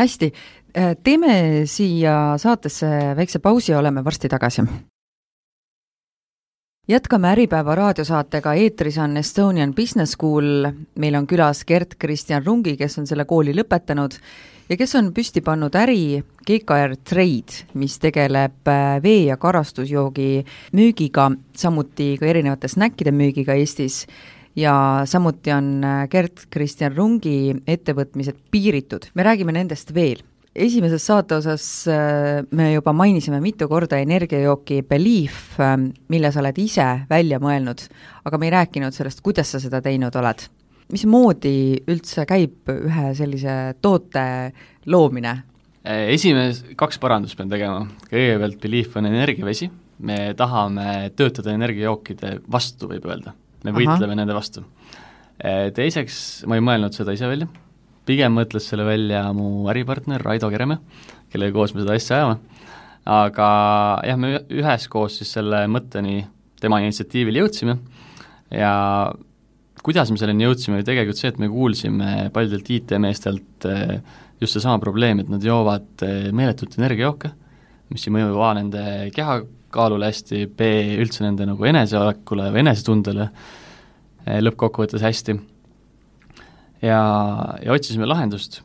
hästi, 0.00 0.32
Äh, 0.70 0.94
teeme 1.02 1.66
siia 1.66 2.36
saatesse 2.38 2.86
väikse 3.18 3.40
pausi 3.42 3.72
ja 3.72 3.78
oleme 3.78 4.04
varsti 4.04 4.28
tagasi. 4.28 4.62
Jätkame 6.90 7.28
Äripäeva 7.28 7.74
raadiosaatega, 7.74 8.54
eetris 8.54 8.98
on 8.98 9.16
Estonian 9.16 9.74
Business 9.74 10.12
School, 10.12 10.66
meil 10.98 11.14
on 11.14 11.26
külas 11.26 11.62
Gert-Kristjan 11.66 12.44
Rungi, 12.46 12.76
kes 12.76 12.98
on 12.98 13.06
selle 13.06 13.24
kooli 13.28 13.54
lõpetanud 13.54 14.16
ja 14.70 14.78
kes 14.78 14.94
on 14.98 15.12
püsti 15.14 15.42
pannud 15.44 15.76
äri 15.78 16.22
GKR 16.46 16.96
Trade, 17.04 17.66
mis 17.78 17.98
tegeleb 18.02 18.68
äh, 18.68 18.96
vee- 19.02 19.28
ja 19.28 19.36
karastusjoogi 19.36 20.44
müügiga, 20.74 21.30
samuti 21.54 22.16
ka 22.18 22.26
erinevate 22.26 22.70
snäkkide 22.70 23.14
müügiga 23.14 23.54
Eestis. 23.58 24.06
Ja 24.58 24.74
samuti 25.06 25.52
on 25.54 25.84
äh, 25.84 26.08
Gert-Kristjan 26.10 26.96
Rungi 26.96 27.54
ettevõtmised 27.70 28.40
piiritud, 28.50 29.12
me 29.14 29.28
räägime 29.28 29.54
nendest 29.54 29.94
veel 29.94 30.24
esimeses 30.54 31.04
saate 31.06 31.36
osas 31.38 31.64
äh, 31.88 32.40
me 32.50 32.72
juba 32.72 32.92
mainisime 32.96 33.40
mitu 33.40 33.68
korda 33.70 34.00
energiajooki 34.02 34.82
Belief, 34.88 35.58
äh, 35.60 35.76
mille 36.10 36.32
sa 36.32 36.42
oled 36.42 36.58
ise 36.58 36.86
välja 37.10 37.38
mõelnud, 37.42 37.84
aga 38.26 38.40
me 38.40 38.48
ei 38.48 38.54
rääkinud 38.56 38.96
sellest, 38.96 39.22
kuidas 39.22 39.52
sa 39.54 39.60
seda 39.62 39.82
teinud 39.84 40.16
oled. 40.16 40.48
mismoodi 40.90 41.84
üldse 41.86 42.24
käib 42.26 42.66
ühe 42.72 43.12
sellise 43.14 43.76
toote 43.82 44.24
loomine? 44.90 45.36
Äh, 45.86 46.10
esimeses, 46.16 46.64
kaks 46.76 46.98
parandust 46.98 47.38
pean 47.38 47.52
tegema, 47.52 47.84
kõigepealt 48.10 48.58
Belief 48.60 48.98
on 48.98 49.06
energiavesi, 49.06 49.70
me 50.02 50.18
tahame 50.34 51.12
töötada 51.16 51.54
energiajookide 51.54 52.40
vastu, 52.50 52.90
võib 52.90 53.06
öelda. 53.06 53.36
me 53.64 53.76
võitleme 53.76 54.14
Aha. 54.14 54.22
nende 54.24 54.34
vastu 54.34 54.64
Teiseks, 55.40 56.44
ma 56.48 56.58
ei 56.58 56.60
mõelnud 56.64 56.92
seda 56.92 57.14
ise 57.16 57.28
välja, 57.28 57.46
pigem 58.08 58.34
mõtles 58.36 58.66
selle 58.70 58.86
välja 58.88 59.24
mu 59.36 59.68
äripartner 59.70 60.22
Raido 60.24 60.50
Keremäe, 60.52 60.80
kellega 61.32 61.54
koos 61.54 61.74
me 61.74 61.84
seda 61.84 61.96
asja 61.98 62.18
ajame, 62.18 62.38
aga 63.10 63.48
jah, 64.06 64.20
me 64.20 64.34
üheskoos 64.60 65.20
siis 65.20 65.32
selle 65.36 65.64
mõtteni 65.70 66.24
tema 66.60 66.80
initsiatiivil 66.82 67.40
jõudsime 67.40 67.76
ja 68.52 68.72
kuidas 69.84 70.10
me 70.12 70.18
selleni 70.20 70.44
jõudsime, 70.44 70.80
oli 70.80 70.86
tegelikult 70.86 71.20
see, 71.20 71.30
et 71.32 71.38
me 71.40 71.48
kuulsime 71.48 72.28
paljudelt 72.34 72.68
IT-meestelt 72.76 73.68
just 74.40 74.56
seesama 74.56 74.80
probleem, 74.82 75.22
et 75.22 75.30
nad 75.32 75.44
joovad 75.44 76.04
meeletut 76.36 76.76
energiajooke, 76.78 77.32
mis 77.92 78.06
ei 78.06 78.14
mõju 78.14 78.42
A 78.44 78.50
nende 78.58 78.82
kehakaalule 79.16 80.10
hästi, 80.10 80.44
B 80.56 80.68
üldse 81.00 81.24
nende 81.24 81.48
nagu 81.48 81.66
eneseolekule 81.68 82.50
või 82.52 82.62
enesetundele 82.64 83.30
lõppkokkuvõttes 84.44 85.04
hästi. 85.04 85.38
Ja, 86.82 87.00
ja 87.64 87.72
otsisime 87.72 88.08
lahendust. 88.08 88.62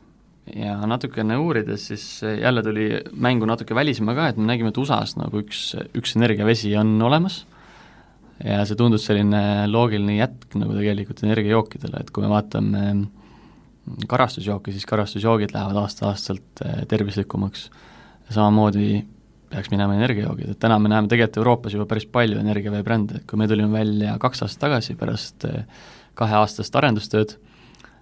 Ja 0.54 0.76
natukene 0.86 1.34
uurides 1.42 1.88
siis 1.90 2.04
jälle 2.22 2.62
tuli 2.62 3.00
mängu 3.18 3.48
natuke 3.50 3.74
välismaa 3.74 4.14
ka, 4.14 4.28
et 4.30 4.36
me 4.38 4.46
nägime, 4.46 4.70
et 4.70 4.78
USA-s 4.78 5.16
nagu 5.18 5.40
üks, 5.42 5.72
üks 5.98 6.14
energiavesi 6.14 6.70
on 6.78 6.94
olemas. 7.02 7.42
Ja 8.44 8.60
see 8.68 8.76
tundus 8.78 9.08
selline 9.08 9.66
loogiline 9.66 10.20
jätk 10.20 10.54
nagu 10.60 10.76
tegelikult 10.76 11.22
energiajookidele, 11.24 12.02
et 12.04 12.12
kui 12.14 12.22
me 12.22 12.30
vaatame 12.30 12.82
karastusjooki, 14.08 14.72
siis 14.74 14.86
karastusjoogid 14.86 15.54
lähevad 15.54 15.80
aasta-aastalt 15.82 16.62
eh, 16.64 16.80
tervislikumaks. 16.88 17.70
Samamoodi 18.30 19.04
peaks 19.50 19.70
minema 19.70 19.94
energiajoogid, 19.94 20.50
et 20.52 20.58
täna 20.62 20.78
me 20.82 20.90
näeme 20.90 21.08
tegelikult 21.08 21.38
Euroopas 21.38 21.76
juba 21.76 21.86
päris 21.86 22.06
palju 22.10 22.38
energiaveebrände, 22.42 23.20
et 23.20 23.26
kui 23.30 23.38
me 23.38 23.46
tulime 23.48 23.70
välja 23.72 24.16
kaks 24.22 24.42
aastat 24.42 24.64
tagasi 24.66 24.96
pärast 24.98 25.46
eh, 25.46 25.66
kaheaastast 26.18 26.76
arendustööd, 26.76 27.36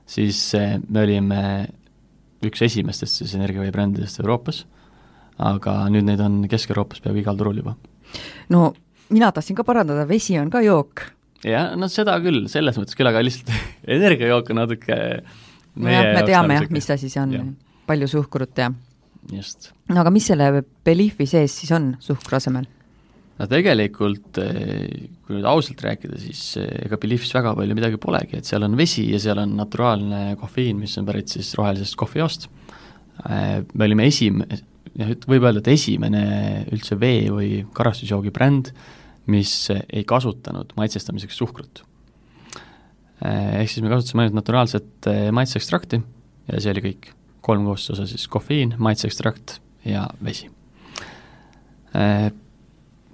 siis 0.06 0.38
eh, 0.58 0.76
me 0.88 1.04
olime 1.04 1.42
üks 2.44 2.62
esimestest 2.66 3.22
siis 3.22 3.34
energiaveebrändidest 3.38 4.20
Euroopas, 4.22 4.64
aga 5.40 5.76
nüüd 5.92 6.06
neid 6.08 6.22
on 6.22 6.42
Kesk-Euroopas 6.50 7.02
peaaegu 7.04 7.22
igal 7.22 7.38
turul 7.40 7.60
juba. 7.62 7.76
no 8.52 8.72
mina 9.08 9.32
tahtsin 9.32 9.56
ka 9.56 9.64
parandada, 9.66 10.06
vesi 10.08 10.38
on 10.38 10.50
ka 10.52 10.62
jook. 10.64 11.06
jah, 11.44 11.74
no 11.76 11.88
seda 11.92 12.16
küll, 12.24 12.46
selles 12.52 12.78
mõttes 12.80 12.96
küll, 12.98 13.10
aga 13.10 13.24
lihtsalt 13.24 13.52
energiajook 13.96 14.52
on 14.52 14.62
natuke 14.62 14.98
nojah, 15.74 16.10
me 16.14 16.26
teame 16.28 16.58
jah, 16.60 16.70
mis 16.72 16.90
asi 16.94 17.10
see 17.12 17.22
on, 17.22 17.54
palju 17.88 18.10
suhkrut 18.10 18.62
ja 18.62 18.70
just. 19.32 19.72
no 19.88 20.00
aga 20.04 20.12
mis 20.14 20.30
selle 20.30 20.64
Beliefi 20.84 21.26
sees 21.28 21.56
siis 21.62 21.72
on 21.74 21.94
suhkru 22.04 22.40
asemel? 22.40 22.68
No 23.38 23.46
tegelikult, 23.50 24.38
eh, 24.42 25.08
kui 25.24 25.38
nüüd 25.38 25.46
ausalt 25.48 25.82
rääkida, 25.84 26.18
siis 26.22 26.42
eh, 26.60 26.68
ega 26.86 26.98
Beliefis 27.00 27.32
väga 27.34 27.54
palju 27.58 27.76
midagi 27.76 27.98
polegi, 28.00 28.38
et 28.38 28.48
seal 28.48 28.66
on 28.66 28.76
vesi 28.78 29.06
ja 29.10 29.20
seal 29.22 29.40
on 29.42 29.56
naturaalne 29.58 30.36
kofeiin, 30.40 30.78
mis 30.80 30.94
on 31.00 31.08
pärit 31.08 31.34
siis 31.34 31.50
rohelisest 31.58 31.98
kohvijoost. 32.00 32.46
Eh, 33.24 33.56
me 33.74 33.88
olime 33.88 34.06
esim-, 34.10 34.44
jah, 34.94 35.14
võib 35.30 35.48
öelda, 35.48 35.64
et 35.64 35.72
esimene 35.74 36.22
üldse 36.74 36.98
vee- 37.00 37.32
või 37.34 37.50
karastusjoogi 37.74 38.34
bränd, 38.34 38.70
mis 39.30 39.56
ei 39.72 40.04
kasutanud 40.04 40.74
maitsestamiseks 40.76 41.38
suhkrut. 41.40 41.80
Ehk 43.24 43.70
siis 43.72 43.80
me 43.80 43.88
kasutasime 43.88 44.26
ainult 44.26 44.36
naturaalset 44.36 45.06
maitseekstrakti 45.32 45.96
ja 46.50 46.60
see 46.60 46.74
oli 46.74 46.82
kõik. 46.90 47.14
kolm 47.44 47.64
koostisosa 47.68 48.06
siis 48.08 48.24
kofeiin, 48.28 48.74
maitseekstrakt 48.80 49.58
ja 49.84 50.06
vesi 50.24 50.48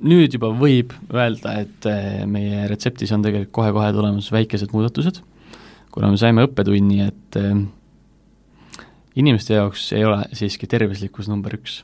nüüd 0.00 0.34
juba 0.34 0.50
võib 0.56 0.94
öelda, 1.12 1.58
et 1.64 1.88
eh, 1.88 2.22
meie 2.28 2.64
retseptis 2.70 3.12
on 3.14 3.24
tegelikult 3.24 3.52
kohe-kohe 3.58 3.90
tulemas 3.96 4.30
väikesed 4.32 4.72
muudatused, 4.74 5.20
kuna 5.92 6.10
me 6.12 6.20
saime 6.20 6.46
õppetunni, 6.46 7.00
et 7.08 7.38
eh, 7.40 8.86
inimeste 9.20 9.56
jaoks 9.58 9.90
ei 9.96 10.06
ole 10.08 10.22
siiski 10.36 10.68
tervislikkus 10.70 11.28
number 11.30 11.56
üks. 11.58 11.82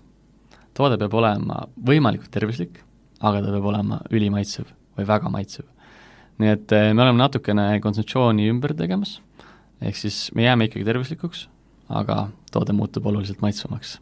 toode 0.76 0.98
peab 1.00 1.14
olema 1.16 1.62
võimalikult 1.88 2.30
tervislik, 2.32 2.82
aga 3.20 3.40
ta 3.40 3.52
peab 3.52 3.68
olema 3.72 4.00
ülimaitsev 4.12 4.68
või 4.96 5.08
väga 5.08 5.32
maitsev. 5.32 5.66
nii 6.38 6.52
et 6.52 6.72
eh, 6.72 6.92
me 6.92 7.02
oleme 7.02 7.20
natukene 7.20 7.68
kontseptsiooni 7.80 8.48
ümber 8.52 8.74
tegemas, 8.76 9.20
ehk 9.80 9.96
siis 9.96 10.30
me 10.34 10.48
jääme 10.48 10.70
ikkagi 10.70 10.88
tervislikuks, 10.88 11.48
aga 11.88 12.28
toode 12.52 12.72
muutub 12.72 13.06
oluliselt 13.06 13.44
maitsvamaks 13.44 13.98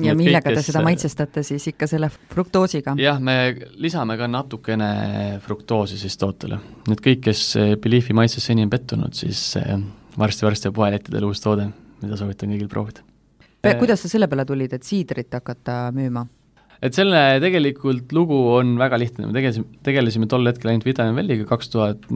ja 0.00 0.14
millega 0.16 0.46
kõik, 0.46 0.56
kes... 0.56 0.66
te 0.66 0.72
seda 0.72 0.82
maitsestate 0.86 1.44
siis 1.46 1.66
ikka 1.72 1.88
selle 1.90 2.08
fruktoosiga? 2.32 2.94
jah, 3.00 3.20
me 3.20 3.36
lisame 3.82 4.16
ka 4.20 4.28
natukene 4.30 4.90
fruktoosi 5.44 5.98
siis 6.00 6.16
tootele. 6.20 6.58
et 6.90 7.02
kõik, 7.04 7.24
kes 7.28 7.46
Beliefi 7.82 8.16
maitses 8.16 8.44
seni 8.48 8.64
on 8.64 8.72
pettunud, 8.72 9.14
siis 9.16 9.52
varsti-varsti 10.18 10.70
on 10.70 10.76
poelettidel 10.76 11.26
uus 11.28 11.42
toode, 11.44 11.68
mida 12.02 12.18
soovitan 12.20 12.54
kõigil 12.54 12.70
proovida. 12.72 13.04
kuidas 13.78 14.04
sa 14.04 14.12
selle 14.12 14.28
peale 14.32 14.46
tulid, 14.48 14.72
et 14.72 14.86
siidrit 14.86 15.32
hakata 15.40 15.84
müüma? 15.94 16.24
et 16.82 16.96
selle 16.96 17.20
tegelikult 17.42 18.12
lugu 18.16 18.38
on 18.56 18.74
väga 18.80 18.98
lihtne, 18.98 19.28
me 19.28 19.36
tegelesime, 19.36 19.82
tegelesime 19.86 20.28
tol 20.30 20.48
hetkel 20.48 20.72
ainult 20.72 20.88
Vitamin 20.88 21.20
Welliga 21.20 21.46
kaks 21.50 21.70
tuhat 21.74 22.08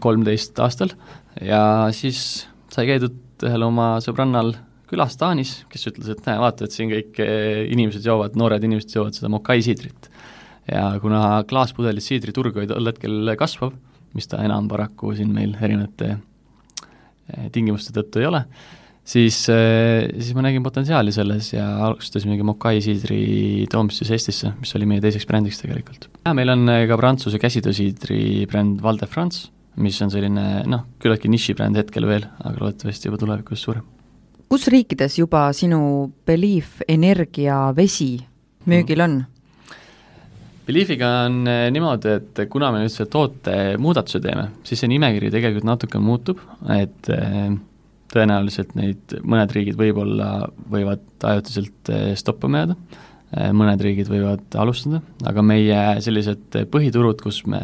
kolmteist 0.00 0.60
aastal 0.64 0.94
ja 1.42 1.90
siis 1.92 2.46
sai 2.72 2.88
käidud 2.88 3.20
ühel 3.44 3.66
oma 3.66 3.96
sõbrannal 4.04 4.54
külas 4.90 5.16
Taanis, 5.20 5.56
kes 5.72 5.88
ütles, 5.90 6.10
et 6.12 6.28
näe, 6.28 6.36
vaata, 6.40 6.66
et 6.66 6.74
siin 6.74 6.92
kõik 6.92 7.18
eh, 7.24 7.64
inimesed 7.72 8.04
joovad, 8.06 8.36
noored 8.38 8.64
inimesed 8.66 8.94
joovad 8.96 9.16
seda 9.16 9.30
Mokai 9.32 9.62
siidrit. 9.64 10.10
ja 10.70 10.94
kuna 11.00 11.44
klaaspudelis 11.48 12.06
siidriturg 12.08 12.56
tol 12.68 12.88
hetkel 12.88 13.34
kasvav, 13.40 13.74
mis 14.16 14.30
ta 14.30 14.40
enam 14.44 14.68
paraku 14.70 15.12
siin 15.16 15.32
meil 15.34 15.56
erinevate 15.60 16.14
eh, 16.14 17.50
tingimuste 17.52 17.94
tõttu 17.96 18.22
ei 18.22 18.28
ole, 18.28 18.44
siis, 19.04 19.42
eh, 19.52 20.04
siis 20.18 20.36
ma 20.36 20.44
nägin 20.46 20.64
potentsiaali 20.64 21.12
selles 21.12 21.52
ja 21.52 21.66
alustasimegi 21.88 22.46
Mokai 22.46 22.80
siidri 22.84 23.66
toomist 23.72 24.02
siis 24.02 24.14
Eestisse, 24.18 24.54
mis 24.60 24.76
oli 24.78 24.88
meie 24.88 25.04
teiseks 25.04 25.28
brändiks 25.28 25.64
tegelikult. 25.64 26.08
meil 26.32 26.54
on 26.54 26.68
ka 26.88 27.00
Prantsuse 27.00 27.40
käsitöösiidri 27.40 28.46
bränd 28.52 28.84
Val 28.84 29.00
de 29.00 29.08
France, 29.08 29.48
mis 29.76 29.98
on 30.04 30.12
selline 30.12 30.62
noh, 30.70 30.86
küllaltki 31.02 31.32
nišibränd 31.32 31.80
hetkel 31.80 32.06
veel, 32.06 32.28
aga 32.44 32.56
loodetavasti 32.60 33.10
juba 33.10 33.20
tulevikus 33.24 33.64
suurem 33.66 33.84
kus 34.48 34.68
riikides 34.72 35.18
juba 35.18 35.46
sinu 35.56 36.12
Belief 36.26 36.82
energiavesi 36.88 38.12
müügil 38.70 39.04
on? 39.04 39.22
Beliefiga 40.64 41.10
on 41.26 41.42
eh, 41.50 41.66
niimoodi, 41.74 42.12
et 42.18 42.40
kuna 42.48 42.70
me 42.72 42.80
nüüd 42.80 42.92
selle 42.92 43.10
toote 43.12 43.54
muudatuse 43.80 44.20
teeme, 44.24 44.46
siis 44.64 44.80
see 44.80 44.88
nimekiri 44.88 45.28
tegelikult 45.32 45.66
natuke 45.68 46.00
muutub, 46.00 46.40
et 46.72 47.10
eh, 47.12 47.50
tõenäoliselt 48.14 48.72
neid, 48.78 49.16
mõned 49.28 49.52
riigid 49.52 49.76
võib-olla 49.76 50.46
võivad 50.72 51.04
ajutiselt 51.32 51.92
eh, 51.92 52.06
stoppama 52.16 52.62
jääda, 52.62 52.78
mõned 53.56 53.80
riigid 53.82 54.08
võivad 54.08 54.56
alustada, 54.62 55.00
aga 55.26 55.42
meie 55.42 55.78
sellised 56.04 56.54
põhiturud, 56.70 57.18
kus 57.24 57.40
me 57.50 57.60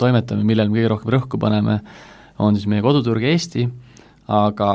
toimetame, 0.00 0.42
millele 0.44 0.68
me 0.68 0.80
kõige 0.80 0.90
rohkem 0.90 1.12
rõhku 1.14 1.38
paneme, 1.40 1.78
on 2.42 2.58
siis 2.58 2.66
meie 2.68 2.82
koduturg 2.84 3.22
Eesti, 3.30 3.68
aga, 4.34 4.72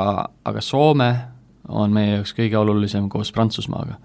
aga 0.48 0.62
Soome, 0.64 1.10
on 1.68 1.92
meie 1.92 2.16
jaoks 2.16 2.34
kõige 2.36 2.58
olulisem 2.58 3.08
koos 3.12 3.30
Prantsusmaaga. 3.34 3.98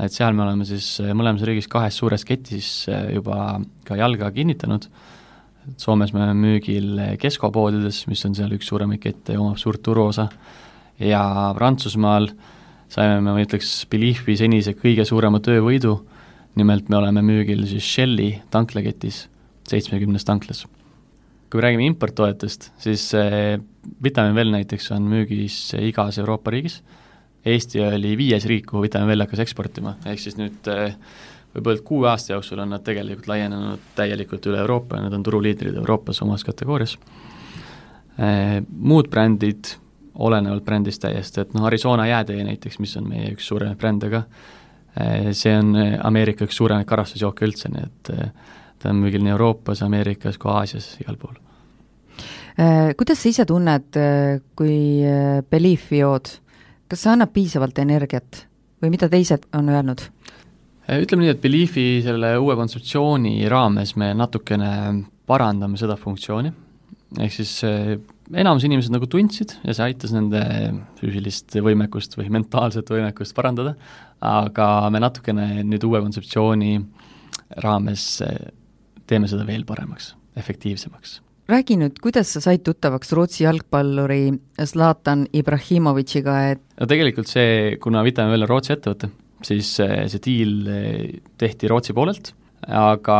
et 0.00 0.12
seal 0.12 0.32
me 0.34 0.42
oleme 0.46 0.64
siis 0.66 0.86
eh, 1.00 1.12
mõlemas 1.14 1.44
riigis 1.46 1.68
kahes 1.70 1.96
suures 2.00 2.24
ketis 2.24 2.88
eh, 2.88 3.12
juba 3.14 3.60
ka 3.84 3.96
jalga 3.96 4.30
kinnitanud, 4.32 4.88
et 5.68 5.84
Soomes 5.84 6.12
me 6.12 6.24
oleme 6.24 6.40
müügil 6.40 7.00
Kesko 7.20 7.52
poodides, 7.54 8.06
mis 8.10 8.24
on 8.26 8.34
seal 8.34 8.54
üks 8.56 8.66
suuremaid 8.72 9.02
kette 9.02 9.36
ja 9.36 9.40
omab 9.40 9.60
suurt 9.60 9.82
turuosa, 9.84 10.28
ja 10.98 11.22
Prantsusmaal 11.56 12.30
saime 12.92 13.20
me, 13.20 13.34
ma 13.36 13.44
ütleks, 13.44 13.84
Beliefi 13.90 14.36
senise 14.36 14.74
kõige 14.78 15.04
suurema 15.08 15.40
töövõidu, 15.44 15.98
nimelt 16.58 16.88
me 16.92 16.98
oleme 16.98 17.22
müügil 17.24 17.62
siis 17.68 17.84
Shelli 17.86 18.34
tanklaketis, 18.50 19.26
seitsmekümnes 19.68 20.24
tanklas. 20.28 20.66
kui 21.52 21.60
me 21.60 21.66
räägime 21.66 21.84
importtoetest, 21.84 22.70
siis 22.80 23.10
Vitamin 24.02 24.34
Well 24.34 24.50
näiteks 24.54 24.90
on 24.96 25.04
müügis 25.04 25.74
igas 25.76 26.18
Euroopa 26.18 26.50
riigis 26.50 26.80
Eesti 27.46 27.80
oli 27.82 28.14
viies 28.18 28.44
riik, 28.46 28.68
kuhu 28.70 28.84
Vitamin 28.84 29.08
Well 29.10 29.24
hakkas 29.24 29.42
eksportima, 29.42 29.96
ehk 30.06 30.20
siis 30.22 30.36
nüüd 30.38 30.68
eh, 30.70 30.94
võib 31.56 31.66
öelda, 31.66 31.80
et 31.80 31.86
kuue 31.86 32.06
aasta 32.06 32.36
jooksul 32.36 32.60
on 32.62 32.70
nad 32.70 32.84
tegelikult 32.86 33.26
laienenud 33.26 33.88
täielikult 33.98 34.46
üle 34.46 34.60
Euroopa 34.62 35.00
ja 35.00 35.08
nad 35.08 35.16
on 35.16 35.24
turuliidrid 35.26 35.74
Euroopas 35.80 36.22
omas 36.22 36.46
kategoorias. 36.46 36.94
Eh, 38.14 38.60
muud 38.62 39.10
brändid 39.10 39.72
olenevalt 40.22 40.62
brändist 40.64 41.02
täiesti, 41.02 41.42
et 41.42 41.54
noh, 41.56 41.66
Arizona 41.66 42.06
jäätee 42.06 42.44
näiteks, 42.46 42.78
mis 42.78 42.94
on 43.00 43.08
meie 43.10 43.32
üks 43.32 43.48
suuremaid 43.50 43.80
brände 43.80 44.10
ka, 44.12 44.22
eh, 45.00 45.32
see 45.34 45.56
on 45.58 45.74
Ameerika 45.98 46.46
üks 46.46 46.60
suuremaid 46.60 46.86
karastusjooke 46.86 47.48
üldse, 47.48 47.72
nii 47.74 47.88
et 47.88 48.12
ta 48.78 48.92
on 48.92 49.02
müügil 49.02 49.24
nii 49.24 49.34
Euroopas, 49.34 49.82
Ameerikas 49.82 50.38
kui 50.38 50.52
Aasias, 50.52 50.92
igal 51.02 51.18
pool. 51.18 51.34
Kuidas 52.52 53.18
sa 53.18 53.30
ise 53.30 53.46
tunned, 53.48 53.96
kui 54.54 54.78
Beliefi 55.50 56.02
jood? 56.02 56.28
Kas 56.92 57.06
see 57.06 57.12
annab 57.14 57.32
piisavalt 57.32 57.78
energiat? 57.80 58.44
Või 58.82 58.92
mida 58.92 59.08
teised 59.08 59.46
on 59.56 59.70
öelnud? 59.72 60.02
Äh, 60.90 61.00
ütleme 61.04 61.24
nii, 61.24 61.32
et 61.32 61.40
Beliefi 61.40 61.86
selle 62.04 62.34
uue 62.42 62.56
kontseptsiooni 62.58 63.38
raames 63.48 63.94
me 63.96 64.10
natukene 64.18 64.72
parandame 65.30 65.78
seda 65.80 65.96
funktsiooni, 65.96 66.52
ehk 67.22 67.32
siis 67.32 67.54
äh, 67.64 67.94
enamus 68.42 68.66
inimesed 68.68 68.92
nagu 68.92 69.08
tundsid 69.08 69.56
ja 69.62 69.76
see 69.76 69.86
aitas 69.86 70.12
nende 70.12 70.42
füüsilist 71.00 71.56
võimekust 71.64 72.18
või 72.18 72.28
mentaalset 72.34 72.92
võimekust 72.92 73.36
parandada, 73.38 73.76
aga 74.20 74.68
me 74.92 75.00
natukene 75.00 75.48
nüüd 75.64 75.88
uue 75.88 76.02
kontseptsiooni 76.04 76.76
raames 77.64 78.08
teeme 79.08 79.30
seda 79.30 79.46
veel 79.48 79.64
paremaks, 79.68 80.12
efektiivsemaks 80.40 81.20
räägi 81.50 81.78
nüüd, 81.80 81.98
kuidas 82.02 82.34
sa 82.34 82.42
said 82.44 82.62
tuttavaks 82.66 83.12
Rootsi 83.16 83.42
jalgpalluri 83.44 84.32
Zlatan 84.62 85.26
Ibrahimovitšiga, 85.32 86.36
et 86.52 86.62
no 86.80 86.86
tegelikult 86.90 87.30
see, 87.30 87.74
kuna 87.82 88.04
Well 88.06 88.46
on 88.46 88.50
Rootsi 88.50 88.76
ettevõte, 88.76 89.10
siis 89.46 89.74
see 89.80 90.22
diil 90.22 90.70
tehti 91.40 91.70
Rootsi 91.70 91.96
poolelt 91.96 92.34
aga 92.70 93.16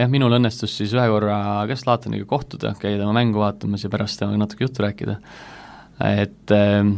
jah, 0.00 0.08
minul 0.08 0.38
õnnestus 0.38 0.72
siis 0.78 0.94
ühe 0.96 1.04
korra 1.10 1.38
ka 1.68 1.76
Zlataniga 1.76 2.26
kohtuda, 2.28 2.72
käia 2.80 3.00
tema 3.00 3.12
mängu 3.16 3.42
vaatamas 3.42 3.84
ja 3.84 3.90
pärast 3.92 4.20
temaga 4.20 4.40
natuke 4.40 4.64
juttu 4.64 4.84
rääkida. 4.84 5.18
et 6.00 6.52
äh, 6.52 6.94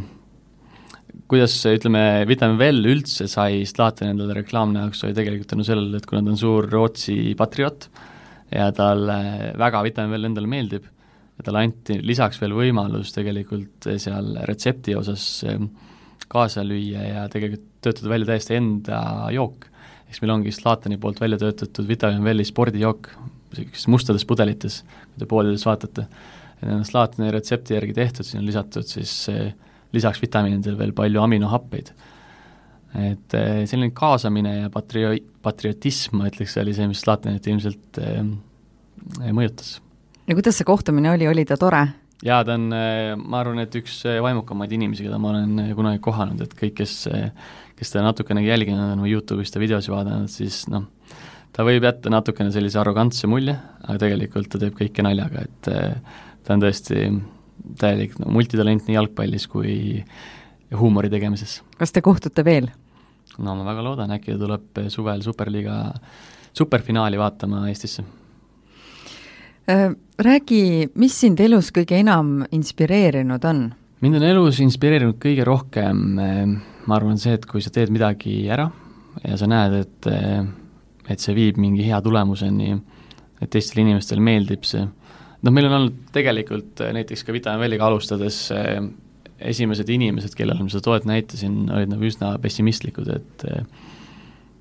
kuidas 1.27 1.57
ütleme, 1.67 2.25
Vitamin 2.27 2.59
Well 2.59 2.85
üldse 2.85 3.27
sai 3.27 3.65
Zlatani 3.65 4.13
endale 4.13 4.39
reklaamne 4.39 4.85
jaoks, 4.85 5.03
oli 5.03 5.17
tegelikult 5.17 5.51
tänu 5.51 5.67
sellele, 5.67 5.99
et 5.99 6.07
kuna 6.07 6.23
ta 6.23 6.31
on 6.31 6.39
suur 6.39 6.69
Rootsi 6.71 7.35
patrioot 7.37 7.89
ja 8.51 8.71
talle 8.75 9.19
väga 9.59 9.83
Vitamin 9.85 10.15
Well 10.15 10.29
endale 10.29 10.49
meeldib, 10.49 10.87
ja 11.37 11.45
talle 11.45 11.63
anti 11.63 11.99
lisaks 12.03 12.41
veel 12.41 12.55
võimalus 12.57 13.13
tegelikult 13.15 13.89
seal 14.01 14.35
retsepti 14.49 14.95
osas 14.99 15.25
ehm, 15.47 15.69
kaasa 16.29 16.65
lüüa 16.67 17.05
ja 17.07 17.25
tegelikult 17.31 17.67
töötada 17.83 18.11
välja 18.11 18.33
täiesti 18.33 18.57
enda 18.57 18.99
jook. 19.33 19.69
Eks 20.09 20.19
meil 20.23 20.33
ongi 20.33 20.51
Zlatani 20.53 20.97
poolt 21.01 21.21
välja 21.21 21.39
töötatud 21.41 21.87
Vitamin 21.87 22.25
Welli 22.25 22.45
spordijook, 22.45 23.11
sellistes 23.53 23.87
mustades 23.91 24.25
pudelites, 24.27 24.81
kui 25.13 25.21
te 25.21 25.27
poodides 25.29 25.65
vaatate, 25.67 26.05
need 26.61 26.75
on 26.75 26.85
Zlatani 26.85 27.31
retsepti 27.33 27.77
järgi 27.77 27.95
tehtud, 27.97 28.27
siin 28.27 28.41
on 28.41 28.49
lisatud 28.49 28.87
siis 28.89 29.13
eh, 29.31 29.51
lisaks 29.95 30.21
vitamiinidele 30.21 30.79
veel 30.81 30.95
palju 30.97 31.21
aminohappeid. 31.23 31.93
Et 32.97 33.37
eh, 33.37 33.63
selline 33.69 33.93
kaasamine 33.95 34.55
ja 34.63 34.73
patrio-, 34.73 35.15
patriotism, 35.45 36.19
ma 36.19 36.29
ütleks, 36.31 36.57
oli 36.61 36.75
see, 36.77 36.89
mis 36.89 37.03
Zlatanit 37.05 37.47
ilmselt 37.47 38.01
eh, 38.01 38.21
mõjutas. 39.29 39.77
ja 40.25 40.37
kuidas 40.37 40.59
see 40.59 40.67
kohtumine 40.67 41.13
oli, 41.13 41.29
oli 41.29 41.45
ta 41.45 41.57
tore? 41.59 41.85
jaa, 42.25 42.43
ta 42.43 42.57
on, 42.57 42.67
ma 42.69 43.39
arvan, 43.39 43.61
et 43.63 43.75
üks 43.79 44.01
vaimukamaid 44.25 44.73
inimesi, 44.75 45.05
keda 45.05 45.21
ma 45.21 45.31
olen 45.31 45.73
kunagi 45.77 46.01
kohanud, 46.03 46.41
et 46.43 46.55
kõik, 46.57 46.81
kes 46.81 47.05
kes 47.79 47.93
teda 47.93 48.03
natukenegi 48.09 48.51
jälginud 48.51 48.93
on 48.93 49.03
või 49.03 49.13
Youtube'is 49.13 49.53
ta 49.53 49.61
videosi 49.61 49.91
vaadanud, 49.93 50.31
siis 50.31 50.65
noh, 50.71 50.89
ta 51.55 51.63
võib 51.67 51.85
jätta 51.87 52.11
natukene 52.11 52.51
sellise 52.51 52.79
arrogantse 52.81 53.29
mulje, 53.31 53.55
aga 53.85 53.95
tegelikult 54.03 54.51
ta 54.51 54.59
teeb 54.59 54.75
kõike 54.77 55.05
naljaga, 55.05 55.45
et 55.47 55.69
ta 55.69 56.57
on 56.57 56.65
tõesti 56.65 57.07
täielik 57.79 58.17
no, 58.19 58.33
multitalent 58.35 58.87
nii 58.87 58.97
jalgpallis 58.97 59.47
kui 59.51 59.77
huumori 60.77 61.09
tegemises. 61.09 61.61
kas 61.77 61.91
te 61.91 62.01
kohtute 62.05 62.45
veel? 62.45 62.69
no 63.37 63.55
ma 63.55 63.65
väga 63.71 63.83
loodan, 63.85 64.11
äkki 64.15 64.35
ta 64.35 64.41
tuleb 64.41 64.83
suvel 64.91 65.23
Superliiga 65.25 65.81
superfinaali 66.53 67.19
vaatama 67.19 67.67
Eestisse. 67.69 68.03
Räägi, 70.19 70.89
mis 70.97 71.19
sind 71.21 71.39
elus 71.39 71.69
kõige 71.71 71.99
enam 71.99 72.39
inspireerinud 72.51 73.43
on? 73.45 73.67
mind 74.01 74.17
on 74.17 74.25
elus 74.25 74.59
inspireerinud 74.63 75.19
kõige 75.21 75.45
rohkem 75.45 75.99
ma 76.89 76.97
arvan, 76.97 77.19
see, 77.21 77.35
et 77.37 77.45
kui 77.45 77.61
sa 77.61 77.71
teed 77.73 77.91
midagi 77.93 78.41
ära 78.49 78.69
ja 79.25 79.37
sa 79.37 79.49
näed, 79.49 79.75
et 79.83 80.09
et 81.09 81.21
see 81.21 81.33
viib 81.33 81.57
mingi 81.57 81.87
hea 81.87 81.97
tulemuseni, 82.05 82.75
et 83.41 83.49
teistele 83.49 83.81
inimestele 83.85 84.21
meeldib 84.21 84.65
see, 84.67 84.83
noh, 84.85 85.53
meil 85.53 85.69
on 85.69 85.77
olnud 85.79 86.01
tegelikult 86.13 86.83
näiteks 86.97 87.25
ka 87.25 87.33
Vitamin 87.35 87.63
Welliga 87.63 87.87
alustades 87.89 88.43
esimesed 89.39 89.89
inimesed, 89.93 90.35
kellele 90.37 90.63
ma 90.63 90.71
seda 90.71 90.85
toet 90.85 91.07
näitasin, 91.09 91.61
olid 91.71 91.93
nagu 91.93 92.07
üsna 92.07 92.33
pessimistlikud, 92.41 93.09
et 93.15 93.47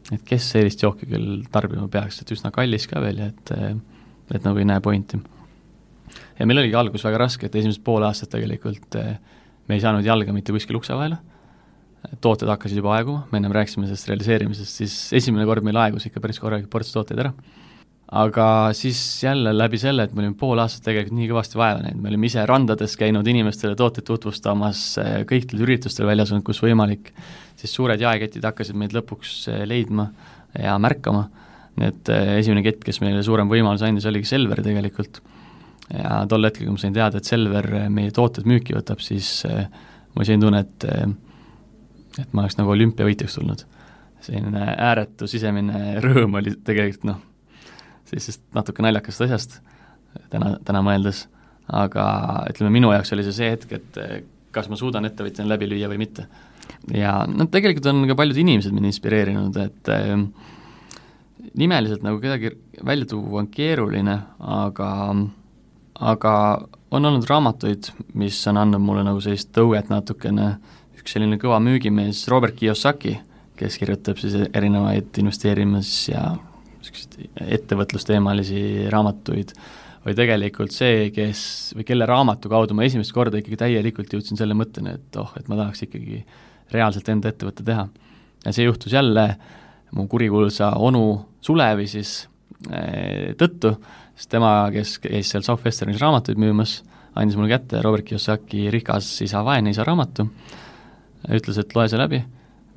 et 0.09 0.23
kes 0.25 0.53
sellist 0.55 0.81
jooki 0.81 1.05
küll 1.11 1.43
tarbima 1.53 1.85
peaks, 1.93 2.23
et 2.23 2.31
üsna 2.33 2.53
kallis 2.55 2.87
ka 2.89 3.03
veel 3.05 3.25
ja 3.25 3.33
et 3.33 3.53
et 4.35 4.45
nagu 4.45 4.61
ei 4.61 4.69
näe 4.69 4.81
pointi. 4.85 5.21
ja 6.39 6.47
meil 6.47 6.63
oligi 6.63 6.79
algus 6.79 7.05
väga 7.05 7.25
raske, 7.25 7.47
et 7.47 7.59
esimesed 7.61 7.85
pool 7.85 8.05
aastat 8.07 8.31
tegelikult 8.37 8.97
me 9.69 9.77
ei 9.77 9.85
saanud 9.85 10.07
jalga 10.07 10.33
mitte 10.33 10.53
kuskil 10.53 10.81
ukse 10.81 10.97
vahele 10.97 11.19
tooted 12.23 12.49
hakkasid 12.49 12.79
juba 12.79 12.95
aeguma, 12.97 13.25
me 13.33 13.41
ennem 13.41 13.55
rääkisime 13.55 13.89
sellest 13.89 14.09
realiseerimisest, 14.11 14.83
siis 14.83 14.95
esimene 15.19 15.47
kord 15.49 15.67
meil 15.67 15.79
aegus 15.83 16.07
ikka 16.09 16.23
päris 16.23 16.39
korralik 16.43 16.69
ports 16.71 16.93
tooteid 16.95 17.21
ära. 17.25 17.33
Aga 18.09 18.71
siis 18.73 19.01
jälle 19.23 19.53
läbi 19.53 19.79
selle, 19.81 20.07
et 20.07 20.15
me 20.17 20.23
olime 20.23 20.37
pool 20.39 20.61
aastat 20.63 20.87
tegelikult 20.87 21.17
nii 21.19 21.29
kõvasti 21.29 21.59
vaeva 21.61 21.83
näinud, 21.85 22.01
me 22.01 22.09
olime 22.13 22.29
ise 22.31 22.45
randades 22.49 22.97
käinud 22.97 23.27
inimestele 23.29 23.77
tooteid 23.77 24.07
tutvustamas, 24.09 24.85
kõikidel 25.29 25.67
üritustel 25.67 26.09
väljas 26.09 26.33
olnud, 26.33 26.47
kus 26.47 26.63
võimalik, 26.65 27.13
siis 27.61 27.75
suured 27.77 28.01
jaeketid 28.01 28.47
hakkasid 28.49 28.79
meid 28.81 28.97
lõpuks 28.97 29.35
eh, 29.53 29.67
leidma 29.69 30.09
ja 30.57 30.79
märkama, 30.81 31.27
nii 31.77 31.91
et 31.93 32.13
eh, 32.15 32.33
esimene 32.39 32.65
kett, 32.65 32.81
kes 32.87 33.03
meile 33.05 33.21
suurem 33.27 33.51
võimalus 33.51 33.85
andis, 33.85 34.09
oligi 34.09 34.31
Selver 34.31 34.65
tegelikult. 34.65 35.21
ja 35.93 36.25
tol 36.29 36.45
hetkel, 36.49 36.65
kui 36.65 36.79
ma 36.79 36.81
sain 36.81 36.97
teada, 36.97 37.21
et 37.21 37.29
Selver 37.29 37.71
meie 37.93 38.13
tooted 38.15 38.49
müüki 38.49 38.77
võtab, 38.77 39.05
siis 39.05 39.43
eh, 39.49 39.67
oli 40.17 40.25
selline 40.25 40.47
tunne, 40.47 40.65
et 40.65 40.93
et 42.19 42.33
ma 42.33 42.43
oleks 42.43 42.57
nagu 42.59 42.73
olümpiavõitjaks 42.73 43.37
tulnud. 43.37 43.69
selline 44.25 44.73
ääretu 44.75 45.29
sisemine 45.31 45.93
rõõm 46.05 46.41
oli 46.41 46.57
tegelikult 46.67 47.05
noh, 47.07 47.21
sellisest 48.09 48.45
natuke 48.57 48.85
naljakast 48.85 49.27
asjast 49.27 49.59
täna, 50.33 50.57
täna 50.65 50.83
mõeldes, 50.85 51.27
aga 51.69 52.05
ütleme, 52.53 52.73
minu 52.79 52.93
jaoks 52.95 53.13
oli 53.17 53.25
see 53.27 53.37
see 53.37 53.51
hetk, 53.55 53.75
et 53.79 53.99
kas 54.55 54.71
ma 54.71 54.79
suudan 54.81 55.07
ettevõtjana 55.09 55.53
läbi 55.55 55.69
lüüa 55.71 55.91
või 55.91 56.01
mitte. 56.05 56.27
ja 56.95 57.21
noh, 57.29 57.49
tegelikult 57.53 57.91
on 57.93 58.07
ka 58.09 58.17
paljud 58.19 58.39
inimesed 58.45 58.75
mind 58.75 58.91
inspireerinud, 58.91 59.57
et 59.63 59.93
äh, 59.93 60.15
nimeliselt 61.59 62.05
nagu 62.07 62.21
kedagi 62.23 62.53
välja 62.85 63.09
tuua 63.13 63.43
on 63.43 63.53
keeruline, 63.53 64.19
aga 64.39 64.91
aga 65.99 66.33
on 66.95 67.05
olnud 67.05 67.27
raamatuid, 67.29 67.91
mis 68.15 68.39
on 68.49 68.61
andnud 68.61 68.83
mulle 68.83 69.03
nagu 69.07 69.21
sellist 69.21 69.51
tõuget 69.57 69.91
natukene 69.93 70.53
üks 70.99 71.15
selline 71.15 71.39
kõva 71.41 71.59
müügimees, 71.63 72.27
Robert 72.31 72.57
Kiyosaki, 72.57 73.17
kes 73.59 73.79
kirjutab 73.81 74.21
siis 74.21 74.37
erinevaid 74.55 75.19
investeerimis- 75.19 76.09
ja 76.13 76.37
niisuguseid 76.95 77.53
ettevõtlusteemalisi 77.59 78.63
raamatuid, 78.93 79.55
oli 80.07 80.15
tegelikult 80.17 80.73
see, 80.73 81.09
kes, 81.15 81.41
või 81.77 81.87
kelle 81.89 82.07
raamatu 82.09 82.51
kaudu 82.51 82.77
ma 82.77 82.87
esimest 82.87 83.13
korda 83.15 83.41
ikkagi 83.41 83.59
täielikult 83.61 84.13
jõudsin 84.15 84.39
selle 84.41 84.57
mõtteni, 84.57 84.95
et 84.97 85.19
oh, 85.21 85.33
et 85.39 85.49
ma 85.51 85.59
tahaks 85.59 85.85
ikkagi 85.89 86.23
reaalselt 86.73 87.09
enda 87.13 87.33
ettevõtte 87.33 87.65
teha. 87.67 87.89
ja 88.45 88.53
see 88.55 88.65
juhtus 88.69 88.93
jälle 88.93 89.29
mu 89.97 90.07
kurikuulsa 90.09 90.73
onu 90.77 91.03
Sulevi 91.41 91.87
siis 91.89 92.29
e, 92.71 93.35
tõttu, 93.39 93.73
sest 94.19 94.31
tema, 94.31 94.69
kes 94.75 94.99
käis 95.03 95.31
seal 95.33 95.45
Southwesternis 95.47 96.01
raamatuid 96.03 96.41
müümas, 96.41 96.83
andis 97.19 97.37
mulle 97.39 97.53
kätte 97.53 97.83
Robert 97.83 98.07
Kiyosaki 98.07 98.69
Rikas 98.75 99.11
isa, 99.25 99.43
vaene 99.47 99.73
isa 99.75 99.87
raamatu 99.87 100.29
ütles, 101.35 101.59
et 101.59 101.75
loe 101.75 101.89
see 101.91 102.01
läbi, 102.01 102.21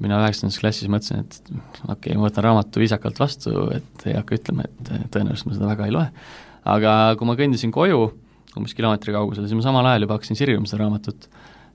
mina 0.02 0.20
üheksandas 0.24 0.60
klassis 0.62 0.90
mõtlesin, 0.92 1.26
et 1.26 1.38
okei 1.52 1.94
okay,, 1.94 2.18
ma 2.18 2.28
võtan 2.28 2.48
raamatu 2.48 2.82
viisakalt 2.82 3.20
vastu, 3.22 3.54
et 3.76 4.06
ei 4.08 4.18
hakka 4.18 4.38
ütlema, 4.38 4.66
et 4.68 4.92
tõenäoliselt 5.14 5.50
ma 5.50 5.58
seda 5.58 5.70
väga 5.72 5.88
ei 5.88 5.96
loe. 5.96 6.08
aga 6.72 6.96
kui 7.20 7.30
ma 7.30 7.38
kõndisin 7.40 7.74
koju, 7.74 8.02
umbes 8.58 8.76
kilomeetri 8.78 9.16
kaugusel, 9.16 9.48
siis 9.48 9.58
ma 9.58 9.66
samal 9.66 9.90
ajal 9.92 10.08
juba 10.08 10.18
hakkasin 10.18 10.40
sirvima 10.40 10.70
seda 10.70 10.84
raamatut. 10.84 11.28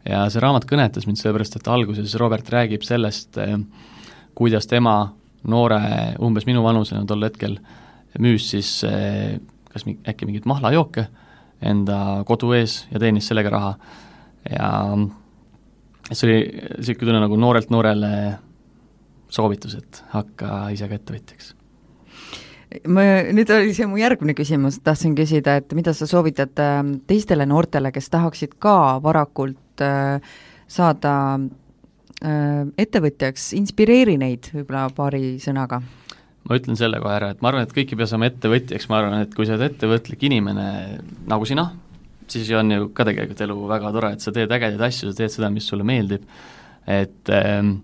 ja 0.06 0.24
see 0.30 0.42
raamat 0.42 0.68
kõnetas 0.70 1.06
mind 1.08 1.20
sellepärast, 1.22 1.58
et 1.58 1.70
alguses 1.72 2.14
Robert 2.20 2.50
räägib 2.52 2.86
sellest, 2.86 3.38
kuidas 4.36 4.66
tema 4.70 4.96
noore, 5.46 5.80
umbes 6.22 6.46
minu 6.46 6.62
vanusena 6.66 7.06
tol 7.06 7.22
hetkel, 7.26 7.58
müüs 8.18 8.50
siis 8.50 8.80
kas 9.72 9.86
mi-, 9.86 9.98
äkki 10.08 10.28
mingeid 10.28 10.48
mahlajooke 10.48 11.06
enda 11.64 12.22
kodu 12.28 12.52
ees 12.56 12.82
ja 12.90 13.00
teenis 13.00 13.28
sellega 13.28 13.52
raha. 13.52 13.76
ja 14.50 14.70
see 16.12 16.26
oli 16.28 16.40
niisugune 16.78 17.10
tunne 17.10 17.22
nagu 17.24 17.38
noorelt 17.40 17.70
noorele 17.74 18.10
soovitus, 19.32 19.76
et 19.80 20.02
hakka 20.12 20.68
ise 20.74 20.88
ka 20.88 20.98
ettevõtjaks. 21.00 21.52
ma, 22.92 23.04
nüüd 23.34 23.50
oli 23.54 23.74
see 23.76 23.88
mu 23.90 23.98
järgmine 24.00 24.36
küsimus, 24.38 24.80
tahtsin 24.84 25.16
küsida, 25.18 25.58
et 25.60 25.74
mida 25.78 25.94
sa 25.96 26.08
soovitad 26.08 26.58
ähm, 26.62 26.96
teistele 27.10 27.46
noortele, 27.48 27.92
kes 27.94 28.10
tahaksid 28.12 28.56
ka 28.62 28.98
varakult 29.02 29.84
äh, 29.84 30.22
saada 30.70 31.14
äh, 31.36 32.64
ettevõtjaks, 32.78 33.52
inspireeri 33.58 34.18
neid 34.20 34.50
võib-olla 34.54 34.88
paari 34.94 35.36
sõnaga 35.42 35.82
ma 36.46 36.58
ütlen 36.60 36.78
selle 36.78 37.00
kohe 37.02 37.16
ära, 37.16 37.32
et 37.34 37.42
ma 37.42 37.50
arvan, 37.50 37.66
et 37.66 37.74
kõik 37.74 37.92
ei 37.92 37.98
pea 37.98 38.06
saama 38.06 38.28
ettevõtjaks, 38.30 38.86
ma 38.90 39.00
arvan, 39.00 39.24
et 39.24 39.34
kui 39.34 39.48
sa 39.48 39.56
oled 39.56 39.66
ettevõtlik 39.66 40.22
inimene 40.28 40.68
nagu 41.26 41.48
sina, 41.48 41.72
siis 42.32 42.50
on 42.58 42.70
ju 42.72 42.90
ka 42.96 43.06
tegelikult 43.08 43.40
elu 43.46 43.56
väga 43.70 43.92
tore, 43.94 44.12
et 44.16 44.24
sa 44.24 44.32
teed 44.34 44.52
ägedaid 44.52 44.82
asju, 44.88 45.10
sa 45.10 45.20
teed 45.20 45.34
seda, 45.34 45.50
mis 45.52 45.66
sulle 45.68 45.86
meeldib, 45.86 46.26
et 46.86 47.32
ähm, 47.34 47.78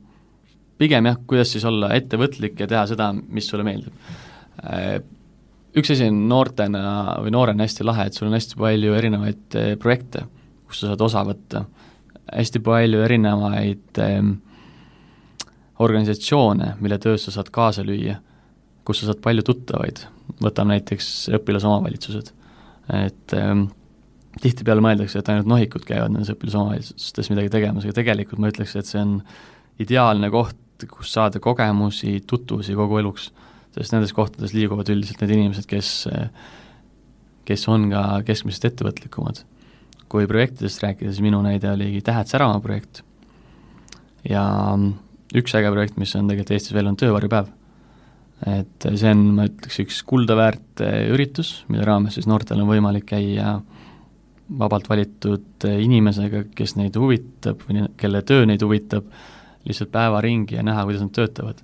pigem 0.80 1.08
jah, 1.10 1.18
kuidas 1.28 1.52
siis 1.54 1.64
olla 1.68 1.92
ettevõtlik 1.96 2.60
ja 2.62 2.68
teha 2.70 2.84
seda, 2.90 3.12
mis 3.12 3.48
sulle 3.50 3.66
meeldib 3.66 4.14
äh,. 4.62 5.00
Üks 5.72 5.88
asi 5.88 6.04
on 6.04 6.18
noortena 6.28 6.80
või 7.24 7.30
noorena 7.32 7.64
hästi 7.64 7.84
lahe, 7.86 8.04
et 8.04 8.12
sul 8.12 8.26
on 8.28 8.34
hästi 8.36 8.58
palju 8.60 8.92
erinevaid 8.92 9.54
äh, 9.56 9.70
projekte, 9.80 10.26
kus 10.68 10.82
sa 10.82 10.90
saad 10.90 11.04
osa 11.06 11.22
võtta. 11.24 11.62
hästi 12.28 12.60
palju 12.60 13.00
erinevaid 13.00 14.00
ähm, 14.04 14.34
organisatsioone, 15.80 16.74
mille 16.80 16.98
töös 17.00 17.24
sa 17.24 17.32
saad 17.38 17.48
kaasa 17.54 17.84
lüüa, 17.88 18.18
kus 18.84 19.00
sa 19.00 19.08
saad 19.08 19.22
palju 19.24 19.44
tuttavaid, 19.48 20.04
võtame 20.42 20.76
näiteks 20.76 21.08
õpilasomavalitsused, 21.38 22.32
et 23.00 23.36
ähm, 23.38 23.70
tihtipeale 24.40 24.82
mõeldakse, 24.84 25.20
et 25.20 25.28
ainult 25.28 25.50
nohikud 25.50 25.84
käivad 25.86 26.12
nendes 26.14 26.32
õpilasomavalitsustes 26.32 27.30
midagi 27.32 27.52
tegemas, 27.52 27.84
aga 27.84 27.98
tegelikult 28.00 28.40
ma 28.40 28.50
ütleks, 28.52 28.74
et 28.78 28.88
see 28.88 29.02
on 29.02 29.18
ideaalne 29.82 30.30
koht, 30.32 30.58
kus 30.90 31.12
saada 31.14 31.40
kogemusi, 31.42 32.22
tutvusi 32.26 32.74
kogu 32.78 32.98
eluks. 33.02 33.30
sest 33.72 33.94
nendes 33.94 34.12
kohtades 34.12 34.52
liiguvad 34.52 34.88
üldiselt 34.92 35.22
need 35.22 35.30
inimesed, 35.32 35.64
kes, 35.68 36.08
kes 37.48 37.68
on 37.72 37.88
ka 37.92 38.02
keskmisest 38.26 38.68
ettevõtlikumad. 38.72 39.44
kui 40.12 40.26
projektidest 40.28 40.82
rääkida, 40.82 41.08
siis 41.08 41.24
minu 41.24 41.40
näide 41.40 41.70
oli 41.70 42.00
Tähed 42.04 42.28
särama 42.28 42.60
projekt 42.60 43.00
ja 44.28 44.44
üks 45.34 45.54
äge 45.56 45.70
projekt, 45.72 45.96
mis 45.96 46.12
on 46.16 46.28
tegelikult 46.28 46.52
Eestis 46.52 46.74
veel, 46.76 46.90
on 46.90 46.98
töövarjupäev. 47.00 47.48
et 48.46 48.88
see 48.98 49.10
on, 49.10 49.22
ma 49.36 49.46
ütleks, 49.46 49.78
üks 49.84 50.02
kulda 50.02 50.36
väärt 50.36 50.82
üritus, 51.14 51.62
mille 51.68 51.86
raames 51.86 52.18
siis 52.18 52.26
noortel 52.26 52.60
on 52.60 52.68
võimalik 52.68 53.06
käia 53.12 53.60
vabalt 54.58 54.88
valitud 54.90 55.66
inimesega, 55.68 56.44
kes 56.56 56.76
neid 56.78 56.96
huvitab 56.98 57.62
või 57.68 57.86
kelle 58.00 58.22
töö 58.26 58.46
neid 58.48 58.62
huvitab, 58.64 59.06
lihtsalt 59.68 59.92
päeva 59.94 60.20
ringi 60.24 60.58
ja 60.58 60.64
näha, 60.66 60.84
kuidas 60.86 61.04
nad 61.04 61.12
töötavad. 61.16 61.62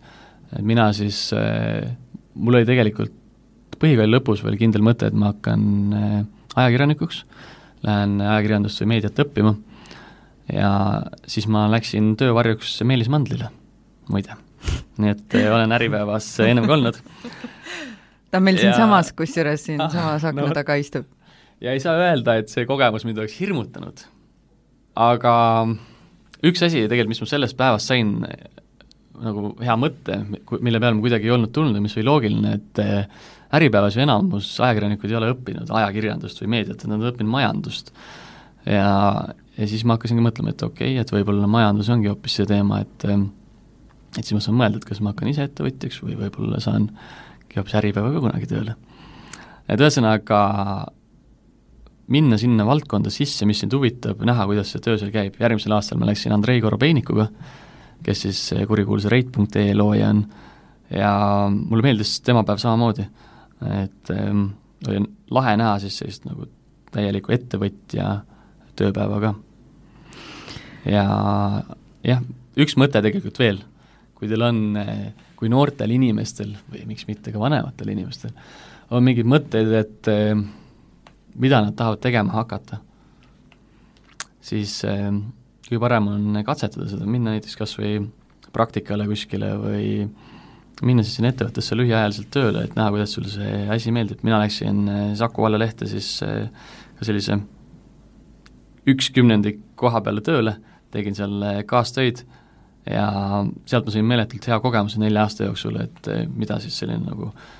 et 0.56 0.64
mina 0.64 0.92
siis, 0.92 1.32
äh, 1.32 1.90
mul 2.34 2.54
oli 2.54 2.66
tegelikult 2.66 3.14
põhikooli 3.78 4.10
lõpus 4.16 4.42
veel 4.44 4.56
kindel 4.58 4.82
mõte, 4.82 5.06
et 5.06 5.14
ma 5.14 5.32
hakkan 5.32 5.62
äh, 5.94 6.20
ajakirjanikuks, 6.56 7.24
lähen 7.86 8.20
ajakirjandust 8.20 8.82
või 8.82 8.94
meediat 8.94 9.20
õppima 9.22 9.54
ja 10.52 10.70
siis 11.28 11.46
ma 11.50 11.66
läksin 11.70 12.14
töövarjuks 12.18 12.80
Meelis 12.88 13.10
Mandlile, 13.12 13.50
muide. 14.08 14.38
nii 14.98 15.12
et 15.12 15.38
äh, 15.38 15.52
olen 15.54 15.72
Äripäevas 15.76 16.30
ennem 16.46 16.66
ka 16.66 16.74
olnud. 16.78 16.98
ta 18.30 18.40
on 18.40 18.46
meil 18.46 18.58
siinsamas, 18.60 19.12
kusjuures 19.16 19.68
siinsamas 19.68 20.24
akna 20.24 20.42
no, 20.48 20.54
taga 20.56 20.78
istub. 20.80 21.06
Ja 21.64 21.74
ei 21.74 21.82
saa 21.82 21.96
öelda, 21.98 22.38
et 22.38 22.52
see 22.52 22.66
kogemus 22.68 23.06
mind 23.06 23.20
oleks 23.22 23.38
hirmutanud, 23.40 24.04
aga 24.98 25.34
üks 26.46 26.62
asi 26.64 26.84
tegelikult, 26.86 27.14
mis 27.14 27.22
ma 27.24 27.30
sellest 27.32 27.58
päevast 27.58 27.90
sain 27.90 28.14
nagu 29.18 29.50
hea 29.64 29.74
mõte, 29.78 30.20
mille 30.62 30.78
peale 30.78 30.94
ma 30.94 31.02
kuidagi 31.02 31.26
ei 31.26 31.34
olnud 31.34 31.50
tulnud 31.54 31.74
ja 31.74 31.82
mis 31.82 31.96
oli 31.98 32.06
loogiline, 32.06 32.54
et 32.60 32.82
eh, 32.84 33.26
Äripäevas 33.58 33.94
ju 33.96 34.02
enamus 34.04 34.50
ajakirjanikud 34.60 35.08
ei 35.08 35.16
ole 35.16 35.30
õppinud 35.32 35.70
ajakirjandust 35.72 36.42
või 36.42 36.50
meediat, 36.52 36.82
nad 36.84 36.98
on 36.98 37.08
õppinud 37.08 37.32
majandust. 37.32 37.94
ja, 38.68 38.90
ja 39.56 39.68
siis 39.70 39.86
ma 39.88 39.96
hakkasingi 39.96 40.22
mõtlema, 40.22 40.52
et 40.52 40.62
okei 40.62 40.92
okay,, 40.92 41.02
et 41.02 41.12
võib-olla 41.14 41.48
majandus 41.50 41.88
ongi 41.94 42.10
hoopis 42.12 42.36
see 42.38 42.48
teema, 42.50 42.82
et 42.84 43.08
eh, 43.08 43.24
et 44.16 44.22
siis 44.22 44.36
ma 44.36 44.42
saan 44.44 44.58
mõelda, 44.60 44.80
et 44.80 44.86
kas 44.88 45.00
ma 45.02 45.12
hakkan 45.12 45.30
ise 45.32 45.46
ettevõtjaks 45.48 46.02
või 46.04 46.18
võib-olla 46.20 46.60
saangi 46.62 47.56
hoopis 47.56 47.78
Äripäeva 47.80 48.12
ka 48.14 48.22
kunagi 48.22 48.50
tööle. 48.50 48.76
et 49.68 49.80
ühesõnaga, 49.80 50.40
minna 52.12 52.38
sinna 52.40 52.64
valdkonda 52.66 53.12
sisse, 53.12 53.46
mis 53.48 53.60
sind 53.62 53.74
huvitab, 53.76 54.22
näha, 54.26 54.46
kuidas 54.48 54.72
see 54.72 54.82
töö 54.84 54.98
seal 55.00 55.12
käib, 55.14 55.36
järgmisel 55.40 55.74
aastal 55.76 56.00
ma 56.00 56.08
läksin 56.08 56.32
Andrei 56.34 56.60
Korobeinikuga, 56.64 57.28
kes 58.04 58.24
siis 58.26 58.42
kurikuulsa 58.68 59.12
rate.ee 59.12 59.74
looja 59.76 60.12
on, 60.14 60.22
ja 60.94 61.12
mulle 61.52 61.84
meeldis 61.84 62.18
tema 62.24 62.44
päev 62.48 62.62
samamoodi, 62.62 63.04
et 63.82 64.12
ähm, 64.14 64.46
oli 64.88 65.02
lahe 65.34 65.56
näha 65.60 65.76
siis 65.82 65.98
sellist 66.00 66.24
nagu 66.28 66.48
täielikku 66.94 67.34
ettevõtja 67.34 68.12
tööpäeva 68.78 69.18
ka. 69.20 69.34
ja 70.88 71.04
jah, 72.06 72.22
üks 72.56 72.78
mõte 72.80 73.02
tegelikult 73.04 73.42
veel, 73.42 73.60
kui 74.16 74.30
teil 74.30 74.46
on, 74.46 74.62
kui 75.36 75.50
noortel 75.52 75.92
inimestel 75.94 76.54
või 76.70 76.86
miks 76.88 77.04
mitte 77.10 77.34
ka 77.34 77.42
vanematel 77.42 77.92
inimestel 77.92 78.32
on 78.94 79.04
mingeid 79.04 79.28
mõtteid, 79.28 79.74
et 79.76 80.08
äh, 80.12 80.32
mida 81.34 81.60
nad 81.64 81.76
tahavad 81.76 82.00
tegema 82.02 82.32
hakata, 82.38 82.80
siis 84.40 84.78
eh, 84.88 85.10
kõige 85.68 85.82
parem 85.82 86.08
on 86.12 86.40
katsetada 86.46 86.88
seda, 86.90 87.06
minna 87.06 87.34
näiteks 87.34 87.58
kas 87.58 87.76
või 87.78 88.00
praktikale 88.54 89.06
kuskile 89.08 89.52
või 89.60 89.90
minna 90.86 91.02
siis 91.02 91.18
sinna 91.18 91.32
ettevõttesse 91.32 91.76
lühiajaliselt 91.76 92.30
tööle, 92.32 92.64
et 92.64 92.74
näha, 92.78 92.92
kuidas 92.94 93.12
sulle 93.16 93.30
see 93.32 93.66
asi 93.74 93.92
meeldib, 93.94 94.22
mina 94.26 94.40
läksin 94.42 94.82
eh, 94.88 95.04
Saku 95.18 95.44
vallalehte 95.44 95.90
siis 95.90 96.16
eh, 96.26 96.48
ka 96.98 97.08
sellise 97.08 97.40
üks 98.88 99.12
kümnendik 99.12 99.60
koha 99.78 100.00
peale 100.00 100.24
tööle, 100.24 100.56
tegin 100.94 101.14
seal 101.14 101.42
kaastöid 101.68 102.22
ja 102.88 103.08
sealt 103.68 103.84
ma 103.84 103.92
sain 103.92 104.06
meeletult 104.08 104.46
hea 104.48 104.56
kogemuse 104.64 105.00
nelja 105.02 105.26
aasta 105.26 105.44
jooksul, 105.44 105.76
et 105.82 106.08
mida 106.32 106.56
siis 106.62 106.78
selline 106.80 107.04
nagu 107.04 107.28
äh, 107.28 107.57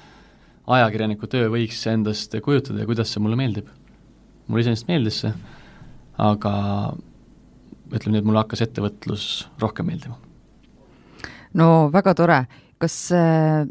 ajakirjaniku 0.77 1.29
töö 1.31 1.49
võiks 1.53 1.81
endast 1.91 2.35
kujutada 2.45 2.83
ja 2.83 2.89
kuidas 2.89 3.13
see 3.13 3.23
mulle 3.25 3.39
meeldib. 3.41 3.69
mulle 4.49 4.65
iseenesest 4.65 4.89
meeldis 4.89 5.21
see, 5.25 5.33
aga 6.25 6.53
ütleme 7.93 8.15
nii, 8.15 8.23
et 8.23 8.29
mulle 8.29 8.43
hakkas 8.43 8.65
ettevõtlus 8.67 9.27
rohkem 9.61 9.89
meeldima. 9.89 10.19
no 11.55 11.89
väga 11.93 12.15
tore, 12.15 12.41
kas 12.79 12.97
äh, 13.17 13.65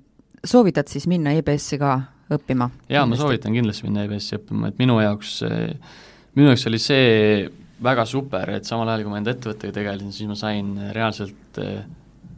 soovitad 0.44 0.90
siis 0.90 1.08
minna 1.08 1.36
EBS-i 1.38 1.80
ka 1.82 1.94
õppima? 2.34 2.70
jaa, 2.90 3.06
ma 3.06 3.20
soovitan 3.20 3.56
kindlasti 3.56 3.88
minna 3.88 4.08
EBS-i 4.08 4.40
õppima, 4.40 4.72
et 4.72 4.82
minu 4.82 5.00
jaoks, 5.04 5.40
minu 6.36 6.52
jaoks 6.52 6.68
oli 6.72 6.82
see 6.82 7.48
väga 7.84 8.08
super, 8.10 8.56
et 8.58 8.66
samal 8.66 8.90
ajal, 8.90 9.06
kui 9.06 9.14
ma 9.14 9.22
enda 9.22 9.36
ettevõttega 9.36 9.76
tegelesin, 9.76 10.14
siis 10.16 10.30
ma 10.30 10.38
sain 10.40 10.74
reaalselt 10.98 11.62
äh, 11.62 11.86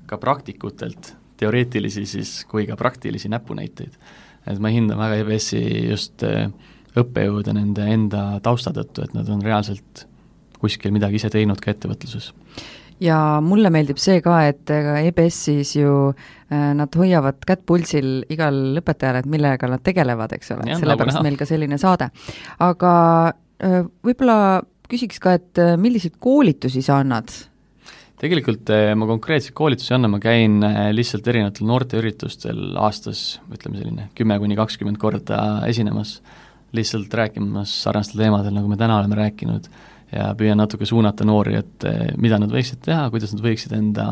ka 0.10 0.18
praktikutelt 0.20 1.14
teoreetilisi 1.40 2.06
siis 2.10 2.32
kui 2.50 2.66
ka 2.68 2.76
praktilisi 2.76 3.30
näpunäiteid 3.32 3.96
et 4.48 4.60
ma 4.62 4.72
hindan 4.74 5.00
väga 5.00 5.24
EBS-i 5.24 5.64
just 5.90 6.24
äh, 6.28 6.48
õppejõude 7.00 7.54
nende 7.56 7.86
enda 7.94 8.24
tausta 8.46 8.74
tõttu, 8.76 9.06
et 9.06 9.16
nad 9.18 9.28
on 9.32 9.44
reaalselt 9.46 10.06
kuskil 10.60 10.94
midagi 10.96 11.20
ise 11.20 11.32
teinud 11.32 11.62
ka 11.64 11.72
ettevõtluses. 11.74 12.32
ja 13.00 13.40
mulle 13.44 13.72
meeldib 13.72 14.00
see 14.02 14.20
ka, 14.24 14.42
et 14.52 14.72
EBS-is 14.72 15.76
ju 15.78 15.94
äh, 16.10 16.72
nad 16.76 16.96
hoiavad 16.96 17.44
kätt 17.48 17.66
pulsil 17.66 18.26
igal 18.30 18.80
õpetajal, 18.82 19.22
et 19.22 19.30
millega 19.30 19.70
nad 19.72 19.84
tegelevad, 19.84 20.34
eks 20.36 20.56
ole, 20.56 20.68
sellepärast 20.76 21.24
meil 21.26 21.40
ka 21.40 21.48
selline 21.50 21.80
saade. 21.82 22.10
aga 22.60 22.94
äh, 23.64 23.82
võib-olla 24.04 24.62
küsiks 24.90 25.22
ka, 25.22 25.38
et 25.38 25.60
milliseid 25.78 26.16
koolitusi 26.20 26.82
sa 26.82 26.98
annad 27.04 27.30
tegelikult 28.20 28.70
eh, 28.76 28.92
ma 29.00 29.08
konkreetseid 29.10 29.56
koolitusi 29.58 29.94
ei 29.94 29.98
anna, 29.98 30.10
ma 30.12 30.20
käin 30.24 30.60
eh, 30.66 30.80
lihtsalt 30.96 31.28
erinevatel 31.32 31.70
noorteüritustel 31.70 32.80
aastas, 32.82 33.40
ütleme 33.54 33.80
selline 33.80 34.10
kümme 34.18 34.40
kuni 34.42 34.58
kakskümmend 34.60 35.00
korda 35.02 35.40
esinemas, 35.70 36.18
lihtsalt 36.76 37.14
rääkimas 37.16 37.74
sarnastel 37.86 38.22
teemadel, 38.26 38.54
nagu 38.56 38.70
me 38.70 38.78
täna 38.80 39.00
oleme 39.00 39.18
rääkinud, 39.22 39.70
ja 40.12 40.32
püüan 40.38 40.60
natuke 40.60 40.88
suunata 40.90 41.28
noori, 41.28 41.60
et 41.62 41.88
eh, 41.88 42.10
mida 42.20 42.42
nad 42.42 42.52
võiksid 42.54 42.84
teha, 42.90 43.08
kuidas 43.14 43.34
nad 43.36 43.46
võiksid 43.46 43.78
enda 43.78 44.12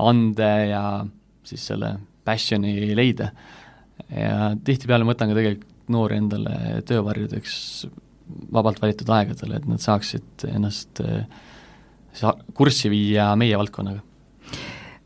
ande 0.00 0.52
ja 0.70 0.84
siis 1.46 1.66
selle 1.72 1.96
passion'i 2.24 2.94
leida. 2.94 3.30
ja 4.14 4.52
tihtipeale 4.64 5.04
ma 5.04 5.12
võtan 5.12 5.32
ka 5.32 5.36
tegelikult 5.40 5.66
noori 5.90 6.20
endale 6.20 6.82
töövarjudeks 6.86 7.54
vabalt 8.54 8.78
valitud 8.78 9.08
aegadel, 9.10 9.56
et 9.56 9.64
nad 9.66 9.82
saaksid 9.82 10.44
ennast 10.46 11.00
äh, 11.02 11.24
kurssi 12.54 12.90
viia 12.90 13.34
meie 13.36 13.58
valdkonnaga. 13.58 14.00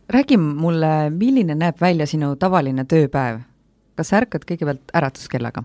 räägi 0.08 0.36
mulle, 0.36 1.10
milline 1.10 1.54
näeb 1.54 1.80
välja 1.80 2.06
sinu 2.06 2.36
tavaline 2.36 2.84
tööpäev? 2.84 3.40
kas 3.96 4.10
sa 4.10 4.16
ärkad 4.22 4.44
kõigepealt 4.48 4.94
äratuskellaga? 4.94 5.64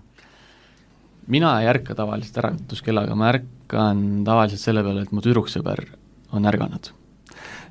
mina 1.30 1.54
ei 1.60 1.68
ärka 1.70 1.94
tavaliselt 1.94 2.38
äratuskellaga, 2.42 3.14
ma 3.14 3.30
ärkan 3.32 4.22
tavaliselt 4.26 4.62
selle 4.62 4.84
peale, 4.86 5.04
et 5.04 5.12
mu 5.12 5.22
tüdruksõber 5.24 5.84
on 6.32 6.46
ärganud. 6.46 6.92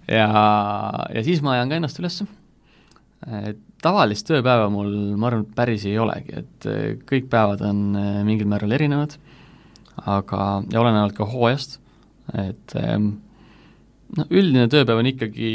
ja, 0.07 0.27
ja 1.13 1.23
siis 1.23 1.41
ma 1.45 1.57
ajan 1.57 1.69
ka 1.71 1.79
ennast 1.79 1.99
üles. 1.99 2.21
tavalist 3.83 4.27
tööpäeva 4.27 4.69
mul, 4.71 4.93
ma 5.19 5.27
arvan, 5.27 5.45
päris 5.55 5.85
ei 5.87 5.97
olegi, 5.99 6.43
et 6.43 6.69
kõik 7.09 7.27
päevad 7.31 7.63
on 7.67 7.95
eh, 7.99 8.21
mingil 8.27 8.47
määral 8.47 8.71
erinevad, 8.75 9.17
aga, 10.05 10.63
ja 10.71 10.79
olenevalt 10.81 11.17
ka 11.17 11.27
hooajast, 11.27 11.79
et 12.39 12.75
ähm, 12.79 13.17
no 14.17 14.25
üldine 14.29 14.67
tööpäev 14.71 15.01
on 15.01 15.09
ikkagi 15.11 15.49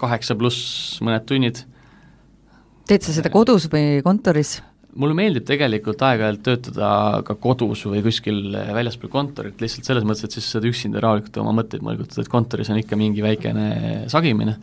kaheksa 0.00 0.36
pluss 0.38 0.96
mõned 1.04 1.26
tunnid. 1.28 1.62
teed 2.88 3.04
sa 3.06 3.14
seda 3.16 3.32
kodus 3.32 3.68
või 3.72 4.00
kontoris? 4.06 4.58
mulle 4.96 5.16
meeldib 5.16 5.44
tegelikult 5.48 6.02
aeg-ajalt 6.08 6.42
töötada 6.44 6.90
ka 7.26 7.36
kodus 7.40 7.82
või 7.88 8.00
kuskil 8.04 8.54
väljaspool 8.54 9.12
kontorit, 9.12 9.60
lihtsalt 9.60 9.88
selles 9.88 10.06
mõttes, 10.08 10.24
et 10.24 10.36
siis 10.36 10.48
saad 10.54 10.64
üksinda 10.68 11.02
rahulikult 11.04 11.36
oma 11.42 11.52
mõtteid 11.58 11.84
mõlgutada, 11.84 12.24
et 12.24 12.32
kontoris 12.32 12.70
on 12.72 12.80
ikka 12.80 12.96
mingi 12.96 13.24
väikene 13.24 13.66
sagimine, 14.12 14.56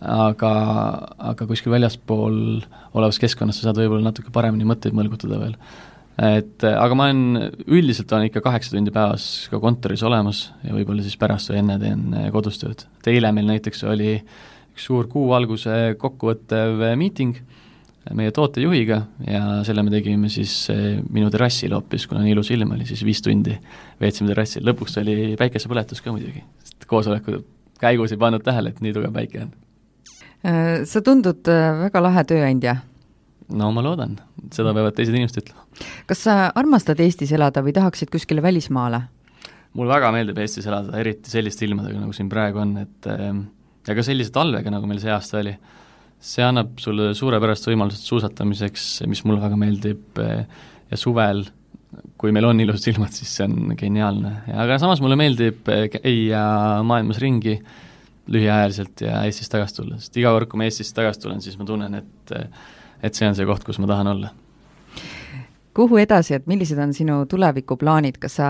aga, 0.00 0.52
aga 1.32 1.48
kuskil 1.50 1.74
väljaspool 1.74 2.38
olevas 2.96 3.20
keskkonnas 3.20 3.60
sa 3.60 3.68
saad 3.68 3.82
võib-olla 3.82 4.08
natuke 4.08 4.32
paremini 4.32 4.68
mõtteid 4.68 4.96
mõlgutada 4.96 5.42
veel. 5.42 5.58
Et 6.18 6.64
aga 6.66 6.96
ma 6.98 7.08
olen, 7.08 7.50
üldiselt 7.70 8.12
olen 8.12 8.28
ikka 8.28 8.42
kaheksa 8.44 8.74
tundi 8.74 8.92
päevas 8.94 9.48
ka 9.52 9.60
kontoris 9.62 10.02
olemas 10.06 10.48
ja 10.66 10.74
võib-olla 10.74 11.04
siis 11.04 11.16
pärast 11.20 11.52
või 11.52 11.62
enne 11.62 11.78
teen 11.80 12.16
kodus 12.34 12.60
tööd. 12.60 12.84
et 13.00 13.12
eile 13.14 13.32
meil 13.32 13.48
näiteks 13.48 13.84
oli 13.88 14.18
üks 14.18 14.88
suur 14.88 15.08
kuu 15.08 15.32
alguse 15.36 15.94
kokkuvõttev 16.00 16.84
miiting 17.00 17.38
meie 18.16 18.32
tootejuhiga 18.34 18.98
ja 19.28 19.42
selle 19.66 19.84
me 19.84 19.92
tegime 19.92 20.30
siis 20.32 20.54
minu 21.12 21.30
terrassil 21.30 21.74
hoopis, 21.76 22.06
kuna 22.08 22.24
nii 22.24 22.34
ilus 22.34 22.50
ilm 22.54 22.72
oli, 22.74 22.86
siis 22.88 23.04
viis 23.06 23.20
tundi 23.22 23.54
veetsime 24.00 24.32
terrassil, 24.32 24.64
lõpuks 24.66 24.96
oli 25.02 25.34
päikesepõletus 25.38 26.00
ka 26.02 26.14
muidugi, 26.14 26.42
sest 26.64 26.88
koosoleku 26.90 27.42
käigus 27.80 28.14
ei 28.14 28.20
pannud 28.20 28.44
tähele, 28.44 28.72
et 28.72 28.80
nii 28.84 28.94
tugev 28.96 29.12
päike 29.14 29.44
on. 29.44 29.52
Sa 30.88 31.02
tundud 31.04 31.44
väga 31.84 32.00
lahe 32.00 32.24
tööandja 32.24 32.78
no 33.56 33.70
ma 33.74 33.84
loodan, 33.84 34.18
seda 34.54 34.74
peavad 34.76 34.96
teised 34.96 35.14
inimesed 35.14 35.42
ütlema. 35.42 35.64
kas 36.10 36.26
sa 36.26 36.36
armastad 36.58 37.00
Eestis 37.02 37.32
elada 37.36 37.64
või 37.64 37.74
tahaksid 37.76 38.12
kuskile 38.12 38.42
välismaale? 38.44 39.02
mulle 39.78 39.94
väga 39.94 40.10
meeldib 40.14 40.40
Eestis 40.42 40.66
elada, 40.70 40.96
eriti 40.98 41.30
selliste 41.32 41.66
ilmadega, 41.66 42.00
nagu 42.02 42.14
siin 42.16 42.30
praegu 42.30 42.62
on, 42.62 42.74
et 42.82 43.10
ähm, 43.10 43.44
ja 43.86 43.96
ka 43.96 44.04
sellise 44.06 44.32
talvega, 44.34 44.72
nagu 44.72 44.88
meil 44.90 45.00
see 45.02 45.12
aasta 45.14 45.40
oli. 45.42 45.54
see 46.20 46.44
annab 46.44 46.74
sulle 46.76 47.14
suurepärast 47.16 47.64
võimalused 47.70 48.04
suusatamiseks, 48.04 48.88
mis 49.08 49.22
mulle 49.24 49.40
väga 49.40 49.56
meeldib, 49.56 50.18
äh, 50.20 50.42
ja 50.90 50.98
suvel, 51.00 51.46
kui 52.20 52.34
meil 52.36 52.44
on 52.44 52.60
ilusad 52.60 52.90
ilmad, 52.92 53.14
siis 53.16 53.30
see 53.38 53.46
on 53.46 53.72
geniaalne, 53.78 54.34
aga 54.52 54.76
samas 54.82 55.00
mulle 55.00 55.16
meeldib 55.16 55.70
äh, 55.72 55.86
käia 55.94 56.42
maailmas 56.84 57.22
ringi 57.22 57.56
lühiajaliselt 58.30 59.06
ja 59.06 59.22
Eestist 59.26 59.52
tagasi 59.54 59.78
tulla, 59.78 59.96
sest 60.02 60.20
iga 60.20 60.34
kord, 60.36 60.50
kui 60.50 60.60
ma 60.60 60.68
Eestist 60.68 60.94
tagasi 60.98 61.24
tulen, 61.24 61.40
siis 61.40 61.56
ma 61.58 61.64
tunnen, 61.68 61.96
et 62.02 62.36
äh, 62.36 62.68
et 63.02 63.16
see 63.16 63.28
on 63.28 63.36
see 63.36 63.48
koht, 63.48 63.64
kus 63.66 63.80
ma 63.82 63.88
tahan 63.90 64.12
olla. 64.14 64.30
kuhu 65.74 66.00
edasi, 66.02 66.34
et 66.34 66.48
millised 66.50 66.78
on 66.82 66.90
sinu 66.92 67.20
tulevikuplaanid, 67.30 68.18
kas 68.20 68.34
sa, 68.40 68.48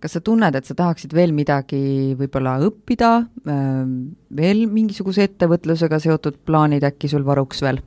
kas 0.00 0.14
sa 0.16 0.20
tunned, 0.24 0.54
et 0.54 0.64
sa 0.64 0.76
tahaksid 0.78 1.12
veel 1.12 1.34
midagi 1.36 2.14
võib-olla 2.16 2.54
õppida, 2.62 3.10
ähm, 3.50 3.96
veel 4.36 4.64
mingisuguse 4.70 5.26
ettevõtlusega 5.26 5.98
seotud 6.00 6.38
plaanid 6.46 6.86
äkki 6.86 7.10
sul 7.10 7.26
varuks 7.26 7.64
veel? 7.66 7.82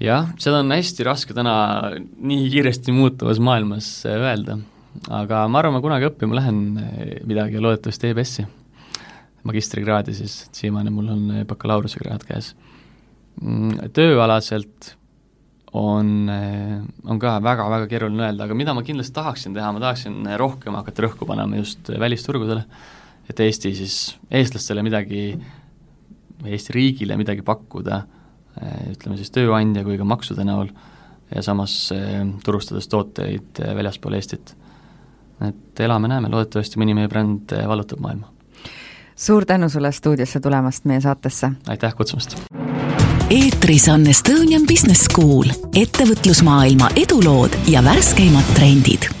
jah, 0.00 0.30
seda 0.40 0.62
on 0.62 0.72
hästi 0.72 1.04
raske 1.06 1.36
täna 1.36 1.54
nii 1.98 2.48
kiiresti 2.52 2.94
muutuvas 2.94 3.40
maailmas 3.42 3.90
äh, 4.08 4.16
öelda, 4.16 4.56
aga 5.12 5.44
ma 5.50 5.60
arvan, 5.60 5.76
ma 5.76 5.84
kunagi 5.84 6.08
õppima 6.08 6.38
lähen 6.38 6.62
äh, 6.80 7.12
midagi 7.28 7.60
loodetavasti 7.60 8.14
EBS-i, 8.14 8.46
magistrikraadi 9.50 10.14
siis, 10.16 10.44
et 10.46 10.62
siiamaani 10.62 10.94
mul 10.94 11.12
on 11.12 11.26
äh, 11.34 11.46
bakalaureusekraad 11.48 12.24
käes 12.28 12.54
tööalaselt 13.94 14.94
on, 15.72 16.28
on 17.06 17.20
ka 17.22 17.36
väga-väga 17.44 17.88
keeruline 17.90 18.26
öelda, 18.26 18.46
aga 18.46 18.56
mida 18.58 18.74
ma 18.74 18.82
kindlasti 18.86 19.14
tahaksin 19.16 19.54
teha, 19.56 19.70
ma 19.74 19.82
tahaksin 19.82 20.24
rohkem 20.40 20.76
hakata 20.78 21.06
rõhku 21.06 21.28
panema 21.28 21.60
just 21.60 21.92
välisturgudele, 22.00 22.64
et 23.30 23.42
Eesti 23.44 23.74
siis, 23.78 23.98
eestlastele 24.30 24.82
midagi, 24.86 25.34
või 26.40 26.56
Eesti 26.56 26.74
riigile 26.74 27.18
midagi 27.20 27.46
pakkuda, 27.46 28.00
ütleme 28.90 29.18
siis 29.20 29.30
tööandja 29.34 29.84
kui 29.86 29.98
ka 30.00 30.08
maksude 30.08 30.46
näol, 30.46 30.72
ja 31.30 31.44
samas 31.46 31.76
turustades 32.44 32.90
tooteid 32.90 33.62
väljaspool 33.76 34.18
Eestit. 34.18 34.56
et 35.40 35.80
elame-näeme, 35.80 36.28
loodetavasti 36.28 36.80
mõni 36.82 36.96
meie 36.98 37.08
bränd 37.08 37.54
vallutab 37.54 38.02
maailma. 38.02 38.26
suur 39.14 39.44
tänu 39.44 39.68
sulle 39.68 39.92
stuudiosse 39.92 40.40
tulemast 40.40 40.84
meie 40.84 41.00
saatesse! 41.00 41.52
aitäh 41.68 41.94
kutsumast! 41.94 42.59
Eetris 43.30 43.88
on 43.88 44.06
Estonian 44.10 44.66
Business 44.66 45.06
School, 45.06 45.52
ettevõtlusmaailma 45.78 46.90
edulood 46.98 47.54
ja 47.70 47.84
värskeimad 47.86 48.54
trendid 48.58 49.19